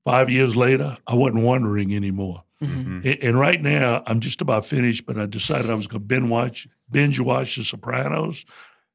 Five 0.04 0.30
years 0.30 0.56
later, 0.56 0.96
I 1.06 1.14
wasn't 1.14 1.42
wondering 1.44 1.94
anymore. 1.94 2.44
Mhm. 2.62 3.04
A- 3.04 3.24
And 3.24 3.38
right 3.38 3.60
now, 3.62 4.02
I'm 4.06 4.20
just 4.20 4.40
about 4.40 4.66
finished, 4.66 5.06
but 5.06 5.18
I 5.18 5.26
decided 5.26 5.70
I 5.70 5.74
was 5.74 5.86
going 5.86 6.02
to 6.02 6.06
binge 6.06 6.28
watch, 6.28 6.68
binge 6.90 7.20
watch 7.20 7.56
The 7.56 7.64
Sopranos, 7.64 8.44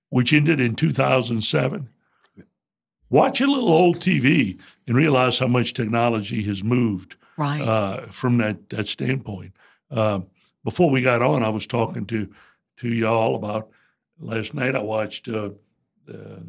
which 0.09 0.33
ended 0.33 0.59
in 0.59 0.75
2007. 0.75 1.89
Watch 3.09 3.39
a 3.39 3.47
little 3.47 3.69
old 3.69 3.97
TV 3.99 4.59
and 4.87 4.95
realize 4.95 5.39
how 5.39 5.47
much 5.47 5.73
technology 5.73 6.43
has 6.43 6.63
moved 6.63 7.15
Right. 7.37 7.61
uh, 7.61 8.07
from 8.07 8.37
that 8.37 8.69
that 8.69 8.87
standpoint. 8.87 9.53
Uh, 9.91 10.21
before 10.63 10.89
we 10.89 11.01
got 11.01 11.21
on, 11.21 11.43
I 11.43 11.49
was 11.49 11.67
talking 11.67 12.05
to 12.07 12.27
to 12.77 12.87
y'all 12.89 13.35
about 13.35 13.69
last 14.19 14.53
night. 14.53 14.75
I 14.75 14.79
watched 14.81 15.27
uh, 15.27 15.49
uh, 16.11 16.39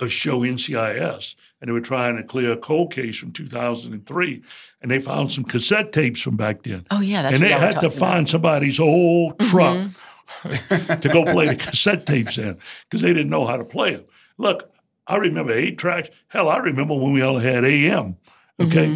a 0.00 0.08
show 0.08 0.40
NCIS, 0.40 1.34
and 1.60 1.68
they 1.68 1.72
were 1.72 1.80
trying 1.80 2.16
to 2.16 2.22
clear 2.22 2.52
a 2.52 2.56
cold 2.56 2.92
case 2.92 3.18
from 3.18 3.32
2003, 3.32 4.42
and 4.82 4.90
they 4.90 5.00
found 5.00 5.32
some 5.32 5.44
cassette 5.44 5.92
tapes 5.92 6.20
from 6.20 6.36
back 6.36 6.62
then, 6.62 6.86
oh, 6.90 7.00
yeah. 7.00 7.22
That's 7.22 7.34
and 7.34 7.42
they 7.42 7.50
y'all 7.50 7.58
had 7.58 7.68
to 7.68 7.74
talking 7.74 7.88
about. 7.88 7.98
find 7.98 8.28
somebody's 8.28 8.80
old 8.80 9.38
truck 9.40 9.76
Mm-hmm. 10.44 11.00
to 11.00 11.08
go 11.08 11.24
play 11.24 11.48
the 11.48 11.56
cassette 11.56 12.04
tapes 12.06 12.36
in 12.38 12.58
because 12.88 13.00
they 13.02 13.12
didn't 13.14 13.30
know 13.30 13.46
how 13.46 13.56
to 13.56 13.64
play 13.64 13.94
them. 13.96 14.04
Look, 14.36 14.70
I 15.06 15.16
remember 15.16 15.52
eight 15.52 15.78
tracks. 15.78 16.10
Hell, 16.28 16.48
I 16.50 16.58
remember 16.58 16.94
when 16.94 17.12
we 17.12 17.22
all 17.22 17.38
had 17.38 17.64
AM. 17.64 18.16
Okay, 18.60 18.88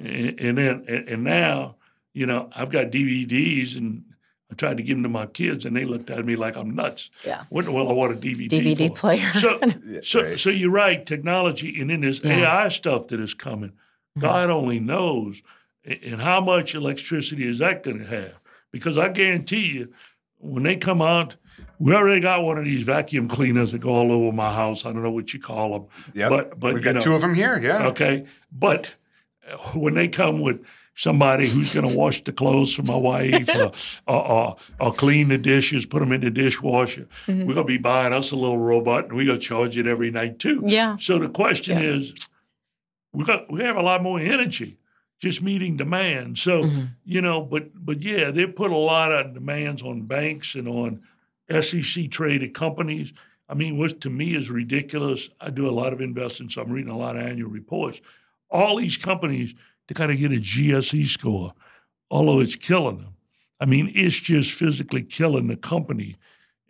Mm-hmm. 0.00 0.06
and, 0.06 0.40
and 0.40 0.58
then 0.58 0.84
and, 0.88 1.08
and 1.08 1.24
now 1.24 1.76
you 2.12 2.26
know 2.26 2.50
I've 2.54 2.70
got 2.70 2.86
DVDs 2.90 3.76
and 3.78 4.02
I 4.50 4.54
tried 4.54 4.76
to 4.78 4.82
give 4.82 4.96
them 4.96 5.04
to 5.04 5.08
my 5.08 5.26
kids 5.26 5.64
and 5.64 5.76
they 5.76 5.84
looked 5.84 6.10
at 6.10 6.24
me 6.24 6.34
like 6.36 6.56
I'm 6.56 6.74
nuts. 6.74 7.10
Yeah. 7.24 7.44
What 7.50 7.64
the 7.66 7.72
well 7.72 7.88
I 7.88 7.92
want 7.92 8.12
a 8.12 8.16
DVD 8.16 8.48
DVD 8.48 8.88
for? 8.88 8.94
player. 8.94 9.26
So 9.34 9.60
so 10.02 10.36
so 10.36 10.50
you're 10.50 10.70
right. 10.70 11.04
Technology 11.06 11.80
and 11.80 11.90
then 11.90 12.00
this 12.00 12.24
Yeah. 12.24 12.40
AI 12.64 12.68
stuff 12.68 13.08
that 13.08 13.20
is 13.20 13.34
coming. 13.34 13.72
God 14.18 14.50
only 14.50 14.80
knows. 14.80 15.42
And 15.84 16.20
how 16.20 16.40
much 16.40 16.74
electricity 16.74 17.46
is 17.48 17.58
that 17.60 17.82
going 17.82 18.00
to 18.00 18.06
have? 18.06 18.34
Because 18.72 18.98
I 18.98 19.08
guarantee 19.08 19.66
you, 19.68 19.92
when 20.38 20.62
they 20.64 20.76
come 20.76 21.00
out, 21.00 21.36
we 21.78 21.94
already 21.94 22.20
got 22.20 22.42
one 22.42 22.58
of 22.58 22.64
these 22.64 22.82
vacuum 22.82 23.28
cleaners 23.28 23.72
that 23.72 23.78
go 23.78 23.90
all 23.90 24.12
over 24.12 24.30
my 24.34 24.52
house. 24.52 24.84
I 24.84 24.92
don't 24.92 25.02
know 25.02 25.10
what 25.10 25.32
you 25.32 25.40
call 25.40 25.72
them. 25.72 25.86
Yeah. 26.12 26.28
But 26.28 26.58
but 26.58 26.74
We've 26.74 26.78
you 26.78 26.84
got 26.84 26.94
know, 26.94 27.00
two 27.00 27.14
of 27.14 27.20
them 27.22 27.34
here. 27.34 27.58
Yeah. 27.58 27.86
Okay, 27.88 28.26
but 28.52 28.92
uh, 29.50 29.56
when 29.78 29.94
they 29.94 30.08
come 30.08 30.40
with 30.40 30.60
somebody 31.04 31.48
who's 31.48 31.74
going 31.74 31.88
to 31.88 31.96
wash 31.96 32.22
the 32.24 32.32
clothes 32.32 32.74
for 32.74 32.82
my 32.82 32.96
wife 32.96 33.48
or, 33.56 33.72
or, 34.06 34.28
or, 34.30 34.56
or 34.80 34.92
clean 34.92 35.28
the 35.28 35.38
dishes, 35.38 35.86
put 35.86 36.00
them 36.00 36.12
in 36.12 36.20
the 36.20 36.30
dishwasher, 36.30 37.08
Mm-hmm. 37.26 37.46
we're 37.46 37.54
going 37.54 37.66
to 37.66 37.72
be 37.72 37.78
buying 37.78 38.12
us 38.12 38.32
a 38.32 38.36
little 38.36 38.58
robot 38.58 39.04
and 39.04 39.14
we're 39.14 39.24
going 39.26 39.40
to 39.40 39.46
charge 39.46 39.78
it 39.78 39.86
every 39.86 40.10
night 40.10 40.38
too. 40.38 40.62
Yeah. 40.66 40.96
So 41.00 41.18
the 41.18 41.28
question 41.30 41.78
Yeah. 41.78 41.84
is, 41.96 42.12
we 43.12 43.24
got 43.24 43.50
we 43.50 43.60
have 43.62 43.76
a 43.76 43.82
lot 43.82 44.02
more 44.02 44.20
energy 44.20 44.76
just 45.20 45.42
meeting 45.42 45.76
demand. 45.76 46.38
So 46.38 46.62
Mm-hmm. 46.62 46.84
you 47.04 47.20
know, 47.22 47.42
but 47.42 47.70
but 47.74 48.02
yeah, 48.02 48.30
they 48.30 48.46
put 48.46 48.70
a 48.70 48.76
lot 48.76 49.10
of 49.12 49.34
demands 49.34 49.82
on 49.82 50.02
banks 50.02 50.54
and 50.54 50.68
on 50.68 51.02
SEC 51.60 52.10
traded 52.10 52.54
companies. 52.54 53.12
I 53.48 53.54
mean, 53.54 53.78
what 53.78 54.00
to 54.02 54.10
me 54.10 54.36
is 54.36 54.48
ridiculous. 54.50 55.28
I 55.40 55.50
do 55.50 55.68
a 55.68 55.72
lot 55.72 55.92
of 55.92 56.00
investing, 56.00 56.48
so 56.48 56.62
I'm 56.62 56.70
reading 56.70 56.92
a 56.92 56.96
lot 56.98 57.16
of 57.16 57.22
annual 57.22 57.50
reports. 57.50 58.00
All 58.50 58.76
these 58.76 58.96
companies, 58.96 59.54
they 59.90 59.94
kind 59.94 60.12
of 60.12 60.18
get 60.18 60.30
a 60.30 60.36
GSE 60.36 61.04
score, 61.08 61.52
although 62.12 62.38
it's 62.38 62.54
killing 62.54 62.98
them. 62.98 63.14
I 63.58 63.64
mean, 63.64 63.90
it's 63.92 64.14
just 64.14 64.52
physically 64.52 65.02
killing 65.02 65.48
the 65.48 65.56
company. 65.56 66.16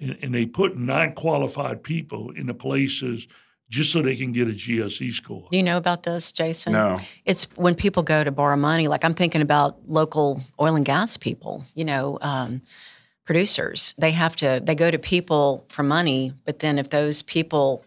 And, 0.00 0.16
and 0.22 0.34
they 0.34 0.46
put 0.46 0.78
non 0.78 1.12
qualified 1.12 1.82
people 1.82 2.30
in 2.30 2.46
the 2.46 2.54
places 2.54 3.28
just 3.68 3.92
so 3.92 4.00
they 4.00 4.16
can 4.16 4.32
get 4.32 4.48
a 4.48 4.52
GSE 4.52 5.12
score. 5.12 5.46
Do 5.50 5.58
you 5.58 5.62
know 5.62 5.76
about 5.76 6.02
this, 6.02 6.32
Jason? 6.32 6.72
No. 6.72 6.98
It's 7.26 7.44
when 7.56 7.74
people 7.74 8.02
go 8.02 8.24
to 8.24 8.32
borrow 8.32 8.56
money. 8.56 8.88
Like 8.88 9.04
I'm 9.04 9.12
thinking 9.12 9.42
about 9.42 9.86
local 9.86 10.42
oil 10.58 10.74
and 10.74 10.84
gas 10.84 11.18
people. 11.18 11.66
You 11.74 11.84
know, 11.84 12.18
um, 12.22 12.62
producers. 13.26 13.94
They 13.98 14.12
have 14.12 14.34
to. 14.36 14.62
They 14.64 14.74
go 14.74 14.90
to 14.90 14.98
people 14.98 15.66
for 15.68 15.82
money, 15.82 16.32
but 16.46 16.60
then 16.60 16.78
if 16.78 16.88
those 16.88 17.20
people, 17.20 17.84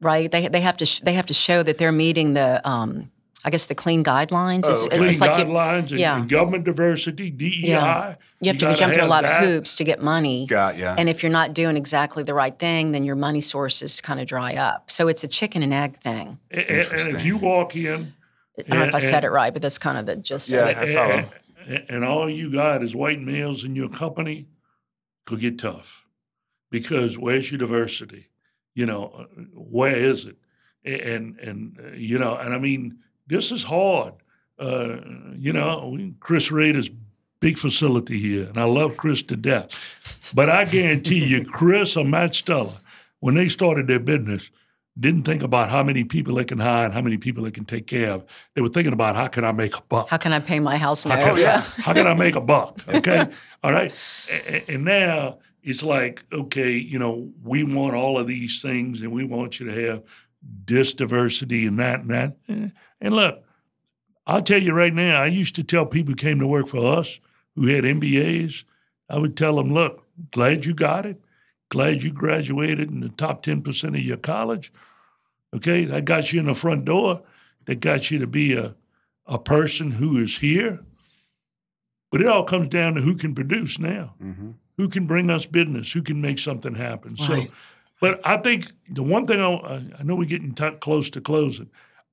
right, 0.00 0.32
they 0.32 0.48
they 0.48 0.62
have 0.62 0.78
to 0.78 0.86
sh- 0.86 1.00
they 1.00 1.12
have 1.12 1.26
to 1.26 1.34
show 1.34 1.62
that 1.62 1.76
they're 1.76 1.92
meeting 1.92 2.32
the. 2.32 2.66
Um, 2.66 3.10
I 3.44 3.50
guess 3.50 3.66
the 3.66 3.74
clean 3.74 4.04
guidelines. 4.04 4.64
Oh, 4.66 4.72
It's, 4.72 4.86
okay. 4.86 4.96
Clean 4.98 5.08
it's 5.08 5.20
like 5.20 5.38
you, 5.38 5.44
guidelines 5.46 5.90
and, 5.92 6.00
yeah. 6.00 6.24
government 6.26 6.64
diversity, 6.64 7.30
DEI. 7.30 7.68
Yeah. 7.68 8.14
you 8.40 8.48
have 8.48 8.58
to 8.58 8.66
gotta 8.66 8.78
jump 8.78 8.92
through 8.92 9.04
a 9.04 9.06
lot 9.06 9.22
that. 9.22 9.42
of 9.42 9.48
hoops 9.48 9.74
to 9.76 9.84
get 9.84 10.02
money. 10.02 10.46
Got 10.46 10.76
yeah. 10.76 10.94
And 10.98 11.08
if 11.08 11.22
you're 11.22 11.32
not 11.32 11.54
doing 11.54 11.76
exactly 11.76 12.22
the 12.22 12.34
right 12.34 12.58
thing, 12.58 12.92
then 12.92 13.02
your 13.04 13.16
money 13.16 13.40
sources 13.40 14.00
kind 14.02 14.20
of 14.20 14.26
dry 14.26 14.54
up. 14.56 14.90
So 14.90 15.08
it's 15.08 15.24
a 15.24 15.28
chicken 15.28 15.62
and 15.62 15.72
egg 15.72 15.96
thing. 15.96 16.38
And, 16.50 16.60
and- 16.68 16.86
and 16.92 17.16
if 17.16 17.24
you 17.24 17.36
walk 17.38 17.74
in 17.76 18.12
I 18.58 18.62
don't 18.62 18.78
know 18.80 18.84
if 18.86 18.94
I 18.94 18.98
And- 18.98 19.08
said 19.08 19.24
it 19.24 19.30
right, 19.30 19.52
but 19.54 19.62
that's 19.62 19.78
kind 19.78 19.96
of 19.96 20.04
the 20.04 20.16
gist 20.16 20.50
Yeah. 20.50 20.66
of 20.66 20.68
it. 20.68 20.76
I 20.76 20.94
follow. 20.94 21.12
and, 21.14 21.28
and- 21.66 21.90
and 21.90 22.04
all 22.04 22.28
you 22.28 22.52
got 22.52 22.82
is 22.82 22.94
white 22.94 23.20
males 23.22 23.64
in 23.64 23.74
your 23.74 23.88
company, 23.88 24.48
could 25.24 25.40
get 25.40 25.58
tough. 25.58 26.04
Because 26.70 27.16
where's 27.16 27.50
your 27.50 27.58
diversity? 27.58 28.28
You 28.74 28.86
know, 28.86 29.06
uh, 29.18 29.24
where 29.54 29.96
is 29.96 30.26
it? 30.26 30.36
And 30.84 31.38
and 31.40 31.78
uh, 31.82 31.90
you 31.96 32.18
know, 32.18 32.36
and 32.36 32.54
I 32.54 32.58
mean, 32.58 32.98
this 33.30 33.50
is 33.50 33.64
hard. 33.64 34.14
uh, 34.58 34.98
you 35.38 35.54
know, 35.54 36.12
Chris 36.20 36.50
Rader's 36.50 36.90
big 37.40 37.56
facility 37.56 38.18
here, 38.18 38.46
and 38.46 38.58
I 38.58 38.64
love 38.64 38.98
Chris 38.98 39.22
to 39.22 39.36
death. 39.36 40.32
But 40.34 40.50
I 40.50 40.66
guarantee 40.66 41.24
you, 41.24 41.44
Chris 41.44 41.96
or 41.96 42.04
Matt 42.04 42.34
Stella, 42.34 42.78
when 43.20 43.36
they 43.36 43.48
started 43.48 43.86
their 43.86 43.98
business, 43.98 44.50
didn't 44.98 45.22
think 45.22 45.42
about 45.42 45.70
how 45.70 45.82
many 45.82 46.04
people 46.04 46.34
they 46.34 46.44
can 46.44 46.58
hire 46.58 46.84
and 46.84 46.92
how 46.92 47.00
many 47.00 47.16
people 47.16 47.44
they 47.44 47.50
can 47.50 47.64
take 47.64 47.86
care 47.86 48.10
of. 48.10 48.24
They 48.54 48.60
were 48.60 48.68
thinking 48.68 48.92
about 48.92 49.16
how 49.16 49.28
can 49.28 49.44
I 49.44 49.52
make 49.52 49.74
a 49.76 49.82
buck? 49.88 50.10
How 50.10 50.18
can 50.18 50.32
I 50.32 50.40
pay 50.40 50.60
my 50.60 50.76
house 50.76 51.06
note? 51.06 51.18
How 51.18 51.34
can, 51.34 51.38
yeah. 51.38 51.62
how 51.78 51.94
can 51.94 52.06
I 52.06 52.14
make 52.14 52.36
a 52.36 52.40
buck? 52.40 52.80
Okay. 52.86 53.26
all 53.62 53.72
right. 53.72 53.94
And, 54.46 54.62
and 54.68 54.84
now 54.84 55.38
it's 55.62 55.82
like, 55.82 56.24
okay, 56.30 56.72
you 56.72 56.98
know, 56.98 57.30
we 57.42 57.64
want 57.64 57.94
all 57.94 58.18
of 58.18 58.26
these 58.26 58.60
things 58.60 59.00
and 59.00 59.12
we 59.12 59.24
want 59.24 59.58
you 59.58 59.66
to 59.72 59.86
have 59.86 60.02
this 60.66 60.92
diversity 60.92 61.66
and 61.66 61.78
that 61.78 62.00
and 62.00 62.10
that. 62.10 62.72
And 63.00 63.14
look, 63.14 63.44
I'll 64.26 64.42
tell 64.42 64.62
you 64.62 64.72
right 64.72 64.94
now, 64.94 65.22
I 65.22 65.26
used 65.26 65.54
to 65.56 65.64
tell 65.64 65.86
people 65.86 66.12
who 66.12 66.16
came 66.16 66.38
to 66.40 66.46
work 66.46 66.68
for 66.68 66.98
us 66.98 67.20
who 67.54 67.66
had 67.66 67.84
MBAs, 67.84 68.64
I 69.08 69.18
would 69.18 69.36
tell 69.36 69.56
them, 69.56 69.74
look, 69.74 70.06
glad 70.30 70.64
you 70.64 70.74
got 70.74 71.06
it. 71.06 71.20
Glad 71.68 72.02
you 72.02 72.10
graduated 72.10 72.90
in 72.90 73.00
the 73.00 73.10
top 73.10 73.44
10% 73.44 73.88
of 73.88 74.00
your 74.00 74.16
college. 74.16 74.72
Okay, 75.54 75.84
that 75.84 76.04
got 76.04 76.32
you 76.32 76.40
in 76.40 76.46
the 76.46 76.54
front 76.54 76.84
door. 76.84 77.22
That 77.66 77.80
got 77.80 78.10
you 78.10 78.18
to 78.18 78.26
be 78.26 78.54
a, 78.54 78.74
a 79.26 79.38
person 79.38 79.92
who 79.92 80.18
is 80.18 80.38
here. 80.38 80.80
But 82.10 82.22
it 82.22 82.26
all 82.26 82.44
comes 82.44 82.68
down 82.68 82.94
to 82.94 83.00
who 83.00 83.14
can 83.14 83.34
produce 83.34 83.78
now, 83.78 84.14
mm-hmm. 84.22 84.50
who 84.76 84.88
can 84.88 85.06
bring 85.06 85.30
us 85.30 85.46
business, 85.46 85.92
who 85.92 86.02
can 86.02 86.20
make 86.20 86.38
something 86.38 86.74
happen. 86.74 87.14
Right. 87.20 87.46
So, 87.46 87.52
but 88.00 88.20
I 88.26 88.38
think 88.38 88.72
the 88.88 89.02
one 89.02 89.26
thing 89.26 89.40
I, 89.40 89.82
I 89.98 90.02
know 90.02 90.16
we're 90.16 90.24
getting 90.24 90.54
t- 90.54 90.70
close 90.80 91.10
to 91.10 91.20
closing. 91.20 91.70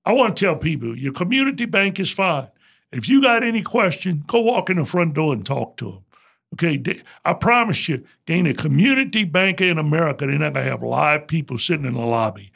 I 0.07 0.13
want 0.13 0.37
to 0.37 0.45
tell 0.45 0.55
people 0.55 0.97
your 0.97 1.11
community 1.11 1.65
bank 1.65 1.99
is 1.99 2.09
fine. 2.11 2.47
If 2.93 3.09
you 3.09 3.21
got 3.21 3.43
any 3.43 3.61
question, 3.61 4.23
go 4.25 4.39
walk 4.39 4.69
in 4.69 4.77
the 4.77 4.85
front 4.85 5.15
door 5.15 5.33
and 5.33 5.45
talk 5.45 5.75
to 5.77 5.85
them. 5.85 6.03
Okay, 6.53 7.01
I 7.25 7.33
promise 7.33 7.89
you, 7.89 8.05
they 8.25 8.35
ain't 8.35 8.47
a 8.47 8.53
community 8.53 9.25
banker 9.25 9.65
in 9.65 9.77
America. 9.77 10.25
They're 10.25 10.39
not 10.39 10.53
gonna 10.53 10.65
have 10.65 10.81
live 10.81 11.27
people 11.27 11.57
sitting 11.57 11.85
in 11.85 11.95
the 11.95 12.05
lobby 12.05 12.53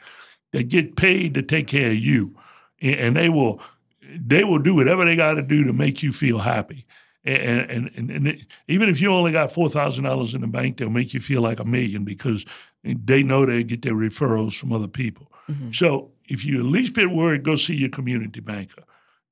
They 0.52 0.64
get 0.64 0.96
paid 0.96 1.34
to 1.34 1.42
take 1.42 1.66
care 1.66 1.90
of 1.90 1.98
you, 1.98 2.34
and 2.80 3.14
they 3.14 3.28
will 3.28 3.60
they 4.00 4.44
will 4.44 4.58
do 4.58 4.74
whatever 4.74 5.04
they 5.04 5.14
got 5.14 5.34
to 5.34 5.42
do 5.42 5.62
to 5.64 5.74
make 5.74 6.02
you 6.02 6.14
feel 6.14 6.38
happy. 6.38 6.86
And 7.24 7.90
and 7.96 8.10
and, 8.10 8.28
it, 8.28 8.46
even 8.66 8.88
if 8.88 9.00
you 9.00 9.12
only 9.12 9.32
got 9.32 9.52
four 9.52 9.70
thousand 9.70 10.04
dollars 10.04 10.34
in 10.34 10.40
the 10.40 10.46
bank, 10.48 10.76
they'll 10.76 10.90
make 10.90 11.14
you 11.14 11.20
feel 11.20 11.40
like 11.40 11.60
a 11.60 11.64
million 11.64 12.04
because 12.04 12.44
they 12.82 13.22
know 13.22 13.46
they 13.46 13.62
get 13.62 13.82
their 13.82 13.94
referrals 13.94 14.58
from 14.58 14.72
other 14.72 14.88
people. 14.88 15.30
Mm-hmm. 15.48 15.70
So 15.70 16.10
if 16.28 16.44
you're 16.44 16.60
at 16.60 16.66
least 16.66 16.94
bit 16.94 17.10
worried, 17.10 17.44
go 17.44 17.54
see 17.54 17.74
your 17.74 17.90
community 17.90 18.40
banker. 18.40 18.82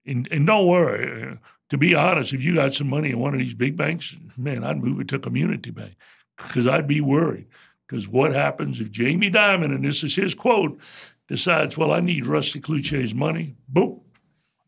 And, 0.06 0.28
and 0.30 0.46
don't 0.46 0.66
worry. 0.66 1.38
To 1.70 1.78
be 1.78 1.94
honest, 1.94 2.32
if 2.32 2.42
you 2.42 2.56
got 2.56 2.74
some 2.74 2.88
money 2.88 3.10
in 3.10 3.18
one 3.18 3.34
of 3.34 3.40
these 3.40 3.54
big 3.54 3.76
banks, 3.76 4.16
man, 4.36 4.64
I'd 4.64 4.82
move 4.82 5.00
it 5.00 5.08
to 5.08 5.16
a 5.16 5.20
community 5.20 5.70
bank 5.70 5.96
because 6.36 6.66
I'd 6.66 6.88
be 6.88 7.00
worried. 7.00 7.46
Because 7.86 8.06
what 8.06 8.32
happens 8.32 8.80
if 8.80 8.90
Jamie 8.90 9.30
Dimon, 9.30 9.74
and 9.74 9.84
this 9.84 10.04
is 10.04 10.14
his 10.14 10.34
quote, 10.34 10.80
decides, 11.28 11.76
well, 11.76 11.92
I 11.92 12.00
need 12.00 12.26
Rusty 12.26 12.60
Cloutier's 12.60 13.14
money? 13.14 13.56
Boom, 13.68 14.00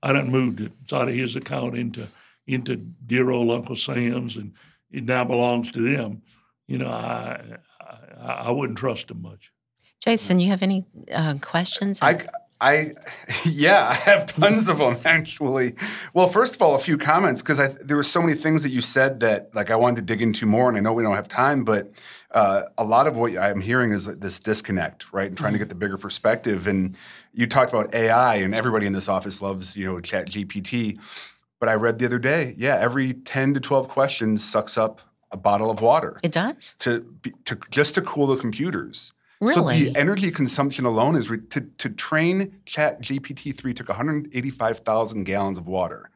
I 0.03 0.13
done 0.13 0.31
moved 0.31 0.61
it. 0.61 0.73
It's 0.83 0.93
out 0.93 1.09
of 1.09 1.15
his 1.15 1.37
account 1.37 1.77
into 1.77 2.09
into 2.47 2.77
dear 2.77 3.31
old 3.31 3.51
Uncle 3.51 3.77
Sam's, 3.77 4.37
and 4.37 4.53
it 4.91 5.05
now 5.05 5.25
belongs 5.25 5.73
to 5.73 5.95
them. 5.95 6.23
You 6.67 6.79
know, 6.79 6.89
I 6.89 7.59
I, 8.21 8.33
I 8.33 8.51
wouldn't 8.51 8.79
trust 8.79 9.09
them 9.09 9.23
much. 9.23 9.53
Jason, 10.03 10.41
you 10.41 10.49
have 10.49 10.63
any 10.63 10.85
uh, 11.13 11.37
questions? 11.41 12.01
I, 12.03 12.27
I, 12.61 12.93
yeah, 13.45 13.89
I 13.91 13.95
have 13.95 14.27
tons 14.27 14.69
of 14.69 14.79
them 14.79 14.97
actually. 15.05 15.75
Well, 16.15 16.29
first 16.29 16.57
of 16.57 16.63
all, 16.63 16.75
a 16.75 16.79
few 16.79 16.99
comments 16.99 17.43
because 17.43 17.77
there 17.77 17.97
were 17.97 18.03
so 18.03 18.21
many 18.21 18.35
things 18.35 18.63
that 18.63 18.71
you 18.71 18.81
said 18.81 19.21
that 19.21 19.55
like 19.55 19.71
I 19.71 19.77
wanted 19.77 19.97
to 19.97 20.03
dig 20.03 20.23
into 20.23 20.47
more, 20.47 20.69
and 20.69 20.77
I 20.77 20.81
know 20.81 20.93
we 20.93 21.03
don't 21.03 21.15
have 21.15 21.29
time, 21.29 21.65
but 21.65 21.93
uh, 22.33 22.63
a 22.79 22.85
lot 22.85 23.07
of 23.07 23.17
what 23.17 23.37
I'm 23.37 23.61
hearing 23.61 23.91
is 23.91 24.07
this 24.07 24.41
disconnect, 24.41 25.13
right, 25.13 25.29
and 25.29 25.37
trying 25.37 25.51
mm-hmm. 25.51 25.55
to 25.55 25.67
get 25.67 25.69
the 25.69 25.75
bigger 25.75 25.99
perspective. 25.99 26.67
And 26.67 26.97
you 27.33 27.47
talked 27.47 27.73
about 27.73 27.95
AI, 27.95 28.37
and 28.37 28.55
everybody 28.55 28.87
in 28.87 28.93
this 28.93 29.09
office 29.09 29.43
loves 29.43 29.77
you 29.77 29.87
know 29.87 30.01
Chat 30.01 30.29
GPT. 30.29 30.99
But 31.63 31.69
I 31.69 31.75
read 31.75 32.01
the 32.01 32.07
other 32.07 32.19
day, 32.19 32.55
yeah, 32.57 32.77
every 32.81 33.13
10 33.13 33.55
to 33.55 33.61
12 33.61 33.87
questions 33.87 34.43
sucks 34.43 34.77
up 34.77 35.01
a 35.31 35.37
bottle 35.37 35.71
of 35.71 35.81
water. 35.81 36.17
It 36.25 36.33
does 36.33 36.75
to, 36.81 37.03
be, 37.03 37.31
to 37.45 37.57
just 37.71 37.95
to 37.95 38.03
cool 38.03 38.27
the 38.27 38.37
computers. 38.37 39.13
Really? 39.41 39.55
So 39.55 39.85
the 39.85 39.97
energy 39.97 40.33
consumption 40.33 40.87
alone 40.87 41.15
is 41.15 41.31
re- 41.31 41.39
to, 41.51 41.61
to 41.61 41.89
train 41.89 42.59
Chat 42.67 43.01
GPT 43.01 43.57
3 43.57 43.75
took 43.75 43.89
185,000 43.89 45.23
gallons 45.23 45.57
of 45.57 45.69
water. 45.69 46.11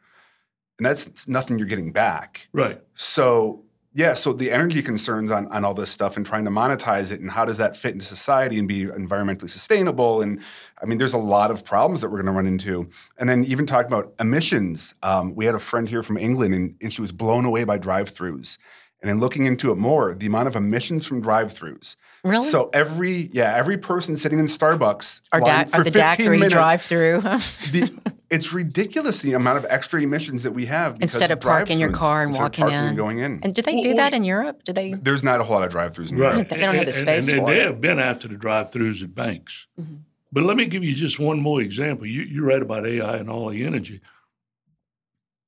And 0.81 0.87
that's 0.87 1.29
nothing 1.29 1.61
you're 1.61 1.69
getting 1.69 1.93
back. 1.93 2.49
Right. 2.53 2.81
So, 2.97 3.66
yeah, 3.97 4.13
so 4.13 4.35
the 4.35 4.51
energy 4.51 4.83
concerns 4.83 5.31
on, 5.31 5.47
on 5.47 5.65
all 5.65 5.73
this 5.73 5.89
stuff 5.91 6.19
and 6.19 6.27
trying 6.27 6.45
to 6.45 6.51
monetize 6.51 7.13
it 7.13 7.21
and 7.21 7.31
how 7.31 7.47
does 7.47 7.57
that 7.57 7.79
fit 7.79 7.95
into 7.95 8.05
society 8.05 8.59
and 8.59 8.69
be 8.69 8.85
environmentally 8.85 9.49
sustainable. 9.49 10.21
And 10.21 10.43
I 10.83 10.85
mean, 10.85 10.99
there's 10.99 11.15
a 11.15 11.19
lot 11.19 11.51
of 11.51 11.65
problems 11.65 12.03
that 12.03 12.11
we're 12.11 12.19
going 12.19 12.27
to 12.27 12.33
run 12.33 12.47
into. 12.47 12.91
And 13.17 13.27
then 13.27 13.43
even 13.47 13.65
talking 13.65 13.91
about 13.91 14.13
emissions, 14.21 14.95
um, 15.03 15.35
we 15.35 15.47
had 15.47 15.55
a 15.55 15.59
friend 15.59 15.89
here 15.89 16.03
from 16.03 16.19
England 16.19 16.55
and, 16.55 16.75
and 16.83 16.93
she 16.93 17.01
was 17.01 17.11
blown 17.11 17.47
away 17.47 17.65
by 17.65 17.79
drive 17.79 18.13
throughs. 18.13 18.59
And 19.07 19.13
then 19.13 19.21
looking 19.21 19.47
into 19.47 19.71
it 19.71 19.77
more, 19.77 20.17
the 20.17 20.27
amount 20.27 20.49
of 20.49 20.57
emissions 20.57 21.07
from 21.07 21.21
drive-throughs. 21.21 21.95
Really? 22.25 22.49
So 22.49 22.71
every 22.73 23.29
yeah, 23.31 23.55
every 23.55 23.79
person 23.79 24.17
sitting 24.17 24.41
in 24.41 24.47
Starbucks 24.47 25.23
are, 25.31 25.39
da- 25.39 25.67
are 25.73 25.85
the 25.85 25.93
daiquiri 25.93 26.49
drive-through. 26.49 27.21
the, 27.21 28.13
it's 28.31 28.53
ridiculous 28.53 29.21
the 29.21 29.35
amount 29.35 29.59
of 29.59 29.67
extra 29.71 30.03
emissions 30.03 30.43
that 30.43 30.51
we 30.51 30.67
have 30.67 30.97
instead 31.01 31.31
of, 31.31 31.39
parking 31.39 31.79
your 31.79 31.93
car 31.93 32.25
and 32.25 32.35
walking 32.35 32.67
in 32.67 32.73
and 32.73 32.97
going 32.97 33.21
in. 33.21 33.39
And 33.45 33.55
do 33.55 33.63
they 33.63 33.75
well, 33.75 33.85
do 33.85 33.95
that 33.95 34.13
in 34.13 34.25
Europe? 34.25 34.65
Do 34.65 34.73
they? 34.73 34.95
There's 34.95 35.23
not 35.23 35.41
a 35.41 35.45
whole 35.45 35.55
lot 35.55 35.67
of 35.67 35.71
drive-throughs. 35.71 36.11
In 36.11 36.19
right. 36.19 36.33
Europe. 36.33 36.49
They 36.49 36.57
don't 36.57 36.75
have 36.75 36.87
the 36.87 36.91
space 36.91 37.29
and, 37.29 37.39
and, 37.39 37.39
and 37.39 37.49
they, 37.49 37.61
they 37.61 37.65
have 37.65 37.81
been 37.81 38.01
after 38.01 38.27
the 38.27 38.35
drive-throughs 38.35 39.05
at 39.05 39.15
banks. 39.15 39.69
Mm-hmm. 39.81 39.95
But 40.33 40.43
let 40.43 40.57
me 40.57 40.67
give 40.67 40.83
you 40.83 40.97
just 40.97 41.21
one 41.21 41.41
more 41.41 41.61
example. 41.61 42.09
You, 42.09 42.23
you're 42.23 42.45
right 42.45 42.61
about 42.61 42.85
AI 42.85 43.19
and 43.19 43.31
all 43.31 43.51
the 43.51 43.65
energy. 43.65 44.01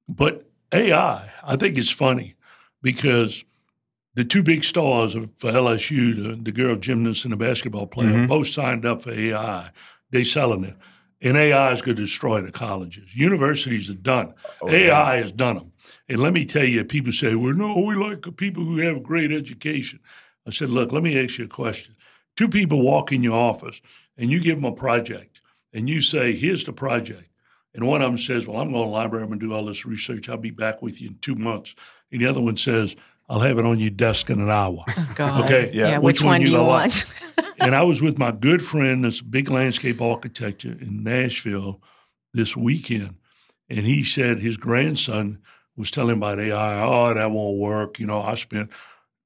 But 0.09 0.49
AI, 0.73 1.33
I 1.43 1.57
think 1.57 1.77
it's 1.77 1.91
funny 1.91 2.37
because 2.83 3.45
the 4.19 4.25
two 4.25 4.43
big 4.43 4.65
stars 4.65 5.15
for 5.15 5.53
LSU, 5.53 6.17
the, 6.17 6.43
the 6.43 6.51
girl 6.51 6.75
gymnast 6.75 7.25
and 7.25 7.33
the 7.33 7.37
basketball 7.37 7.87
player, 7.87 8.09
mm-hmm. 8.09 8.27
both 8.27 8.49
signed 8.49 8.85
up 8.85 9.03
for 9.03 9.13
AI. 9.13 9.71
They 10.11 10.25
selling 10.25 10.65
it. 10.65 10.75
And 11.23 11.37
AI 11.37 11.73
is 11.73 11.83
going 11.83 11.95
to 11.95 12.03
destroy 12.03 12.41
the 12.43 12.51
colleges. 12.51 13.15
Universities 13.15 13.89
are 13.89 13.95
done. 13.95 14.35
Oh, 14.61 14.71
AI 14.71 14.87
yeah. 15.15 15.23
has 15.23 15.31
done 15.31 15.55
them. 15.59 15.73
And 16.09 16.19
let 16.19 16.33
me 16.33 16.45
tell 16.45 16.65
you, 16.65 16.85
people 16.85 17.13
say, 17.13 17.37
well, 17.37 17.55
no, 17.55 17.79
we 17.79 17.95
like 17.95 18.37
people 18.37 18.65
who 18.65 18.79
have 18.79 19.05
great 19.05 19.31
education. 19.31 20.01
I 20.45 20.51
said, 20.51 20.71
look, 20.71 20.91
let 20.91 21.05
me 21.05 21.23
ask 21.23 21.39
you 21.39 21.45
a 21.45 21.49
question. 21.49 21.95
Two 22.37 22.49
people 22.49 22.83
walk 22.83 23.13
in 23.13 23.23
your 23.23 23.39
office 23.39 23.81
and 24.17 24.33
you 24.33 24.41
give 24.41 24.57
them 24.57 24.65
a 24.65 24.75
project 24.75 25.43
and 25.73 25.89
you 25.89 26.01
say, 26.01 26.35
here's 26.35 26.65
the 26.65 26.73
project. 26.73 27.31
And 27.73 27.87
one 27.87 28.03
of 28.03 28.11
them 28.11 28.19
says, 28.19 28.49
well, 28.49 28.61
I'm 28.61 28.73
going 28.73 28.83
to 28.83 28.91
the 28.91 28.97
library, 28.97 29.23
I'm 29.23 29.31
going 29.31 29.39
to 29.39 29.47
do 29.47 29.55
all 29.55 29.67
this 29.67 29.87
research. 29.87 30.29
I'll 30.29 30.39
be 30.39 30.51
back 30.51 30.83
with 30.83 31.01
you 31.01 31.11
in 31.11 31.19
two 31.21 31.37
months. 31.37 31.77
And 32.11 32.21
the 32.21 32.27
other 32.27 32.41
one 32.41 32.57
says, 32.57 32.97
I'll 33.29 33.41
have 33.41 33.59
it 33.59 33.67
on 33.67 33.79
your 33.79 33.91
desk 33.91 34.31
in 34.31 34.41
an 34.41 34.51
hour. 34.51 34.85
Oh, 34.89 35.13
God. 35.15 35.45
Okay. 35.45 35.71
Yeah. 35.73 35.89
yeah 35.89 35.99
which, 35.99 36.21
which, 36.21 36.25
one, 36.25 36.41
do 36.41 36.51
you 36.51 36.63
want? 36.63 37.13
and 37.61 37.75
I 37.75 37.83
was 37.83 38.01
with 38.01 38.19
my 38.19 38.31
good 38.31 38.65
friend, 38.65 39.05
this 39.05 39.21
big 39.21 39.51
landscape 39.51 40.01
architecture 40.01 40.77
in 40.81 41.03
Nashville 41.03 41.81
this 42.33 42.57
weekend, 42.57 43.17
and 43.69 43.81
he 43.81 44.03
said 44.03 44.39
his 44.39 44.57
grandson 44.57 45.39
was 45.77 45.91
telling 45.91 46.13
him 46.13 46.19
about 46.19 46.41
AI. 46.41 46.83
Oh, 46.83 47.15
that 47.15 47.31
won't 47.31 47.59
work. 47.59 47.99
You 47.99 48.07
know, 48.07 48.21
I 48.21 48.35
spent 48.35 48.71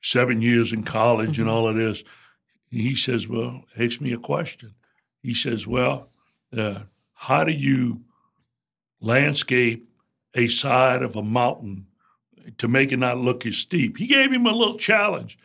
seven 0.02 0.42
years 0.42 0.72
in 0.72 0.82
college 0.82 1.32
mm-hmm. 1.32 1.42
and 1.42 1.50
all 1.50 1.68
of 1.68 1.76
this. 1.76 2.02
And 2.70 2.80
he 2.80 2.94
says, 2.94 3.28
"Well, 3.28 3.64
ask 3.78 4.00
me 4.00 4.12
a 4.12 4.18
question." 4.18 4.74
He 5.22 5.34
says, 5.34 5.66
"Well, 5.66 6.10
uh, 6.56 6.80
how 7.14 7.44
do 7.44 7.52
you 7.52 8.02
landscape 9.00 9.86
a 10.34 10.48
side 10.48 11.02
of 11.02 11.16
a 11.16 11.22
mountain?" 11.22 11.86
To 12.58 12.68
make 12.68 12.92
it 12.92 12.98
not 12.98 13.18
look 13.18 13.46
as 13.46 13.56
steep. 13.56 13.98
He 13.98 14.06
gave 14.06 14.32
him 14.32 14.46
a 14.46 14.52
little 14.52 14.76
challenge. 14.76 15.38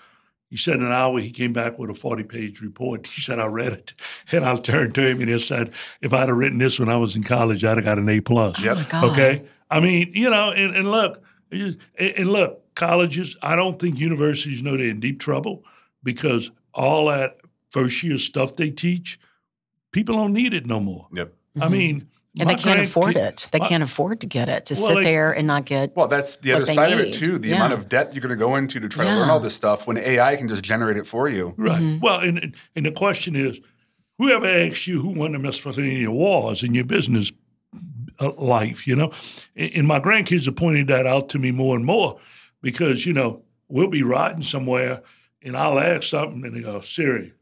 He 0.49 0.55
said 0.55 0.79
an 0.79 0.91
hour 0.91 1.19
he 1.19 1.31
came 1.31 1.51
back 1.51 1.77
with 1.77 1.89
a 1.89 1.93
40 1.93 2.23
page 2.23 2.61
report. 2.61 3.07
He 3.07 3.21
said, 3.21 3.39
I 3.39 3.47
read 3.47 3.73
it. 3.73 3.93
And 4.31 4.45
I 4.45 4.55
turned 4.57 4.95
to 4.95 5.07
him 5.07 5.21
and 5.21 5.29
he 5.29 5.39
said, 5.39 5.73
if 6.01 6.13
I'd 6.13 6.29
have 6.29 6.37
written 6.37 6.59
this 6.59 6.79
when 6.79 6.89
I 6.89 6.97
was 6.97 7.15
in 7.15 7.23
college, 7.23 7.63
I'd 7.63 7.77
have 7.77 7.85
got 7.85 7.97
an 7.97 8.09
A 8.09 8.21
plus. 8.21 8.61
Yep. 8.61 8.77
Oh 8.93 9.11
okay. 9.11 9.45
I 9.69 9.79
mean, 9.79 10.11
you 10.13 10.29
know, 10.29 10.51
and, 10.51 10.75
and 10.75 10.91
look, 10.91 11.23
and 11.51 12.31
look, 12.31 12.75
colleges, 12.75 13.35
I 13.41 13.55
don't 13.55 13.79
think 13.79 13.99
universities 13.99 14.63
know 14.63 14.77
they're 14.77 14.87
in 14.87 14.99
deep 14.99 15.19
trouble 15.19 15.63
because 16.03 16.51
all 16.73 17.07
that 17.07 17.37
first 17.69 18.03
year 18.03 18.17
stuff 18.17 18.55
they 18.55 18.69
teach, 18.69 19.19
people 19.91 20.15
don't 20.15 20.33
need 20.33 20.53
it 20.53 20.65
no 20.65 20.79
more. 20.79 21.07
Yep. 21.13 21.33
I 21.55 21.59
mm-hmm. 21.59 21.71
mean, 21.71 22.09
and 22.39 22.49
they 22.49 22.55
can't 22.55 22.79
afford 22.79 23.15
it. 23.15 23.49
They 23.51 23.59
can't 23.59 23.83
afford 23.83 24.21
to 24.21 24.27
get 24.27 24.49
it 24.49 24.65
to 24.65 24.73
well, 24.75 24.87
sit 24.87 25.03
there 25.03 25.31
and 25.31 25.47
not 25.47 25.65
get. 25.65 25.95
Well, 25.95 26.07
that's 26.07 26.37
the 26.37 26.53
other 26.53 26.65
side 26.65 26.89
need. 26.89 26.99
of 26.99 27.07
it 27.07 27.13
too. 27.13 27.37
The 27.37 27.49
yeah. 27.49 27.55
amount 27.57 27.73
of 27.73 27.89
debt 27.89 28.13
you're 28.13 28.21
going 28.21 28.29
to 28.29 28.35
go 28.35 28.55
into 28.55 28.79
to 28.79 28.89
try 28.89 29.05
yeah. 29.05 29.13
to 29.13 29.19
learn 29.19 29.29
all 29.29 29.39
this 29.39 29.55
stuff 29.55 29.87
when 29.87 29.97
AI 29.97 30.35
can 30.35 30.47
just 30.47 30.63
generate 30.63 30.97
it 30.97 31.07
for 31.07 31.29
you. 31.29 31.53
Right. 31.57 31.81
Mm-hmm. 31.81 31.99
Well, 31.99 32.19
and 32.19 32.55
and 32.75 32.85
the 32.85 32.91
question 32.91 33.35
is, 33.35 33.59
whoever 34.17 34.47
asks 34.47 34.87
you 34.87 35.01
who 35.01 35.09
won 35.09 35.33
the 35.33 35.39
Miss 35.39 35.63
Wars 35.63 36.63
in 36.63 36.73
your 36.73 36.85
business 36.85 37.31
uh, 38.19 38.31
life, 38.33 38.87
you 38.87 38.95
know. 38.95 39.11
And, 39.55 39.71
and 39.75 39.87
my 39.87 39.99
grandkids 39.99 40.47
are 40.47 40.53
pointing 40.53 40.87
that 40.87 41.05
out 41.05 41.29
to 41.29 41.39
me 41.39 41.51
more 41.51 41.75
and 41.75 41.85
more 41.85 42.19
because, 42.61 43.05
you 43.05 43.13
know, 43.13 43.43
we'll 43.67 43.87
be 43.89 44.03
riding 44.03 44.41
somewhere 44.41 45.01
and 45.41 45.55
I'll 45.55 45.79
ask 45.79 46.03
something 46.03 46.43
and 46.43 46.55
they 46.55 46.61
go, 46.61 46.79
Siri, 46.81 47.33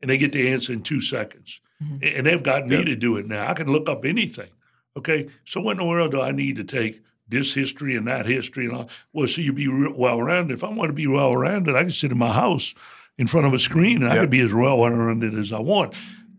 and 0.00 0.10
they 0.10 0.18
get 0.18 0.32
the 0.32 0.48
answer 0.48 0.72
in 0.72 0.82
two 0.82 1.00
seconds. 1.00 1.60
Mhm. 1.82 2.16
And 2.18 2.26
they've 2.26 2.42
got 2.42 2.66
me 2.68 2.76
Yep. 2.76 2.86
to 2.86 2.96
do 2.96 3.16
it 3.16 3.26
now. 3.26 3.48
I 3.48 3.54
can 3.54 3.68
look 3.70 3.88
up 3.88 4.04
anything. 4.04 4.50
Okay. 4.96 5.28
So 5.44 5.60
what 5.60 5.72
in 5.72 5.78
the 5.78 5.84
world 5.84 6.10
do 6.12 6.20
I 6.20 6.32
need 6.32 6.56
to 6.56 6.64
take 6.64 7.00
this 7.28 7.54
history 7.54 7.96
and 7.96 8.06
that 8.06 8.26
history 8.26 8.66
and 8.66 8.74
all? 8.74 8.90
Well, 9.12 9.26
so 9.26 9.40
you 9.40 9.52
be 9.52 9.68
well 9.68 10.20
rounded. 10.22 10.54
If 10.54 10.64
I 10.64 10.68
want 10.70 10.88
to 10.90 10.94
be 10.94 11.06
well 11.06 11.36
rounded, 11.36 11.74
I 11.76 11.82
can 11.82 11.90
sit 11.90 12.12
in 12.12 12.18
my 12.18 12.32
house 12.32 12.74
in 13.18 13.26
front 13.26 13.46
of 13.46 13.54
a 13.54 13.58
screen 13.58 14.02
and 14.02 14.08
I 14.10 14.14
Yep. 14.14 14.22
can 14.24 14.30
be 14.30 14.40
as 14.40 14.52
well 14.54 14.78
rounded 14.88 15.34
as 15.38 15.52
I 15.52 15.60
want. 15.60 15.94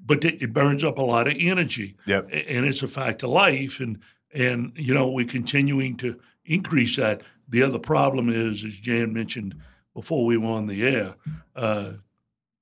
But 0.05 0.23
it, 0.25 0.51
burns 0.53 0.83
up 0.83 0.97
a 0.97 1.01
lot 1.01 1.27
of 1.27 1.35
energy 1.39 1.95
Yep. 2.05 2.29
and 2.31 2.65
it's 2.65 2.83
a 2.83 2.87
fact 2.87 3.23
of 3.23 3.29
life 3.29 3.79
and 3.79 3.99
and 4.35 4.73
you 4.75 4.93
know 4.93 5.07
we're 5.09 5.25
continuing 5.25 5.95
to 5.97 6.19
increase 6.45 6.95
that 6.97 7.21
the 7.47 7.61
other 7.63 7.77
problem 7.79 8.29
is 8.29 8.65
as 8.65 8.75
jan 8.77 9.13
mentioned 9.13 9.53
before 9.93 10.25
we 10.25 10.35
were 10.37 10.47
on 10.49 10.65
the 10.67 10.81
air 10.83 11.13
uh, 11.55 11.91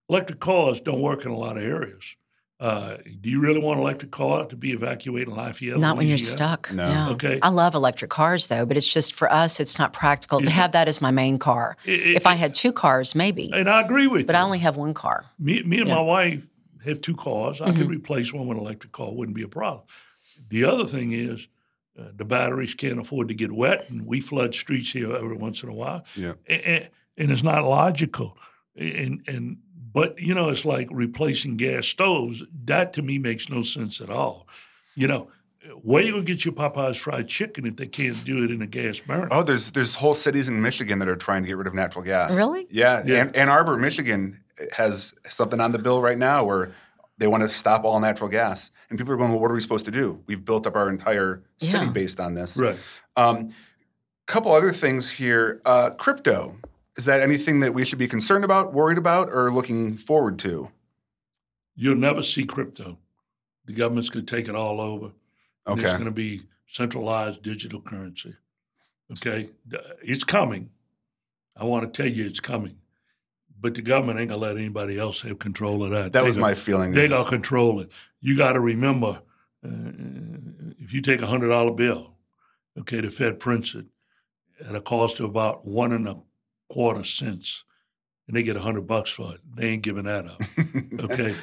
electric 0.09 0.39
cars 0.41 0.81
don't 0.81 0.99
work 1.01 1.25
in 1.25 1.31
a 1.31 1.37
lot 1.37 1.57
of 1.57 1.63
areas 1.63 2.15
uh, 2.61 2.97
do 3.21 3.29
you 3.29 3.39
really 3.41 3.59
want 3.59 3.77
an 3.79 3.83
electric 3.83 4.11
car 4.11 4.45
to 4.45 4.55
be 4.55 4.71
evacuating 4.71 5.33
Lafayette? 5.33 5.79
Not 5.79 5.97
when 5.97 6.07
you're 6.07 6.17
stuck. 6.19 6.71
No. 6.71 6.87
Yeah. 6.87 7.09
Okay. 7.09 7.39
I 7.41 7.49
love 7.49 7.73
electric 7.73 8.11
cars 8.11 8.47
though, 8.47 8.65
but 8.67 8.77
it's 8.77 8.87
just 8.87 9.13
for 9.15 9.31
us, 9.33 9.59
it's 9.59 9.79
not 9.79 9.93
practical 9.93 10.39
to 10.41 10.49
have 10.49 10.71
that 10.73 10.87
as 10.87 11.01
my 11.01 11.09
main 11.11 11.39
car. 11.39 11.75
It- 11.85 11.99
it- 12.01 12.15
If 12.17 12.27
I 12.27 12.35
had 12.35 12.53
two 12.53 12.71
cars, 12.71 13.15
maybe, 13.15 13.49
and 13.51 13.67
I 13.67 13.81
agree 13.81 14.05
with 14.07 14.21
you. 14.21 14.25
but 14.27 14.35
you. 14.35 14.39
I 14.39 14.43
only 14.43 14.59
have 14.59 14.77
one 14.77 14.93
car. 14.93 15.25
me, 15.39 15.63
me 15.63 15.79
and 15.79 15.87
Yeah. 15.87 15.95
my 15.95 16.01
wife 16.01 16.43
have 16.85 17.01
two 17.01 17.15
cars. 17.15 17.61
I 17.61 17.71
could 17.71 17.87
Mhm. 17.87 17.97
replace 17.99 18.31
one 18.31 18.45
with 18.47 18.57
an 18.57 18.63
electric 18.63 18.91
car; 18.93 19.11
wouldn't 19.11 19.35
be 19.35 19.43
a 19.43 19.47
problem. 19.47 19.83
The 20.49 20.63
other 20.65 20.85
thing 20.85 21.13
is, 21.13 21.47
uh, 21.99 22.03
the 22.15 22.25
batteries 22.25 22.75
can't 22.75 22.99
afford 22.99 23.27
to 23.29 23.33
get 23.33 23.51
wet, 23.51 23.89
and 23.89 24.05
we 24.05 24.19
flood 24.19 24.53
streets 24.53 24.91
here 24.91 25.15
every 25.15 25.35
once 25.35 25.63
in 25.63 25.69
a 25.69 25.73
while. 25.73 26.05
Yeah. 26.15 26.33
and, 26.47 26.89
and 27.17 27.31
it's 27.31 27.43
not 27.43 27.63
logical. 27.63 28.37
And 28.77 29.21
and 29.27 29.57
but 29.93 30.19
you 30.19 30.33
know, 30.33 30.49
it's 30.49 30.65
like 30.65 30.87
replacing 30.91 31.57
gas 31.57 31.87
stoves. 31.87 32.43
That 32.65 32.93
to 32.93 33.01
me 33.01 33.17
makes 33.17 33.49
no 33.49 33.61
sense 33.61 34.01
at 34.01 34.09
all. 34.09 34.47
You 34.95 35.07
know, 35.07 35.29
where 35.81 36.03
you 36.03 36.11
gonna 36.13 36.23
get 36.23 36.43
your 36.45 36.53
Popeyes 36.53 36.97
fried 36.97 37.27
chicken 37.27 37.65
if 37.65 37.75
they 37.77 37.87
can't 37.87 38.23
do 38.25 38.43
it 38.43 38.51
in 38.51 38.61
a 38.61 38.67
gas 38.67 38.99
burner? 38.99 39.27
Oh, 39.31 39.43
there's 39.43 39.71
there's 39.71 39.95
whole 39.95 40.13
cities 40.13 40.49
in 40.49 40.61
Michigan 40.61 40.99
that 40.99 41.07
are 41.09 41.15
trying 41.15 41.43
to 41.43 41.47
get 41.47 41.57
rid 41.57 41.67
of 41.67 41.73
natural 41.73 42.03
gas. 42.03 42.35
Really? 42.35 42.67
Yeah. 42.69 43.03
Yeah. 43.05 43.17
Ann, 43.21 43.31
Ann 43.35 43.49
Arbor, 43.49 43.77
Michigan 43.77 44.39
has 44.75 45.15
something 45.25 45.59
on 45.59 45.71
the 45.71 45.79
bill 45.79 46.01
right 46.01 46.17
now 46.17 46.43
where 46.43 46.71
they 47.17 47.27
want 47.27 47.43
to 47.43 47.49
stop 47.49 47.83
all 47.83 47.99
natural 47.99 48.29
gas. 48.29 48.71
And 48.89 48.97
people 48.97 49.13
are 49.13 49.17
going, 49.17 49.31
well, 49.31 49.39
what 49.39 49.51
are 49.51 49.53
we 49.53 49.61
supposed 49.61 49.85
to 49.85 49.91
do? 49.91 50.21
We've 50.27 50.43
built 50.43 50.65
up 50.67 50.75
our 50.75 50.89
entire 50.89 51.43
city 51.57 51.85
Yeah. 51.85 51.91
based 51.91 52.19
on 52.19 52.33
this. 52.33 52.57
Right. 52.57 52.77
Um, 53.15 53.53
couple 54.27 54.51
other 54.53 54.71
things 54.71 55.11
here. 55.11 55.61
Uh, 55.65 55.91
crypto. 55.91 56.55
Is 57.01 57.05
that 57.05 57.21
anything 57.21 57.61
that 57.61 57.73
we 57.73 57.83
should 57.83 57.97
be 57.97 58.07
concerned 58.07 58.43
about, 58.45 58.73
worried 58.75 58.99
about, 58.99 59.29
or 59.31 59.51
looking 59.51 59.97
forward 59.97 60.37
to? 60.37 60.69
You'll 61.75 61.95
never 61.95 62.21
see 62.21 62.43
crypto. 62.43 62.99
The 63.65 63.73
government's 63.73 64.11
going 64.11 64.23
to 64.27 64.35
take 64.35 64.47
it 64.47 64.53
all 64.53 64.79
over. 64.79 65.09
and 65.65 65.81
It's 65.81 65.93
going 65.93 66.05
to 66.05 66.11
be 66.11 66.43
centralized 66.67 67.41
digital 67.41 67.81
currency. 67.81 68.35
Okay, 69.13 69.49
it's 70.03 70.23
coming. 70.23 70.69
I 71.57 71.65
want 71.65 71.91
to 71.91 72.03
tell 72.03 72.11
you, 72.11 72.27
it's 72.27 72.39
coming. 72.39 72.75
But 73.59 73.73
the 73.73 73.81
government 73.81 74.19
ain't 74.19 74.29
gonna 74.29 74.41
let 74.41 74.57
anybody 74.57 74.99
else 74.99 75.21
have 75.21 75.39
control 75.39 75.83
of 75.83 75.89
that. 75.89 76.13
That 76.13 76.19
They 76.19 76.21
was 76.25 76.35
gonna- 76.37 76.49
my 76.49 76.53
feeling. 76.53 76.91
They 76.91 77.05
is- 77.05 77.09
gonna 77.09 77.27
control 77.27 77.79
it. 77.79 77.91
You 78.19 78.37
got 78.37 78.53
to 78.53 78.59
remember, 78.59 79.21
uh, 79.65 79.69
if 80.79 80.93
you 80.93 81.01
take 81.01 81.21
a 81.23 81.27
hundred 81.27 81.49
dollar 81.49 81.71
bill, 81.71 82.15
okay, 82.79 83.01
the 83.01 83.09
Fed 83.09 83.39
prints 83.39 83.73
it 83.73 83.87
at 84.63 84.75
a 84.75 84.81
cost 84.81 85.19
of 85.19 85.25
about 85.25 85.65
one 85.65 85.91
and 85.93 86.07
a 86.07 86.21
quarter 86.71 87.03
cents, 87.03 87.63
and 88.27 88.35
they 88.35 88.43
get 88.43 88.55
a 88.55 88.61
hundred 88.61 88.87
bucks 88.87 89.09
for 89.11 89.33
it. 89.35 89.41
They 89.55 89.67
ain't 89.69 89.83
giving 89.83 90.05
that 90.05 90.25
up. 90.25 90.41
Okay, 91.03 91.33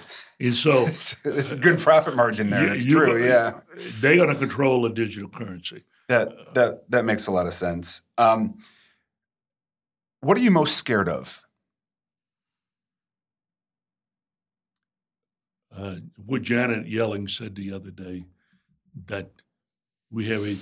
and 0.40 0.54
so 0.56 0.82
It's 0.86 1.52
a 1.52 1.56
good 1.56 1.78
profit 1.80 2.14
margin 2.14 2.50
there. 2.50 2.62
you- 2.62 2.68
That's 2.68 2.84
true. 2.86 3.22
Yeah. 3.24 3.60
they're 4.00 4.16
gonna 4.16 4.34
control 4.36 4.82
the 4.82 4.90
digital 4.90 5.28
currency. 5.28 5.84
That 6.08 6.54
that 6.54 6.90
that 6.90 7.04
makes 7.04 7.26
a 7.26 7.32
lot 7.32 7.46
of 7.46 7.54
sense. 7.54 8.02
Um, 8.16 8.58
what 10.20 10.38
are 10.38 10.40
you 10.40 10.50
most 10.50 10.76
scared 10.76 11.08
of? 11.08 11.42
uh, 15.76 15.96
what 16.26 16.42
Janet 16.42 16.86
Yellen 16.86 17.28
said 17.30 17.54
the 17.54 17.72
other 17.72 17.90
day 17.90 18.24
that 19.06 19.30
we 20.10 20.26
have 20.26 20.42
a 20.42 20.56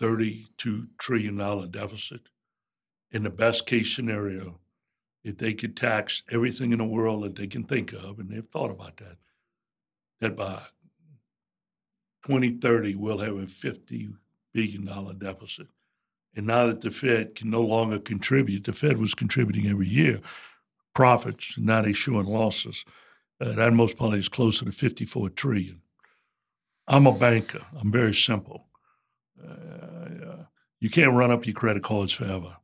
$32 0.00 0.86
trillion 0.98 1.36
deficit. 1.70 2.22
In 3.14 3.22
the 3.22 3.30
best 3.30 3.64
case 3.64 3.94
scenario, 3.94 4.58
if 5.22 5.38
they 5.38 5.54
could 5.54 5.76
tax 5.76 6.24
everything 6.30 6.72
in 6.72 6.78
the 6.78 6.84
world 6.84 7.22
that 7.22 7.36
they 7.36 7.46
can 7.46 7.62
think 7.62 7.92
of, 7.92 8.18
and 8.18 8.28
they've 8.28 8.44
thought 8.44 8.72
about 8.72 8.96
that, 8.96 9.16
that 10.20 10.36
by 10.36 10.62
2030 12.26 12.96
we'll 12.96 13.18
have 13.18 13.36
a 13.36 13.46
$50 13.46 14.14
billion 14.52 15.18
deficit. 15.18 15.68
And 16.34 16.48
now 16.48 16.66
that 16.66 16.80
the 16.80 16.90
Fed 16.90 17.36
can 17.36 17.50
no 17.50 17.62
longer 17.62 18.00
contribute, 18.00 18.64
the 18.64 18.72
Fed 18.72 18.98
was 18.98 19.14
contributing 19.14 19.68
every 19.68 19.88
year 19.88 20.20
profits, 20.92 21.54
they're 21.56 21.94
showing 21.94 22.26
losses. 22.26 22.84
Uh, 23.40 23.52
that 23.52 23.72
most 23.72 23.96
probably 23.96 24.18
is 24.18 24.28
closer 24.28 24.64
to 24.64 24.72
54 24.72 25.30
trillion. 25.30 25.80
I'm 26.86 27.06
a 27.06 27.12
banker. 27.12 27.62
I'm 27.78 27.90
very 27.90 28.14
simple. 28.14 28.66
Uh, 29.42 30.44
you 30.80 30.90
can't 30.90 31.14
run 31.14 31.30
up 31.30 31.46
your 31.46 31.54
credit 31.54 31.82
cards 31.82 32.12
forever. 32.12 32.56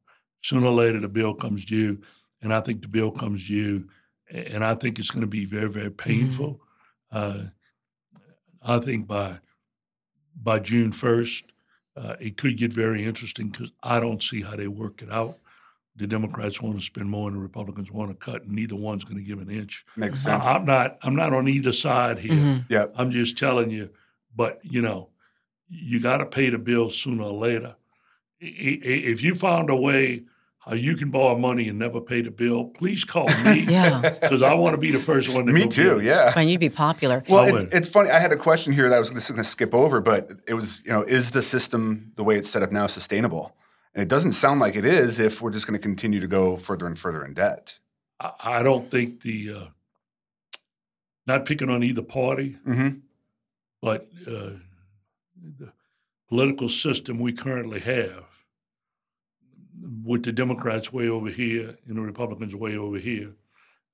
Sooner 0.42 0.66
or 0.66 0.72
later, 0.72 1.00
the 1.00 1.08
bill 1.08 1.34
comes 1.34 1.64
due, 1.64 2.00
and 2.40 2.52
I 2.54 2.60
think 2.60 2.80
the 2.80 2.88
bill 2.88 3.10
comes 3.10 3.46
due, 3.46 3.88
and 4.30 4.64
I 4.64 4.74
think 4.74 4.98
it's 4.98 5.10
going 5.10 5.20
to 5.20 5.26
be 5.26 5.44
very, 5.44 5.68
very 5.68 5.90
painful. 5.90 6.60
Uh, 7.12 7.44
I 8.62 8.78
think 8.78 9.06
by 9.06 9.38
by 10.42 10.58
June 10.60 10.92
1st, 10.92 11.42
uh, 11.96 12.16
it 12.20 12.36
could 12.38 12.56
get 12.56 12.72
very 12.72 13.04
interesting 13.04 13.48
because 13.48 13.72
I 13.82 14.00
don't 14.00 14.22
see 14.22 14.42
how 14.42 14.56
they 14.56 14.68
work 14.68 15.02
it 15.02 15.10
out. 15.12 15.36
The 15.96 16.06
Democrats 16.06 16.62
want 16.62 16.78
to 16.78 16.84
spend 16.84 17.10
more, 17.10 17.28
and 17.28 17.36
the 17.36 17.42
Republicans 17.42 17.90
want 17.90 18.10
to 18.10 18.14
cut, 18.14 18.44
and 18.44 18.52
neither 18.52 18.76
one's 18.76 19.04
going 19.04 19.18
to 19.18 19.22
give 19.24 19.40
an 19.40 19.50
inch. 19.50 19.84
Makes 19.96 20.26
I- 20.26 20.30
sense. 20.32 20.46
I'm 20.46 20.64
not. 20.64 20.98
I'm 21.02 21.14
not 21.16 21.34
on 21.34 21.48
either 21.48 21.72
side 21.72 22.18
here. 22.18 22.32
Mhm. 22.32 22.64
yeah. 22.70 22.86
I'm 22.94 23.10
just 23.10 23.36
telling 23.36 23.70
you. 23.70 23.90
But 24.34 24.60
you 24.62 24.80
know, 24.80 25.10
you 25.68 26.00
got 26.00 26.18
to 26.18 26.26
pay 26.26 26.48
the 26.48 26.58
bill 26.58 26.88
sooner 26.88 27.24
or 27.24 27.32
later. 27.34 27.76
I- 28.42 28.46
i- 28.46 29.04
If 29.12 29.22
you 29.22 29.34
found 29.34 29.68
a 29.68 29.76
way 29.76 30.22
how 30.60 30.74
you 30.74 30.94
can 30.96 31.10
borrow 31.10 31.36
money 31.38 31.68
and 31.68 31.78
never 31.78 32.00
pay 32.00 32.20
the 32.22 32.30
bill, 32.30 32.66
please 32.66 33.04
call 33.04 33.26
me 33.44 33.60
Yeah. 33.68 34.00
because 34.20 34.42
I 34.42 34.54
want 34.54 34.74
to 34.74 34.78
be 34.78 34.90
the 34.90 34.98
first 34.98 35.32
one 35.34 35.46
to 35.46 35.52
Me 35.52 35.62
go 35.62 35.68
too. 35.68 35.82
get 35.94 35.96
it. 35.98 36.04
Yeah. 36.04 36.32
And 36.36 36.50
you'd 36.50 36.60
be 36.60 36.68
popular. 36.68 37.24
Well, 37.28 37.56
it, 37.56 37.68
it's 37.72 37.88
funny. 37.88 38.10
I 38.10 38.18
had 38.18 38.30
a 38.32 38.36
question 38.36 38.72
here 38.74 38.88
that 38.90 38.94
I 38.94 38.98
was 38.98 39.08
going 39.10 39.20
to 39.38 39.44
skip 39.44 39.74
over, 39.74 40.00
but 40.00 40.30
it 40.46 40.52
was, 40.54 40.82
you 40.84 40.92
know, 40.92 41.02
is 41.02 41.30
the 41.30 41.40
system 41.42 42.12
the 42.16 42.22
way 42.24 42.36
it's 42.36 42.50
set 42.50 42.62
up 42.62 42.70
now 42.72 42.86
sustainable? 42.86 43.56
And 43.94 44.02
it 44.02 44.08
doesn't 44.08 44.32
sound 44.32 44.60
like 44.60 44.76
it 44.76 44.84
is 44.84 45.18
if 45.18 45.40
we're 45.42 45.50
just 45.50 45.66
going 45.66 45.78
to 45.78 45.82
continue 45.82 46.20
to 46.20 46.28
go 46.28 46.56
further 46.56 46.86
and 46.86 46.98
further 46.98 47.24
in 47.24 47.32
debt. 47.34 47.78
I, 48.20 48.32
I 48.44 48.62
don't 48.62 48.90
think 48.90 49.22
the 49.22 49.52
uh, 49.54 49.64
not 51.26 51.44
picking 51.46 51.70
on 51.70 51.82
either 51.82 52.02
party, 52.02 52.56
Mm-hmm. 52.66 52.98
but 53.80 54.08
uh, 54.26 54.50
the 55.58 55.72
political 56.28 56.68
system 56.68 57.18
we 57.18 57.32
currently 57.32 57.80
have, 57.80 58.24
with 60.04 60.22
the 60.24 60.32
Democrats 60.32 60.92
way 60.92 61.08
over 61.08 61.30
here 61.30 61.76
and 61.86 61.96
the 61.96 62.00
Republicans 62.00 62.54
way 62.54 62.76
over 62.76 62.98
here, 62.98 63.32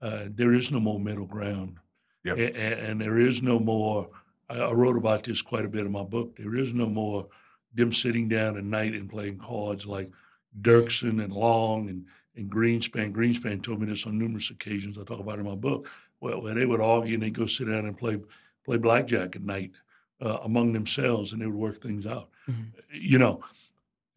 uh, 0.03 0.25
there 0.31 0.53
is 0.55 0.71
no 0.71 0.81
more 0.81 1.01
middle 1.01 1.27
ground. 1.27 1.79
Yep. 2.25 2.39
A- 2.39 2.57
a- 2.61 2.91
and 2.91 3.01
there 3.01 3.19
is 3.19 3.43
no 3.43 3.59
more, 3.59 4.09
I, 4.51 4.59
I 4.59 4.73
wrote 4.73 4.97
about 4.97 5.25
this 5.25 5.41
quite 5.43 5.65
a 5.65 5.69
bit 5.69 5.87
in 5.87 5.93
my 5.93 6.03
book, 6.03 6.37
there 6.37 6.57
is 6.57 6.75
no 6.75 6.87
more 6.87 7.27
them 7.75 7.93
sitting 7.93 8.29
down 8.29 8.57
at 8.57 8.65
night 8.65 8.95
and 8.95 9.09
playing 9.09 9.39
cards 9.39 9.87
like 9.87 10.11
Dirksen 10.63 11.23
and 11.23 11.33
Long 11.33 11.89
and, 11.89 12.07
and 12.37 12.51
Greenspan. 12.51 13.13
Greenspan 13.13 13.63
told 13.63 13.81
me 13.81 13.87
this 13.87 14.07
on 14.07 14.19
numerous 14.19 14.51
occasions. 14.51 14.97
I 14.99 15.05
talk 15.05 15.21
about 15.21 15.37
it 15.39 15.41
in 15.43 15.47
my 15.47 15.55
book, 15.55 15.91
where, 16.21 16.39
where 16.39 16.55
they 16.55 16.65
would 16.67 16.81
argue 16.81 17.15
and 17.15 17.23
they'd 17.23 17.35
go 17.35 17.47
sit 17.47 17.67
down 17.69 17.87
and 17.87 17.97
play 17.97 18.19
play 18.65 18.77
blackjack 18.79 19.37
at 19.37 19.43
night 19.43 19.71
uh, 20.21 20.39
among 20.43 20.73
themselves, 20.73 21.33
and 21.33 21.41
they 21.41 21.47
would 21.47 21.55
work 21.55 21.81
things 21.81 22.05
out. 22.07 22.31
Mhm. 22.49 22.67
You 22.93 23.19
know, 23.19 23.43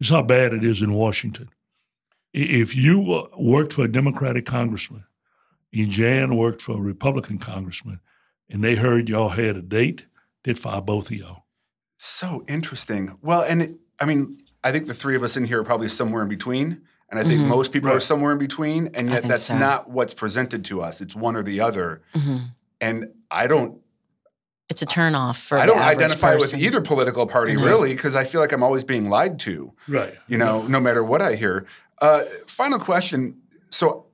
it's 0.00 0.10
how 0.10 0.22
bad 0.22 0.52
it 0.52 0.64
is 0.64 0.82
in 0.82 0.92
Washington. 0.92 1.48
I- 2.34 2.38
If 2.38 2.76
you 2.76 3.12
uh, 3.12 3.28
worked 3.38 3.72
for 3.74 3.84
a 3.84 3.90
Democratic 3.92 4.46
congressman, 4.46 5.04
and 5.72 5.90
Jan 5.90 6.36
worked 6.36 6.62
for 6.62 6.72
a 6.76 6.80
Republican 6.80 7.38
congressman, 7.38 8.00
and 8.48 8.62
they 8.64 8.74
heard 8.76 9.08
y'all 9.08 9.30
had 9.30 9.56
a 9.56 9.62
date, 9.62 10.06
they'd 10.44 10.58
fire 10.58 10.80
both 10.80 11.10
of 11.10 11.16
y'all. 11.16 11.44
So 11.98 12.44
interesting. 12.48 13.16
Well, 13.22 13.42
and 13.42 13.62
it, 13.62 13.74
I 14.00 14.04
mean, 14.06 14.38
I 14.64 14.72
think 14.72 14.86
the 14.86 14.94
three 14.94 15.14
of 15.16 15.22
us 15.22 15.36
in 15.36 15.44
here 15.44 15.60
are 15.60 15.64
probably 15.64 15.88
somewhere 15.88 16.22
in 16.22 16.28
between. 16.28 16.82
And 17.10 17.18
I 17.18 17.24
think 17.24 17.40
Mhm. 17.40 17.48
most 17.48 17.72
people 17.72 17.90
are 17.90 17.98
somewhere 18.00 18.30
in 18.32 18.38
between. 18.38 18.88
And 18.94 19.10
yet 19.10 19.24
that's 19.24 19.42
so. 19.42 19.58
not 19.58 19.90
what's 19.90 20.14
presented 20.14 20.64
to 20.66 20.80
us. 20.80 21.00
It's 21.00 21.14
one 21.14 21.34
or 21.36 21.42
the 21.42 21.60
other. 21.60 22.02
Mhm. 22.14 22.52
And 22.80 23.08
I 23.30 23.46
don't 23.48 23.80
It's 24.68 24.80
a 24.82 24.86
turnoff 24.86 25.36
for 25.36 25.58
I 25.58 25.66
don't 25.66 25.76
average 25.78 25.96
identify 25.98 26.34
person. 26.34 26.58
with 26.60 26.66
either 26.66 26.80
political 26.80 27.26
party 27.26 27.54
Mhm. 27.56 27.64
really 27.64 27.92
because 27.94 28.14
I 28.14 28.22
feel 28.24 28.40
like 28.40 28.52
I'm 28.52 28.62
always 28.62 28.84
being 28.84 29.08
lied 29.10 29.40
to. 29.40 29.72
Right. 29.88 30.14
You 30.28 30.38
know, 30.38 30.62
no 30.68 30.78
matter 30.78 31.02
what 31.02 31.20
I 31.20 31.34
hear. 31.34 31.66
Uh, 32.00 32.24
final 32.46 32.78
question. 32.78 33.36
So, 33.70 34.06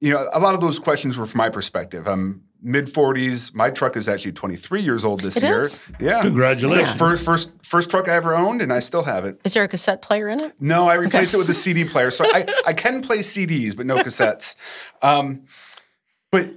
you 0.00 0.12
know, 0.12 0.28
a 0.32 0.40
lot 0.40 0.54
of 0.54 0.60
those 0.60 0.78
questions 0.78 1.16
were 1.16 1.26
from 1.26 1.38
my 1.38 1.48
perspective. 1.48 2.06
I'm 2.06 2.42
mid 2.60 2.86
40s. 2.86 3.54
My 3.54 3.70
truck 3.70 3.96
is 3.96 4.08
actually 4.08 4.32
23 4.32 4.80
years 4.80 5.04
old 5.04 5.20
this 5.20 5.36
It 5.36 5.42
year. 5.44 5.62
is? 5.62 5.82
Yeah. 6.00 6.22
Congratulations. 6.22 6.84
It's 6.90 6.92
the 6.92 6.98
First, 6.98 7.24
first, 7.24 7.52
first 7.64 7.90
truck 7.90 8.08
I 8.08 8.14
ever 8.14 8.34
owned, 8.34 8.62
and 8.62 8.72
I 8.72 8.78
still 8.80 9.02
have 9.04 9.24
it. 9.24 9.40
Is 9.44 9.54
there 9.54 9.64
a 9.64 9.68
cassette 9.68 10.02
player 10.02 10.28
in 10.28 10.40
it? 10.42 10.52
No, 10.60 10.88
I 10.88 10.94
replaced 10.94 11.34
it 11.34 11.38
with 11.38 11.48
a 11.48 11.54
CD 11.54 11.84
player. 11.84 12.10
So 12.10 12.24
I, 12.26 12.46
I 12.66 12.72
can 12.72 13.00
play 13.02 13.18
CDs, 13.18 13.76
but 13.76 13.86
no 13.86 13.96
cassettes. 13.98 14.56
Um, 15.02 15.44
but 16.30 16.50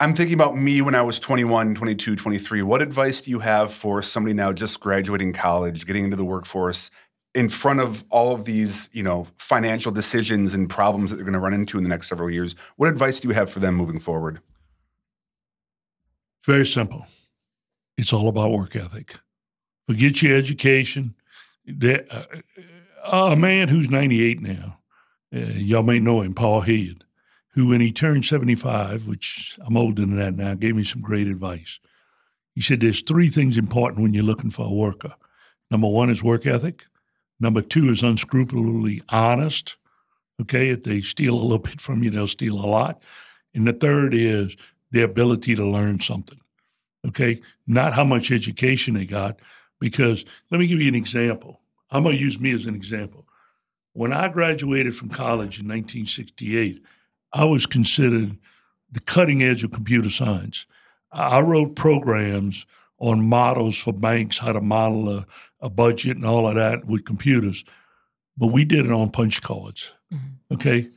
I'm 0.00 0.14
thinking 0.14 0.34
about 0.34 0.56
me 0.56 0.80
when 0.82 0.94
I 0.94 1.02
was 1.02 1.18
21, 1.20 1.74
22, 1.74 2.16
23. 2.16 2.62
What 2.62 2.82
advice 2.82 3.20
do 3.20 3.30
you 3.30 3.38
have 3.40 3.72
for 3.72 4.02
somebody 4.02 4.34
now 4.34 4.52
just 4.52 4.80
graduating 4.80 5.32
college, 5.32 5.86
getting 5.86 6.04
into 6.04 6.16
the 6.16 6.24
workforce, 6.24 6.90
in 7.34 7.48
front 7.48 7.80
of 7.80 8.04
all 8.10 8.34
of 8.34 8.44
these, 8.44 8.90
you 8.92 9.02
know, 9.02 9.26
financial 9.36 9.90
decisions 9.90 10.54
and 10.54 10.68
problems 10.68 11.10
that 11.10 11.16
they're 11.16 11.24
going 11.24 11.32
to 11.32 11.40
run 11.40 11.54
into 11.54 11.78
in 11.78 11.84
the 11.84 11.90
next 11.90 12.08
several 12.08 12.30
years? 12.30 12.54
What 12.76 12.88
advice 12.88 13.20
do 13.20 13.28
you 13.28 13.34
have 13.34 13.50
for 13.50 13.60
them 13.60 13.74
moving 13.74 14.00
forward? 14.00 14.40
Very 16.44 16.66
simple. 16.66 17.06
It's 17.96 18.12
all 18.12 18.28
about 18.28 18.50
work 18.50 18.74
ethic. 18.76 19.16
Forget 19.86 20.22
your 20.22 20.36
education. 20.36 21.14
Uh, 21.68 22.24
a 23.10 23.36
man 23.36 23.68
who's 23.68 23.88
98 23.88 24.40
now, 24.40 24.78
uh, 25.34 25.38
y'all 25.38 25.82
may 25.82 26.00
know 26.00 26.22
him, 26.22 26.34
Paul 26.34 26.62
Hilliard, 26.62 27.04
who, 27.50 27.68
when 27.68 27.80
he 27.80 27.92
turned 27.92 28.24
75, 28.24 29.06
which 29.06 29.58
I'm 29.64 29.76
older 29.76 30.02
than 30.02 30.16
that 30.16 30.34
now, 30.34 30.54
gave 30.54 30.76
me 30.76 30.82
some 30.82 31.02
great 31.02 31.28
advice. 31.28 31.78
He 32.54 32.60
said, 32.60 32.80
There's 32.80 33.02
three 33.02 33.28
things 33.28 33.56
important 33.56 34.02
when 34.02 34.14
you're 34.14 34.24
looking 34.24 34.50
for 34.50 34.66
a 34.66 34.72
worker. 34.72 35.14
Number 35.70 35.88
one 35.88 36.10
is 36.10 36.22
work 36.22 36.46
ethic. 36.46 36.86
Number 37.42 37.60
two 37.60 37.90
is 37.90 38.04
unscrupulously 38.04 39.02
honest. 39.08 39.76
Okay, 40.40 40.68
if 40.68 40.84
they 40.84 41.00
steal 41.00 41.34
a 41.34 41.42
little 41.42 41.58
bit 41.70 41.80
from 41.80 42.02
you, 42.02 42.10
they'll 42.10 42.28
steal 42.28 42.54
a 42.54 42.64
lot. 42.64 43.02
And 43.52 43.66
the 43.66 43.72
third 43.72 44.14
is 44.14 44.56
the 44.92 45.02
ability 45.02 45.56
to 45.56 45.68
learn 45.68 45.98
something. 45.98 46.38
Okay, 47.06 47.40
not 47.66 47.94
how 47.94 48.04
much 48.04 48.30
education 48.30 48.94
they 48.94 49.04
got, 49.04 49.40
because 49.80 50.24
let 50.52 50.60
me 50.60 50.68
give 50.68 50.80
you 50.80 50.86
an 50.86 50.94
example. 50.94 51.60
I'm 51.90 52.04
going 52.04 52.16
to 52.16 52.22
use 52.22 52.38
me 52.38 52.52
as 52.52 52.66
an 52.66 52.76
example. 52.76 53.26
When 53.92 54.12
I 54.12 54.28
graduated 54.28 54.94
from 54.94 55.08
college 55.08 55.58
in 55.58 55.66
1968, 55.66 56.80
I 57.32 57.44
was 57.44 57.66
considered 57.66 58.38
the 58.92 59.00
cutting 59.00 59.42
edge 59.42 59.64
of 59.64 59.72
computer 59.72 60.10
science. 60.10 60.64
I 61.10 61.38
I 61.38 61.40
wrote 61.40 61.74
programs 61.74 62.66
on 63.02 63.20
models 63.28 63.76
for 63.76 63.92
banks, 63.92 64.38
how 64.38 64.52
to 64.52 64.60
model 64.60 65.08
a, 65.10 65.26
a 65.60 65.68
budget 65.68 66.16
and 66.16 66.24
all 66.24 66.48
of 66.48 66.54
that 66.54 66.84
with 66.86 67.04
computers, 67.04 67.64
but 68.36 68.46
we 68.46 68.64
did 68.64 68.86
it 68.86 68.92
on 68.92 69.10
punch 69.10 69.42
cards. 69.42 69.92
Mm-hmm. 70.12 70.54
Okay. 70.54 70.88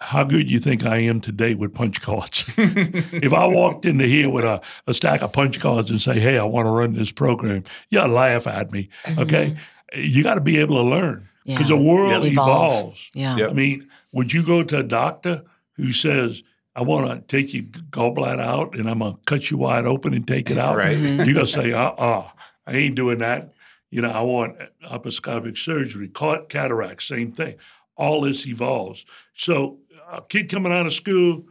How 0.00 0.24
good 0.24 0.48
do 0.48 0.52
you 0.52 0.60
think 0.60 0.84
I 0.84 0.98
am 0.98 1.20
today 1.20 1.54
with 1.54 1.74
punch 1.74 2.02
cards? 2.02 2.44
if 2.56 3.32
I 3.32 3.46
walked 3.46 3.84
into 3.86 4.04
here 4.06 4.28
with 4.28 4.44
a, 4.44 4.60
a 4.88 4.94
stack 4.94 5.22
of 5.22 5.32
punch 5.32 5.58
cards 5.60 5.90
and 5.90 6.00
say, 6.00 6.18
"Hey, 6.20 6.38
I 6.38 6.44
want 6.44 6.66
to 6.66 6.70
run 6.70 6.92
this 6.94 7.10
program," 7.12 7.64
you'll 7.90 8.06
laugh 8.08 8.46
at 8.46 8.70
me. 8.72 8.88
Mm-hmm. 9.04 9.20
Okay, 9.20 9.56
you 9.94 10.22
got 10.22 10.34
to 10.34 10.40
be 10.40 10.58
able 10.58 10.76
to 10.76 10.88
learn 10.88 11.28
because 11.44 11.68
Yeah. 11.70 11.76
the 11.76 11.82
world 11.82 12.24
Yep. 12.24 12.32
Evolves. 12.32 13.10
Yeah. 13.14 13.36
Yep. 13.38 13.50
I 13.50 13.52
mean, 13.54 13.88
would 14.12 14.32
you 14.32 14.44
go 14.44 14.62
to 14.62 14.78
a 14.78 14.82
doctor 14.84 15.42
who 15.76 15.90
says, 15.92 16.42
"I 16.78 16.82
want 16.82 17.08
to 17.08 17.36
take 17.36 17.52
your 17.52 17.64
gallbladder 17.64 18.40
out 18.40 18.74
and 18.76 18.88
I'm 18.88 19.00
gonna 19.00 19.18
cut 19.26 19.50
you 19.50 19.58
wide 19.58 19.84
open 19.84 20.14
and 20.14 20.26
take 20.26 20.48
it 20.50 20.58
out"? 20.58 20.76
Right. 20.76 20.96
Mhm. 20.96 21.24
You're 21.26 21.34
gonna 21.34 21.46
say, 21.46 21.72
"Uh-uh, 21.72 22.28
I 22.66 22.72
ain't 22.72 22.94
doing 22.94 23.18
that." 23.18 23.52
You 23.90 24.02
know, 24.02 24.10
I 24.10 24.20
want 24.22 24.56
laparoscopic 24.84 25.58
surgery, 25.58 26.08
ca- 26.08 26.44
cataract, 26.44 27.02
same 27.02 27.32
thing. 27.32 27.54
All 27.96 28.20
this 28.20 28.46
evolves. 28.46 29.04
So, 29.34 29.78
a 30.12 30.22
kid 30.22 30.48
coming 30.48 30.72
out 30.72 30.86
of 30.86 30.92
school 30.92 31.44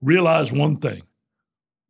realize 0.00 0.50
one 0.52 0.76
thing: 0.76 1.02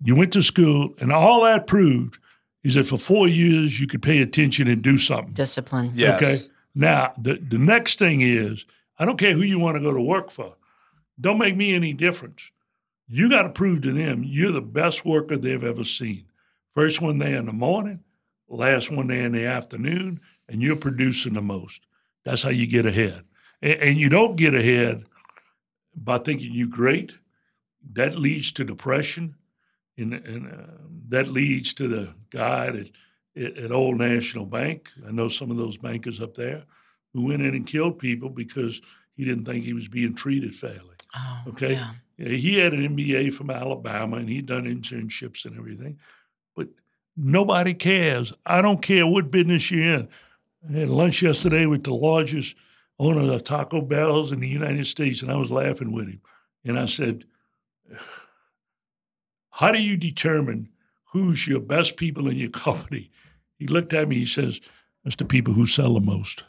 you 0.03 0.16
went 0.16 0.32
to 0.32 0.43
school, 0.43 0.95
and 1.01 1.12
all 1.12 1.45
that 1.45 1.66
proved 1.66 2.18
is 2.64 2.74
that 2.74 2.84
for 2.86 2.97
four 2.99 3.28
years 3.28 3.80
you 3.80 3.86
could 3.86 4.03
pay 4.03 4.20
attention 4.20 4.66
and 4.68 4.82
do 4.82 4.97
something. 4.99 5.32
Discipline. 5.32 5.93
Yes. 5.95 6.20
Okay. 6.22 6.36
Now, 6.74 7.12
the, 7.20 7.34
the 7.36 7.59
next 7.59 7.99
thing 7.99 8.20
is 8.20 8.66
I 8.99 9.05
don't 9.05 9.18
care 9.18 9.32
who 9.34 9.43
you 9.43 9.59
want 9.59 9.76
to 9.76 9.80
go 9.80 9.93
to 9.95 10.01
work 10.01 10.30
for. 10.30 10.57
Don't 11.20 11.38
make 11.38 11.57
me 11.57 11.74
any 11.74 11.93
difference. 11.93 12.51
You 13.11 13.28
got 13.28 13.42
to 13.42 13.48
prove 13.50 13.82
to 13.82 13.92
them 13.92 14.22
you're 14.24 14.52
the 14.52 14.61
best 14.61 15.04
worker 15.04 15.36
they've 15.36 15.64
ever 15.64 15.84
seen. 15.84 16.26
First 16.74 17.00
one 17.02 17.18
there 17.18 17.36
in 17.38 17.46
the 17.46 17.52
morning, 17.52 18.00
last 18.48 18.90
one 18.90 19.08
there 19.08 19.26
in 19.26 19.32
the 19.32 19.44
afternoon, 19.46 20.20
and 20.48 20.62
you're 20.62 20.76
producing 20.76 21.34
the 21.34 21.42
most. 21.42 21.82
That's 22.24 22.42
how 22.44 22.50
you 22.50 22.66
get 22.66 22.86
ahead. 22.86 23.24
And, 23.61 23.72
and 23.80 23.96
you 23.98 24.08
don't 24.08 24.36
get 24.36 24.54
ahead 24.54 25.04
by 25.94 26.18
thinking 26.18 26.52
you're 26.52 26.68
great. 26.68 27.14
That 27.94 28.16
leads 28.16 28.52
to 28.52 28.64
depression, 28.64 29.34
and, 29.98 30.14
and 30.14 30.46
uh, 30.52 30.66
that 31.08 31.28
leads 31.28 31.74
to 31.74 31.88
the 31.88 32.14
guy 32.30 32.70
that 32.70 32.90
at, 33.36 33.58
at 33.58 33.72
Old 33.72 33.98
National 33.98 34.46
Bank. 34.46 34.88
I 35.06 35.11
know 35.11 35.28
some 35.28 35.50
of 35.50 35.56
those 35.56 35.76
bankers 35.78 36.20
up 36.20 36.34
there 36.34 36.62
who 37.12 37.22
went 37.22 37.42
in 37.42 37.54
and 37.54 37.66
killed 37.66 37.98
people 37.98 38.28
because 38.28 38.80
he 39.16 39.24
didn't 39.24 39.44
think 39.46 39.64
he 39.64 39.72
was 39.72 39.88
being 39.88 40.14
treated 40.14 40.54
fairly. 40.54 40.94
Oh, 41.16 41.42
Okay. 41.48 41.72
yeah. 41.72 41.92
He 42.20 42.58
had 42.58 42.74
an 42.74 42.96
MBA 42.96 43.32
from 43.32 43.50
Alabama 43.50 44.16
and 44.16 44.28
he'd 44.28 44.46
done 44.46 44.64
internships 44.64 45.46
and 45.46 45.56
everything, 45.56 45.98
but 46.54 46.68
nobody 47.16 47.72
cares. 47.72 48.32
I 48.44 48.60
don't 48.60 48.82
care 48.82 49.06
what 49.06 49.30
business 49.30 49.70
you're 49.70 49.94
in. 49.94 50.08
I 50.68 50.80
had 50.80 50.90
lunch 50.90 51.22
yesterday 51.22 51.64
with 51.64 51.84
the 51.84 51.94
largest 51.94 52.56
owner 52.98 53.32
of 53.32 53.44
Taco 53.44 53.80
Bells 53.80 54.32
in 54.32 54.40
the 54.40 54.48
United 54.48 54.86
States, 54.86 55.22
and 55.22 55.32
I 55.32 55.36
was 55.36 55.50
laughing 55.50 55.92
with 55.92 56.08
him. 56.08 56.20
And 56.64 56.78
I 56.78 56.84
said, 56.84 57.24
How 59.50 59.72
do 59.72 59.80
you 59.80 59.96
determine 59.96 60.68
who's 61.04 61.48
your 61.48 61.60
best 61.60 61.96
people 61.96 62.28
in 62.28 62.36
your 62.36 62.50
company? 62.66 63.10
He 63.58 63.66
looked 63.66 63.94
at 63.94 64.08
me, 64.08 64.16
he 64.16 64.26
says, 64.26 64.60
That's 65.04 65.16
the 65.16 65.24
people 65.24 65.54
who 65.54 65.66
sell 65.66 65.94
the 65.94 66.00
most. 66.00 66.44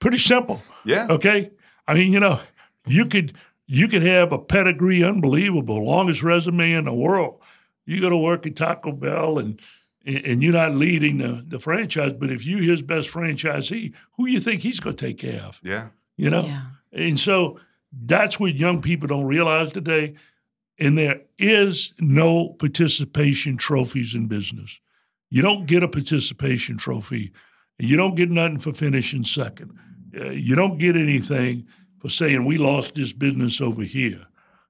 Pretty 0.00 0.18
simple. 0.18 0.60
Yeah. 0.84 1.06
Okay. 1.08 1.50
I 1.88 1.94
mean, 1.94 2.12
you 2.12 2.20
know, 2.20 2.40
you 2.86 3.06
could 3.06 3.32
you 3.66 3.88
could 3.88 4.02
have 4.02 4.32
a 4.32 4.38
pedigree 4.38 5.02
unbelievable, 5.04 5.84
longest 5.84 6.22
resume 6.22 6.72
in 6.72 6.84
the 6.84 6.92
world. 6.94 7.40
You 7.86 8.00
go 8.00 8.10
to 8.10 8.16
work 8.16 8.46
at 8.46 8.56
Taco 8.56 8.92
Bell 8.92 9.38
and 9.38 9.60
and 10.04 10.42
you're 10.42 10.52
not 10.52 10.74
leading 10.74 11.18
the, 11.18 11.44
the 11.46 11.60
franchise, 11.60 12.12
but 12.18 12.28
if 12.30 12.44
you 12.44 12.58
his 12.58 12.82
best 12.82 13.08
franchisee, 13.08 13.92
who 14.16 14.26
you 14.26 14.40
think 14.40 14.60
he's 14.60 14.80
going 14.80 14.96
to 14.96 15.06
take 15.06 15.18
care 15.18 15.42
of? 15.42 15.60
Yeah. 15.62 15.90
You 16.16 16.28
know, 16.28 16.44
Yeah. 16.44 16.62
and 16.92 17.20
so 17.20 17.60
that's 17.92 18.40
what 18.40 18.56
young 18.56 18.82
people 18.82 19.06
don't 19.06 19.26
realize 19.26 19.70
today. 19.72 20.14
And 20.76 20.98
there 20.98 21.20
is 21.38 21.94
no 22.00 22.48
participation 22.58 23.56
trophies 23.56 24.16
in 24.16 24.26
business. 24.26 24.80
You 25.30 25.40
don't 25.42 25.66
get 25.66 25.84
a 25.84 25.88
participation 25.88 26.78
trophy. 26.78 27.30
You 27.78 27.96
don't 27.96 28.16
get 28.16 28.28
nothing 28.28 28.58
for 28.58 28.72
finishing 28.72 29.22
second. 29.22 29.78
Uh, 30.18 30.30
you 30.30 30.56
don't 30.56 30.78
get 30.78 30.96
anything 30.96 31.66
for 32.02 32.08
saying 32.08 32.44
we 32.44 32.58
lost 32.58 32.96
this 32.96 33.12
business 33.12 33.60
over 33.60 33.82
here. 33.82 34.26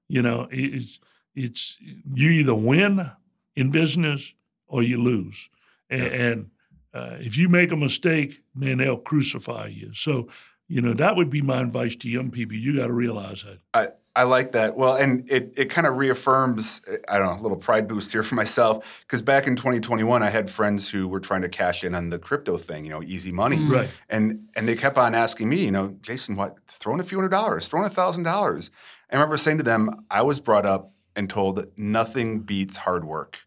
You 0.07 0.21
know, 0.21 0.47
it's 0.51 0.99
it's 1.35 1.79
you 1.81 2.29
either 2.29 2.53
win 2.53 3.11
in 3.55 3.71
business 3.71 4.33
or 4.67 4.83
you 4.83 5.01
lose. 5.01 5.49
And, 5.89 6.01
and 6.03 6.51
uh, 6.93 7.17
if 7.19 7.35
you 7.35 7.49
make 7.49 7.71
a 7.71 7.75
mistake, 7.75 8.43
man, 8.53 8.77
they'll 8.77 8.97
crucify 8.97 9.67
you. 9.67 9.95
So, 9.95 10.29
you 10.67 10.79
know, 10.79 10.93
that 10.93 11.15
would 11.15 11.31
be 11.31 11.41
my 11.41 11.61
advice 11.61 11.95
to 11.97 12.09
young 12.09 12.29
people. 12.29 12.55
You 12.55 12.77
got 12.77 12.87
to 12.87 12.93
realize 12.93 13.43
that. 13.43 13.59
I, 13.73 13.87
I 14.15 14.23
like 14.23 14.51
that. 14.51 14.77
Well, 14.77 14.93
and 14.95 15.27
it, 15.29 15.53
it 15.57 15.69
kind 15.71 15.87
of 15.87 15.97
reaffirms, 15.97 16.81
I 17.09 17.17
don't 17.17 17.33
know, 17.33 17.39
a 17.39 17.41
little 17.41 17.57
pride 17.57 17.87
boost 17.87 18.11
here 18.11 18.21
for 18.21 18.35
myself. 18.35 19.01
Because 19.01 19.23
back 19.23 19.47
in 19.47 19.55
2021, 19.55 20.21
I 20.21 20.29
had 20.29 20.51
friends 20.51 20.87
who 20.89 21.07
were 21.07 21.19
trying 21.19 21.41
to 21.41 21.49
cash 21.49 21.83
in 21.83 21.95
on 21.95 22.09
the 22.11 22.19
crypto 22.19 22.57
thing, 22.57 22.83
you 22.85 22.91
know, 22.91 23.01
easy 23.01 23.31
money. 23.31 23.57
Right. 23.65 23.89
And 24.09 24.47
and 24.55 24.67
they 24.67 24.75
kept 24.75 24.97
on 24.99 25.15
asking 25.15 25.49
me, 25.49 25.65
you 25.65 25.71
know, 25.71 25.95
Jason, 26.01 26.35
what, 26.35 26.57
throw 26.67 26.93
in 26.93 26.99
a 26.99 27.03
few 27.03 27.17
hundred 27.17 27.29
dollars, 27.29 27.65
throw 27.67 27.79
in 27.79 27.87
a 27.87 27.89
thousand 27.89 28.23
dollars. 28.23 28.69
I 29.09 29.15
remember 29.15 29.37
saying 29.37 29.57
to 29.57 29.63
them, 29.63 30.05
I 30.11 30.21
was 30.21 30.39
brought 30.39 30.65
up 30.65 30.91
and 31.15 31.27
told 31.29 31.65
nothing 31.75 32.39
beats 32.41 32.77
hard 32.77 33.05
work. 33.05 33.39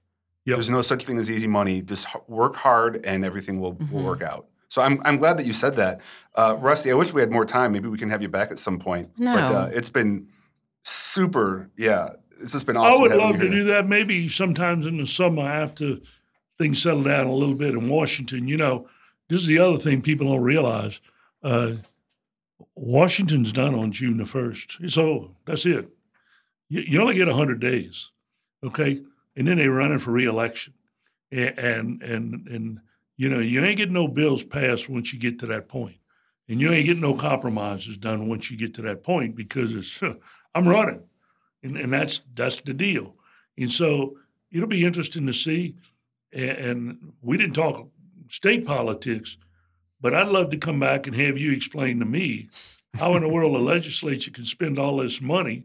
Yep. 0.46 0.56
There's 0.56 0.70
no 0.70 0.82
such 0.82 1.04
thing 1.04 1.18
as 1.18 1.30
easy 1.30 1.48
money. 1.48 1.80
Just 1.82 2.06
work 2.28 2.54
hard 2.56 3.04
and 3.04 3.24
everything 3.24 3.60
will, 3.60 3.72
will 3.74 4.00
Mhm. 4.00 4.04
work 4.04 4.22
out. 4.22 4.46
So 4.68 4.82
I'm, 4.82 5.00
I'm 5.04 5.16
glad 5.16 5.38
that 5.38 5.46
you 5.46 5.52
said 5.52 5.74
that. 5.76 6.00
Uh, 6.34 6.56
Rusty, 6.58 6.90
I 6.90 6.94
wish 6.94 7.12
we 7.12 7.20
had 7.20 7.30
more 7.32 7.44
time. 7.44 7.72
Maybe 7.72 7.88
we 7.88 7.98
can 7.98 8.10
have 8.10 8.20
you 8.22 8.28
back 8.28 8.50
at 8.50 8.58
some 8.58 8.78
point. 8.78 9.08
But 9.16 9.24
No. 9.24 9.56
uh, 9.56 9.70
it's 9.72 9.90
been 9.90 10.28
super, 10.88 11.70
yeah. 11.76 12.10
It's 12.40 12.52
just 12.52 12.66
been 12.66 12.76
awesome. 12.76 12.98
I 12.98 13.02
would 13.02 13.16
love 13.16 13.40
to 13.40 13.50
do 13.50 13.64
that. 13.64 13.88
Maybe 13.88 14.28
sometimes 14.28 14.86
in 14.86 14.98
the 14.98 15.06
summer 15.06 15.42
after 15.42 15.96
things 16.58 16.82
settle 16.82 17.02
down 17.02 17.26
a 17.26 17.34
little 17.34 17.54
bit 17.54 17.74
in 17.74 17.88
Washington. 17.88 18.46
You 18.46 18.56
know, 18.56 18.88
this 19.28 19.40
is 19.40 19.46
the 19.46 19.58
other 19.58 19.78
thing 19.78 20.02
people 20.02 20.28
don't 20.28 20.42
realize. 20.42 21.00
Uh, 21.42 21.74
Washington's 22.74 23.52
done 23.52 23.74
on 23.74 23.90
June 23.90 24.18
the 24.18 24.24
1st. 24.24 24.90
So 24.90 25.34
that's 25.46 25.66
it. 25.66 25.88
You, 26.68 26.80
you 26.82 27.00
only 27.00 27.14
get 27.14 27.26
100 27.26 27.58
days, 27.58 28.12
okay? 28.62 29.02
And 29.36 29.48
then 29.48 29.56
they're 29.56 29.70
running 29.70 29.98
for 29.98 30.12
reelection. 30.12 30.74
and 31.32 31.58
and 31.58 32.02
and, 32.02 32.48
and 32.48 32.80
you 33.16 33.28
know 33.28 33.40
you 33.40 33.64
ain't 33.64 33.78
getting 33.78 33.94
no 33.94 34.08
bills 34.08 34.44
passed 34.44 34.88
once 34.88 35.12
you 35.12 35.18
get 35.18 35.38
to 35.40 35.46
that 35.46 35.68
point, 35.68 35.96
and 36.48 36.60
you 36.60 36.70
ain't 36.70 36.86
getting 36.86 37.02
no 37.02 37.14
compromises 37.14 37.96
done 37.96 38.28
once 38.28 38.50
you 38.50 38.56
get 38.56 38.74
to 38.74 38.82
that 38.82 39.02
point 39.02 39.34
because 39.34 39.74
it's 39.74 40.00
I'm 40.56 40.66
running, 40.68 41.02
and, 41.62 41.76
and 41.76 41.92
that's 41.92 42.22
that's 42.34 42.56
the 42.62 42.72
deal, 42.74 43.14
and 43.58 43.70
so 43.70 44.16
it'll 44.50 44.66
be 44.68 44.84
interesting 44.84 45.26
to 45.26 45.32
see, 45.32 45.74
and, 46.32 46.50
and 46.50 47.12
we 47.20 47.36
didn't 47.36 47.54
talk 47.54 47.86
state 48.30 48.66
politics, 48.66 49.36
but 50.00 50.14
I'd 50.14 50.28
love 50.28 50.50
to 50.50 50.56
come 50.56 50.80
back 50.80 51.06
and 51.06 51.14
have 51.16 51.36
you 51.36 51.52
explain 51.52 51.98
to 52.00 52.04
me 52.06 52.48
how 52.94 53.14
in 53.16 53.22
the 53.22 53.28
world 53.28 53.54
a 53.54 53.58
legislature 53.62 54.30
can 54.30 54.46
spend 54.46 54.78
all 54.78 54.96
this 54.96 55.20
money 55.20 55.64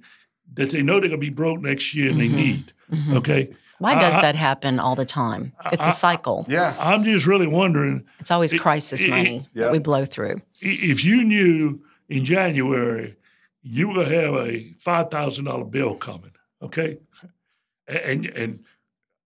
that 0.54 0.72
they 0.72 0.82
know 0.82 1.00
they're 1.00 1.08
going 1.10 1.22
to 1.22 1.26
be 1.26 1.30
broke 1.30 1.62
next 1.62 1.96
year 1.96 2.10
and 2.10 2.20
Mhm. 2.20 2.20
they 2.20 2.36
need. 2.36 2.74
Mhm. 2.92 3.16
Okay, 3.18 3.50
Why 3.80 3.96
does 3.96 4.16
I- 4.16 4.22
that 4.24 4.36
happen 4.36 4.80
all 4.80 4.96
the 4.96 5.06
time? 5.06 5.54
It's 5.72 5.86
I- 5.86 5.90
a 5.90 5.94
cycle. 5.94 6.46
Yeah. 6.50 6.76
I'm 6.80 7.04
just 7.06 7.26
really 7.26 7.48
wondering 7.48 8.04
It's 8.20 8.32
always 8.32 8.52
It- 8.54 8.60
crisis 8.60 9.04
it- 9.06 9.10
money 9.10 9.46
Yeah. 9.54 9.64
that 9.64 9.72
we 9.72 9.80
blow 9.80 10.04
through. 10.06 10.36
if 10.60 11.06
you 11.06 11.24
knew 11.24 11.82
in 12.10 12.26
January 12.26 13.16
you 13.64 13.88
will 13.88 14.06
have 14.06 14.34
a 14.36 14.74
five 14.80 15.10
thousand 15.12 15.46
dollar 15.46 15.66
bill 15.66 15.96
coming. 15.96 16.32
Okay, 16.62 16.98
and 17.88 18.26
and 18.26 18.60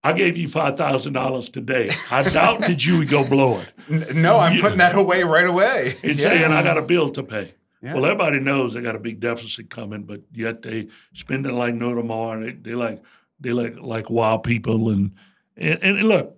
I 0.03 0.13
gave 0.13 0.37
you 0.37 0.47
five 0.47 0.77
thousand 0.77 1.13
dollars 1.13 1.49
today. 1.49 1.89
I 2.11 2.23
doubt 2.29 2.61
that 2.61 2.85
you 2.85 2.99
would 2.99 3.09
go 3.09 3.27
blow 3.27 3.59
it. 3.59 4.15
No, 4.15 4.39
I'm 4.39 4.55
You- 4.55 4.61
putting 4.61 4.77
that 4.79 4.95
away 4.95 5.23
right 5.23 5.47
away. 5.47 5.93
and 6.03 6.15
Yeah. 6.19 6.29
saying 6.29 6.51
I 6.51 6.63
got 6.63 6.77
a 6.77 6.81
bill 6.81 7.09
to 7.11 7.23
pay. 7.23 7.53
Yeah. 7.81 7.93
Well, 7.95 8.05
everybody 8.05 8.39
knows 8.39 8.73
they 8.73 8.81
got 8.81 8.95
a 8.95 8.99
big 8.99 9.19
deficit 9.19 9.69
coming, 9.69 10.03
but 10.03 10.21
yet 10.33 10.61
they 10.63 10.87
spend 11.13 11.45
it 11.45 11.51
like 11.53 11.75
no 11.75 11.93
tomorrow. 11.93 12.41
They, 12.43 12.51
they 12.53 12.73
like 12.75 13.03
they 13.39 13.51
like 13.51 13.75
like 13.79 14.09
wild 14.09 14.43
people, 14.43 14.89
and, 14.89 15.11
and 15.57 15.79
and 15.83 16.03
look, 16.07 16.35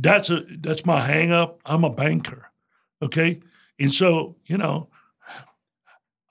that's 0.00 0.30
a 0.30 0.44
that's 0.60 0.86
my 0.86 1.00
hang 1.00 1.30
up. 1.30 1.60
I'm 1.66 1.84
a 1.84 1.90
banker, 1.90 2.50
okay, 3.02 3.40
and 3.78 3.92
so 3.92 4.36
you 4.46 4.56
know, 4.56 4.88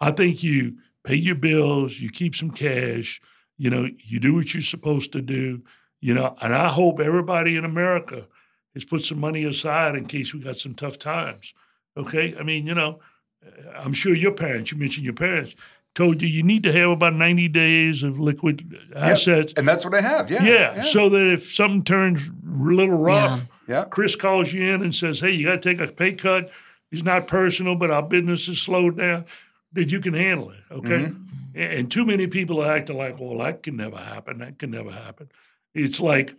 I 0.01 0.11
think 0.11 0.43
you 0.43 0.77
pay 1.03 1.15
your 1.15 1.35
bills, 1.35 1.99
you 2.01 2.09
keep 2.09 2.35
some 2.35 2.51
cash, 2.51 3.21
you 3.57 3.69
know, 3.69 3.87
you 3.99 4.19
do 4.19 4.33
what 4.33 4.53
you're 4.53 4.63
supposed 4.63 5.11
to 5.13 5.21
do, 5.21 5.61
you 6.01 6.13
know, 6.13 6.35
and 6.41 6.53
I 6.53 6.67
hope 6.67 6.99
everybody 6.99 7.55
in 7.55 7.63
America 7.63 8.25
has 8.73 8.83
put 8.83 9.03
some 9.03 9.19
money 9.19 9.43
aside 9.43 9.95
in 9.95 10.05
case 10.07 10.33
we 10.33 10.39
got 10.39 10.57
some 10.57 10.73
tough 10.73 10.97
times. 10.97 11.53
Okay, 11.95 12.35
I 12.39 12.43
mean, 12.43 12.65
you 12.65 12.73
know, 12.73 12.99
uh, 13.45 13.69
I'm 13.77 13.93
sure 13.93 14.15
your 14.15 14.31
parents, 14.31 14.71
you 14.71 14.77
mentioned 14.77 15.05
your 15.05 15.13
parents, 15.13 15.55
told 15.93 16.21
you 16.21 16.27
you 16.27 16.41
need 16.41 16.63
to 16.63 16.71
have 16.71 16.89
about 16.89 17.13
90 17.13 17.49
days 17.49 18.01
of 18.01 18.19
liquid 18.19 18.75
uh, 18.95 18.99
assets. 18.99 19.53
and 19.57 19.67
that's 19.67 19.83
what 19.85 19.93
I 19.93 20.01
have. 20.01 20.31
Yeah. 20.31 20.41
Yeah, 20.43 20.81
so 20.83 21.09
that 21.09 21.33
if 21.33 21.43
something 21.53 21.83
turns 21.83 22.27
a 22.29 22.31
little 22.43 22.97
rough, 22.97 23.45
yeah. 23.67 23.85
Chris 23.89 24.15
calls 24.15 24.53
you 24.53 24.63
in 24.73 24.81
and 24.81 24.95
says, 24.95 25.19
"Hey, 25.19 25.31
you 25.31 25.45
got 25.45 25.61
to 25.61 25.75
take 25.75 25.79
a 25.79 25.91
pay 25.91 26.13
cut. 26.13 26.49
It's 26.91 27.03
not 27.03 27.27
personal, 27.27 27.75
but 27.75 27.91
our 27.91 28.03
business 28.03 28.47
is 28.47 28.61
slowed 28.61 28.97
down. 28.97 29.25
That 29.73 29.91
you 29.91 29.99
can 30.01 30.13
handle 30.13 30.51
it, 30.51 30.59
okay?" 30.71 31.05
Mm-hmm. 31.05 31.23
And, 31.55 31.73
and 31.73 31.91
too 31.91 32.05
many 32.05 32.27
people 32.27 32.61
are 32.61 32.71
acting 32.75 32.97
like, 32.97 33.19
"Well, 33.19 33.37
that 33.39 33.63
can 33.63 33.75
never 33.77 33.97
happen. 33.97 34.39
That 34.39 34.59
can 34.59 34.71
never 34.71 34.91
happen." 34.91 35.29
It's 35.73 35.99
like 35.99 36.35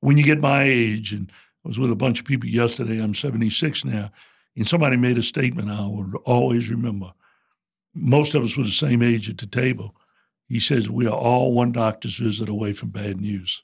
when 0.00 0.16
you 0.16 0.24
get 0.24 0.40
my 0.40 0.62
age, 0.62 1.12
and 1.12 1.30
I 1.64 1.68
was 1.68 1.78
with 1.78 1.90
a 1.90 1.96
bunch 1.96 2.20
of 2.20 2.26
people 2.26 2.48
yesterday. 2.48 3.00
I'm 3.02 3.14
76 3.14 3.84
now, 3.84 4.10
and 4.56 4.66
somebody 4.66 4.96
made 4.96 5.18
a 5.18 5.22
statement 5.22 5.70
I 5.70 5.80
will 5.82 6.12
always 6.24 6.70
remember. 6.70 7.12
Most 7.94 8.34
of 8.34 8.42
us 8.44 8.56
were 8.56 8.64
the 8.64 8.70
same 8.70 9.02
age 9.02 9.28
at 9.28 9.38
the 9.38 9.46
table. 9.46 9.94
He 10.48 10.60
says, 10.60 10.88
"We 10.88 11.06
are 11.06 11.16
all 11.16 11.52
one 11.52 11.72
doctor's 11.72 12.16
visit 12.18 12.48
away 12.48 12.72
from 12.72 12.90
bad 12.90 13.20
news." 13.20 13.62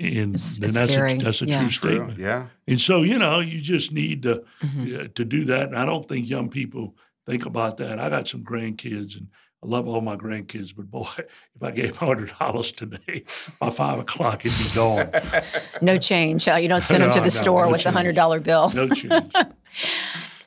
And, 0.00 0.34
It's- 0.36 0.56
and 0.58 0.64
it's 0.66 0.74
that's 0.74 0.92
scary. 0.92 1.12
a, 1.14 1.18
that's 1.18 1.42
a 1.42 1.46
Yeah. 1.46 1.58
true 1.58 1.68
True. 1.68 1.90
statement. 1.96 2.18
Yeah. 2.20 2.46
And 2.68 2.80
so, 2.80 3.02
you 3.02 3.18
know, 3.18 3.40
you 3.40 3.58
just 3.60 3.92
need 3.92 4.22
to 4.22 4.44
Mhm. 4.62 5.04
uh, 5.04 5.08
to 5.14 5.24
do 5.24 5.44
that. 5.46 5.68
And 5.68 5.76
I 5.76 5.84
don't 5.84 6.08
think 6.08 6.28
young 6.30 6.48
people 6.48 6.96
think 7.28 7.46
about 7.46 7.76
that. 7.78 7.98
I 7.98 8.08
got 8.08 8.26
some 8.28 8.42
grandkids, 8.42 9.16
and 9.16 9.28
I 9.62 9.66
love 9.66 9.86
all 9.88 10.00
my 10.00 10.16
grandkids. 10.16 10.74
But 10.74 10.90
boy, 10.90 11.06
if 11.18 11.62
I 11.62 11.70
gave 11.70 11.96
hundred 12.06 12.32
dollars 12.38 12.72
today, 12.72 13.24
by 13.60 13.70
five 13.70 13.98
o'clock 13.98 14.44
it'd 14.44 14.58
be 14.58 14.74
gone. 14.74 15.10
No 15.82 15.96
change. 15.98 16.48
Uh, 16.48 16.56
you 16.56 16.68
don't 16.68 16.82
send 16.84 17.02
them 17.02 17.12
to 17.12 17.20
the 17.20 17.26
no, 17.26 17.30
store 17.30 17.66
no 17.66 17.70
with 17.72 17.80
the 17.80 17.84
change. 17.84 17.96
hundred 17.96 18.14
dollar 18.16 18.40
bill. 18.40 18.70
No 18.74 18.88
change. 18.88 19.32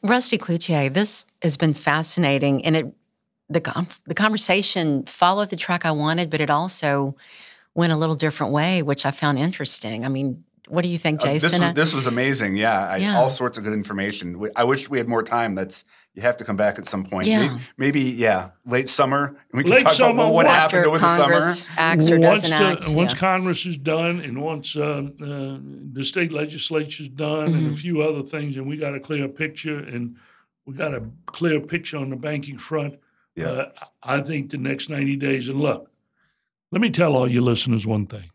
Rusty 0.03 0.37
Cloutier, 0.37 0.91
this 0.91 1.25
has 1.43 1.57
been 1.57 1.73
fascinating, 1.73 2.65
and 2.65 2.75
it 2.75 2.93
the 3.49 3.61
com- 3.61 3.87
the 4.05 4.15
conversation 4.15 5.03
followed 5.05 5.49
the 5.49 5.55
track 5.55 5.85
I 5.85 5.91
wanted, 5.91 6.29
but 6.29 6.41
it 6.41 6.49
also 6.49 7.15
went 7.75 7.93
a 7.93 7.97
little 7.97 8.15
different 8.15 8.51
way, 8.53 8.81
which 8.81 9.05
I 9.05 9.11
found 9.11 9.37
interesting. 9.37 10.03
I 10.05 10.09
mean, 10.09 10.43
what 10.67 10.81
do 10.83 10.87
you 10.89 10.97
think, 10.97 11.21
Uh, 11.21 11.33
this 11.33 11.43
Jason? 11.43 11.61
was 11.61 11.73
this 11.73 11.93
was 11.93 12.07
amazing. 12.07 12.55
Yeah, 12.57 12.87
I, 12.87 12.97
Yeah. 12.97 13.17
all 13.19 13.29
sorts 13.29 13.57
of 13.57 13.63
good 13.63 13.73
information. 13.73 14.39
We- 14.39 14.49
I 14.55 14.63
wish 14.63 14.89
we 14.89 14.97
had 14.97 15.07
more 15.07 15.23
time. 15.23 15.55
That's 15.55 15.85
you 16.13 16.21
have 16.21 16.35
to 16.37 16.43
come 16.43 16.57
back 16.57 16.77
at 16.77 16.85
some 16.85 17.03
point. 17.05 17.25
Yeah. 17.27 17.39
Maybe, 17.47 17.61
maybe 17.77 18.01
yeah, 18.01 18.49
late 18.65 18.89
summer. 18.89 19.37
We 19.53 19.63
can 19.63 19.71
Late 19.71 19.81
talk 19.83 19.93
summer, 19.93 20.11
about 20.11 20.17
well, 20.25 20.33
what 20.33 20.45
what? 20.45 20.53
happened 20.53 20.79
After 20.79 20.89
over 20.89 20.99
the 20.99 21.07
summer. 21.07 21.33
Congress 21.39 21.69
acts 21.77 22.11
or 22.11 22.19
once 22.19 22.41
doesn't 22.41 22.57
the, 22.57 22.65
act. 22.65 22.95
once 22.95 23.13
yeah. 23.13 23.19
Congress 23.19 23.65
is 23.65 23.77
done, 23.77 24.19
and 24.19 24.41
once 24.41 24.75
uh, 24.75 24.81
uh, 25.21 25.57
the 25.93 26.03
state 26.03 26.31
legislature 26.33 27.03
is 27.03 27.09
done, 27.09 27.45
and 27.45 27.55
Mm-hmm. 27.55 27.71
a 27.71 27.75
few 27.75 28.01
other 28.01 28.23
things, 28.23 28.57
and 28.57 28.67
we 28.67 28.75
got 28.77 28.93
a 28.93 28.99
clear 28.99 29.27
picture, 29.29 29.77
and 29.77 30.17
we 30.65 30.73
got 30.73 30.93
a 30.93 31.03
clear 31.27 31.59
picture 31.61 31.97
on 31.97 32.09
the 32.09 32.15
banking 32.17 32.57
front. 32.57 32.99
Yeah. 33.35 33.47
Uh, 33.47 33.71
I 34.03 34.19
think 34.21 34.51
the 34.51 34.57
next 34.57 34.89
ninety 34.89 35.15
days. 35.15 35.47
And 35.47 35.61
look, 35.61 35.89
let 36.71 36.81
me 36.81 36.89
tell 36.89 37.15
all 37.15 37.31
your 37.31 37.43
listeners 37.43 37.87
one 37.87 38.05
thing: 38.07 38.29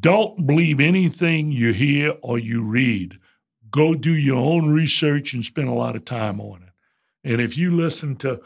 don't 0.00 0.46
believe 0.46 0.80
anything 0.80 1.50
you 1.50 1.72
hear 1.72 2.14
or 2.20 2.38
you 2.38 2.62
read. 2.62 3.18
Go 3.72 3.94
do 3.96 4.12
your 4.14 4.36
own 4.36 4.70
research 4.70 5.34
and 5.34 5.44
spend 5.44 5.68
a 5.68 5.72
lot 5.74 5.96
of 5.96 6.04
time 6.04 6.40
on 6.40 6.62
it. 6.62 7.28
And 7.32 7.40
if 7.40 7.58
you 7.58 7.74
listen 7.74 8.14
to 8.16 8.40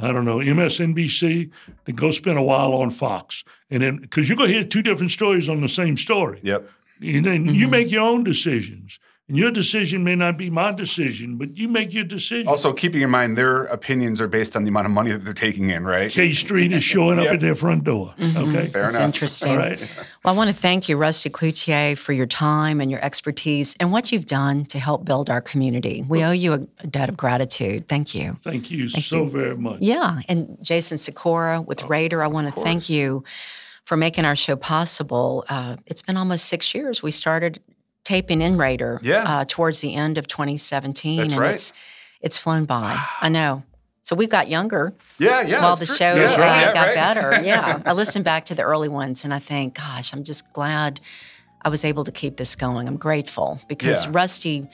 I 0.00 0.12
don't 0.12 0.26
know, 0.26 0.36
MSNBC, 0.36 1.50
then 1.86 1.94
go 1.96 2.10
spend 2.12 2.38
a 2.38 2.42
while 2.42 2.72
on 2.74 2.90
Fox. 2.90 3.42
And 3.70 3.82
then, 3.82 3.96
because 3.96 4.28
you're 4.28 4.36
going 4.36 4.50
to 4.50 4.54
hear 4.54 4.62
two 4.62 4.82
different 4.82 5.10
stories 5.10 5.48
on 5.48 5.60
the 5.60 5.68
same 5.68 5.96
story. 5.96 6.38
Yep. 6.44 6.68
And 7.00 7.24
then 7.24 7.46
you 7.54 7.66
Mhm. 7.66 7.70
make 7.70 7.90
your 7.90 8.02
own 8.02 8.22
decisions. 8.22 9.00
And 9.28 9.36
your 9.36 9.50
decision 9.50 10.04
may 10.04 10.14
not 10.14 10.38
be 10.38 10.48
my 10.48 10.72
decision, 10.72 11.36
but 11.36 11.58
you 11.58 11.68
make 11.68 11.92
your 11.92 12.04
decision. 12.04 12.48
Also, 12.48 12.72
keeping 12.72 13.02
in 13.02 13.10
mind 13.10 13.36
their 13.36 13.64
opinions 13.64 14.22
are 14.22 14.26
based 14.28 14.56
on 14.56 14.64
the 14.64 14.70
amount 14.70 14.86
of 14.86 14.92
money 14.92 15.10
that 15.10 15.18
they're 15.22 15.34
taking 15.34 15.68
in, 15.68 15.84
right? 15.84 16.10
K 16.10 16.32
Street 16.32 16.72
is 16.72 16.82
showing 16.82 17.18
up 17.18 17.26
Yep. 17.26 17.34
at 17.34 17.40
their 17.40 17.54
front 17.54 17.84
door. 17.84 18.14
Okay. 18.18 18.68
Fair 18.68 18.82
That's 18.84 18.94
enough. 18.96 19.04
interesting. 19.06 19.52
All 19.52 19.58
right. 19.58 19.80
Well, 20.24 20.32
I 20.32 20.36
want 20.36 20.48
to 20.48 20.56
thank 20.56 20.88
you, 20.88 20.96
Rusty 20.96 21.28
Cloutier, 21.28 21.96
for 21.98 22.14
your 22.14 22.24
time 22.26 22.80
and 22.80 22.90
your 22.90 23.04
expertise 23.04 23.76
and 23.78 23.92
what 23.92 24.12
you've 24.12 24.24
done 24.26 24.64
to 24.66 24.78
help 24.78 25.04
build 25.04 25.28
our 25.28 25.42
community. 25.42 26.02
We 26.08 26.24
owe 26.24 26.30
you 26.32 26.54
a, 26.54 26.60
a 26.80 26.86
debt 26.86 27.10
of 27.10 27.18
gratitude. 27.18 27.86
Thank 27.86 28.14
you. 28.14 28.32
Thank 28.40 28.70
you 28.70 28.88
so 28.88 29.26
very 29.26 29.56
much. 29.58 29.80
Yeah. 29.82 30.20
And 30.28 30.56
Jason 30.62 30.96
Sikora 30.96 31.60
with 31.60 31.84
Raider, 31.84 32.22
I 32.24 32.28
want 32.28 32.46
to 32.54 32.60
thank 32.62 32.88
you 32.88 33.24
for 33.84 33.96
making 33.98 34.24
our 34.24 34.36
show 34.36 34.56
possible. 34.56 35.44
Uh, 35.50 35.76
it's 35.86 36.00
been 36.02 36.16
almost 36.16 36.46
six 36.46 36.74
years. 36.74 37.02
We 37.02 37.10
started 37.10 37.60
taping 38.08 38.40
in 38.40 38.56
Raider 38.56 38.98
Yeah. 39.02 39.24
uh, 39.26 39.44
towards 39.46 39.80
the 39.82 39.94
end 39.94 40.16
of 40.18 40.26
2017. 40.26 41.18
That's 41.18 41.32
and 41.34 41.40
right. 41.40 41.54
it's 41.54 41.72
it's 42.22 42.38
flown 42.38 42.64
by. 42.64 42.98
I 43.20 43.28
know. 43.28 43.62
So 44.02 44.16
we've 44.16 44.30
got 44.30 44.48
younger 44.48 44.94
Yeah, 45.18 45.42
yeah. 45.46 45.60
while 45.62 45.76
the 45.76 45.84
true. 45.84 45.94
show 45.94 46.14
Yeah, 46.14 46.32
uh, 46.32 46.38
right, 46.38 46.74
got 46.74 46.86
right. 46.86 46.94
better. 46.94 47.42
Yeah. 47.44 47.82
I 47.84 47.92
listen 47.92 48.22
back 48.22 48.46
to 48.46 48.54
the 48.54 48.62
early 48.62 48.88
ones 48.88 49.24
and 49.24 49.34
I 49.34 49.38
think, 49.38 49.74
gosh, 49.76 50.14
I'm 50.14 50.24
just 50.24 50.50
glad 50.54 51.00
I 51.62 51.68
was 51.68 51.84
able 51.84 52.04
to 52.04 52.12
keep 52.12 52.38
this 52.38 52.56
going. 52.56 52.88
I'm 52.88 52.96
grateful 52.96 53.60
because 53.68 54.06
Yeah. 54.06 54.12
Rusty, 54.14 54.66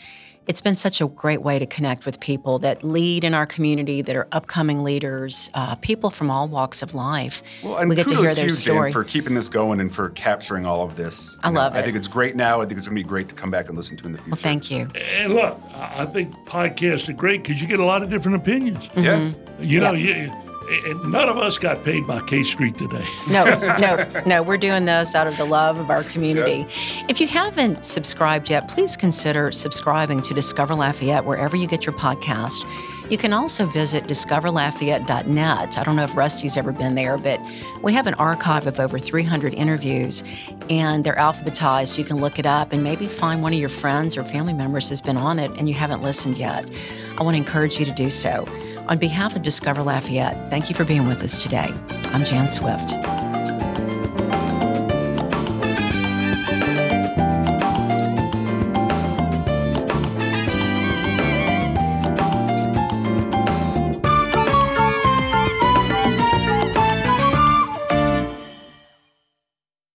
it's 0.46 0.60
been 0.60 0.76
such 0.76 1.00
a 1.00 1.06
great 1.06 1.42
way 1.42 1.58
to 1.58 1.66
connect 1.66 2.04
with 2.06 2.20
people 2.20 2.58
that 2.60 2.82
lead 2.84 3.24
in 3.24 3.34
our 3.34 3.46
community, 3.46 4.02
that 4.02 4.14
are 4.14 4.28
upcoming 4.32 4.82
leaders, 4.84 5.50
uh, 5.54 5.74
people 5.76 6.10
from 6.10 6.30
all 6.30 6.48
walks 6.48 6.82
of 6.82 6.94
life. 6.94 7.42
Well, 7.62 7.76
and 7.78 7.88
we 7.88 7.96
get 7.96 8.08
to 8.08 8.16
hear 8.16 8.34
their 8.34 8.44
you, 8.44 8.50
story. 8.50 8.90
Jan, 8.90 8.92
for 8.92 9.04
keeping 9.04 9.34
this 9.34 9.48
going 9.48 9.80
and 9.80 9.94
for 9.94 10.10
capturing 10.10 10.66
all 10.66 10.82
of 10.84 10.96
this. 10.96 11.38
I 11.42 11.48
You 11.48 11.54
know, 11.54 11.60
love 11.60 11.74
I 11.74 11.82
think 11.82 11.96
it's 11.96 12.08
great 12.08 12.36
now. 12.36 12.60
I 12.60 12.66
think 12.66 12.78
it's 12.78 12.86
going 12.88 12.96
to 12.98 13.02
be 13.02 13.08
great 13.08 13.28
to 13.28 13.34
come 13.34 13.50
back 13.50 13.68
and 13.68 13.76
listen 13.76 13.96
to 13.96 14.06
in 14.06 14.12
the 14.12 14.18
future. 14.18 14.30
well, 14.30 14.40
thank 14.40 14.70
you. 14.70 14.88
And 15.18 15.34
look, 15.34 15.58
I 15.74 16.02
I 16.02 16.06
think 16.06 16.34
podcasts 16.46 17.08
are 17.08 17.12
great 17.14 17.42
because 17.42 17.60
you 17.62 17.66
get 17.68 17.78
a 17.80 17.84
lot 17.84 18.02
of 18.02 18.10
different 18.10 18.36
opinions. 18.36 18.90
Yeah. 18.96 19.30
You 19.60 19.80
know, 19.80 19.92
Yeah. 19.92 20.24
you, 20.24 20.32
and 20.68 21.10
none 21.10 21.28
of 21.28 21.36
us 21.38 21.58
got 21.58 21.84
paid 21.84 22.06
by 22.06 22.20
K 22.22 22.42
Street 22.42 22.76
today. 22.78 23.06
No, 23.28 23.44
no, 23.78 24.22
no. 24.26 24.42
We're 24.42 24.58
doing 24.58 24.84
this 24.84 25.14
out 25.14 25.26
of 25.26 25.36
the 25.36 25.44
love 25.44 25.78
of 25.78 25.90
our 25.90 26.04
community. 26.04 26.66
If 27.08 27.20
you 27.20 27.26
haven't 27.26 27.84
subscribed 27.84 28.50
yet, 28.50 28.68
please 28.68 28.96
consider 28.96 29.50
subscribing 29.50 30.22
to 30.22 30.34
Discover 30.34 30.74
Lafayette 30.74 31.24
wherever 31.24 31.56
you 31.56 31.66
get 31.66 31.84
your 31.86 31.94
podcast. 31.94 32.62
You 33.10 33.18
can 33.18 33.32
also 33.32 33.66
visit 33.66 34.04
discoverlafayette.net. 34.04 35.78
I 35.78 35.84
don't 35.84 35.96
know 35.96 36.04
if 36.04 36.16
Rusty's 36.16 36.56
ever 36.56 36.72
been 36.72 36.94
there, 36.94 37.18
but 37.18 37.40
we 37.82 37.92
have 37.92 38.06
an 38.06 38.14
archive 38.14 38.66
of 38.66 38.80
over 38.80 38.98
300 38.98 39.52
interviews, 39.52 40.24
and 40.70 41.04
they're 41.04 41.16
alphabetized. 41.16 41.98
You 41.98 42.04
can 42.04 42.16
look 42.16 42.38
it 42.38 42.46
up 42.46 42.72
and 42.72 42.82
maybe 42.82 43.06
find 43.06 43.42
one 43.42 43.52
of 43.52 43.58
your 43.58 43.68
friends 43.68 44.16
or 44.16 44.24
family 44.24 44.52
members 44.54 44.88
has 44.90 45.02
been 45.02 45.16
on 45.16 45.38
it 45.38 45.50
and 45.58 45.68
you 45.68 45.74
haven't 45.74 46.02
listened 46.02 46.38
yet. 46.38 46.70
I 47.18 47.22
want 47.22 47.34
to 47.34 47.38
encourage 47.38 47.78
you 47.78 47.84
to 47.86 47.92
do 47.92 48.08
so. 48.10 48.46
On 48.86 48.98
behalf 48.98 49.34
of 49.34 49.40
Discover 49.40 49.82
Lafayette, 49.82 50.50
thank 50.50 50.68
you 50.68 50.74
for 50.76 50.84
being 50.84 51.08
with 51.08 51.22
us 51.22 51.42
today. 51.42 51.72
I'm 52.12 52.22
Jan 52.22 52.50
Swift. 52.50 52.92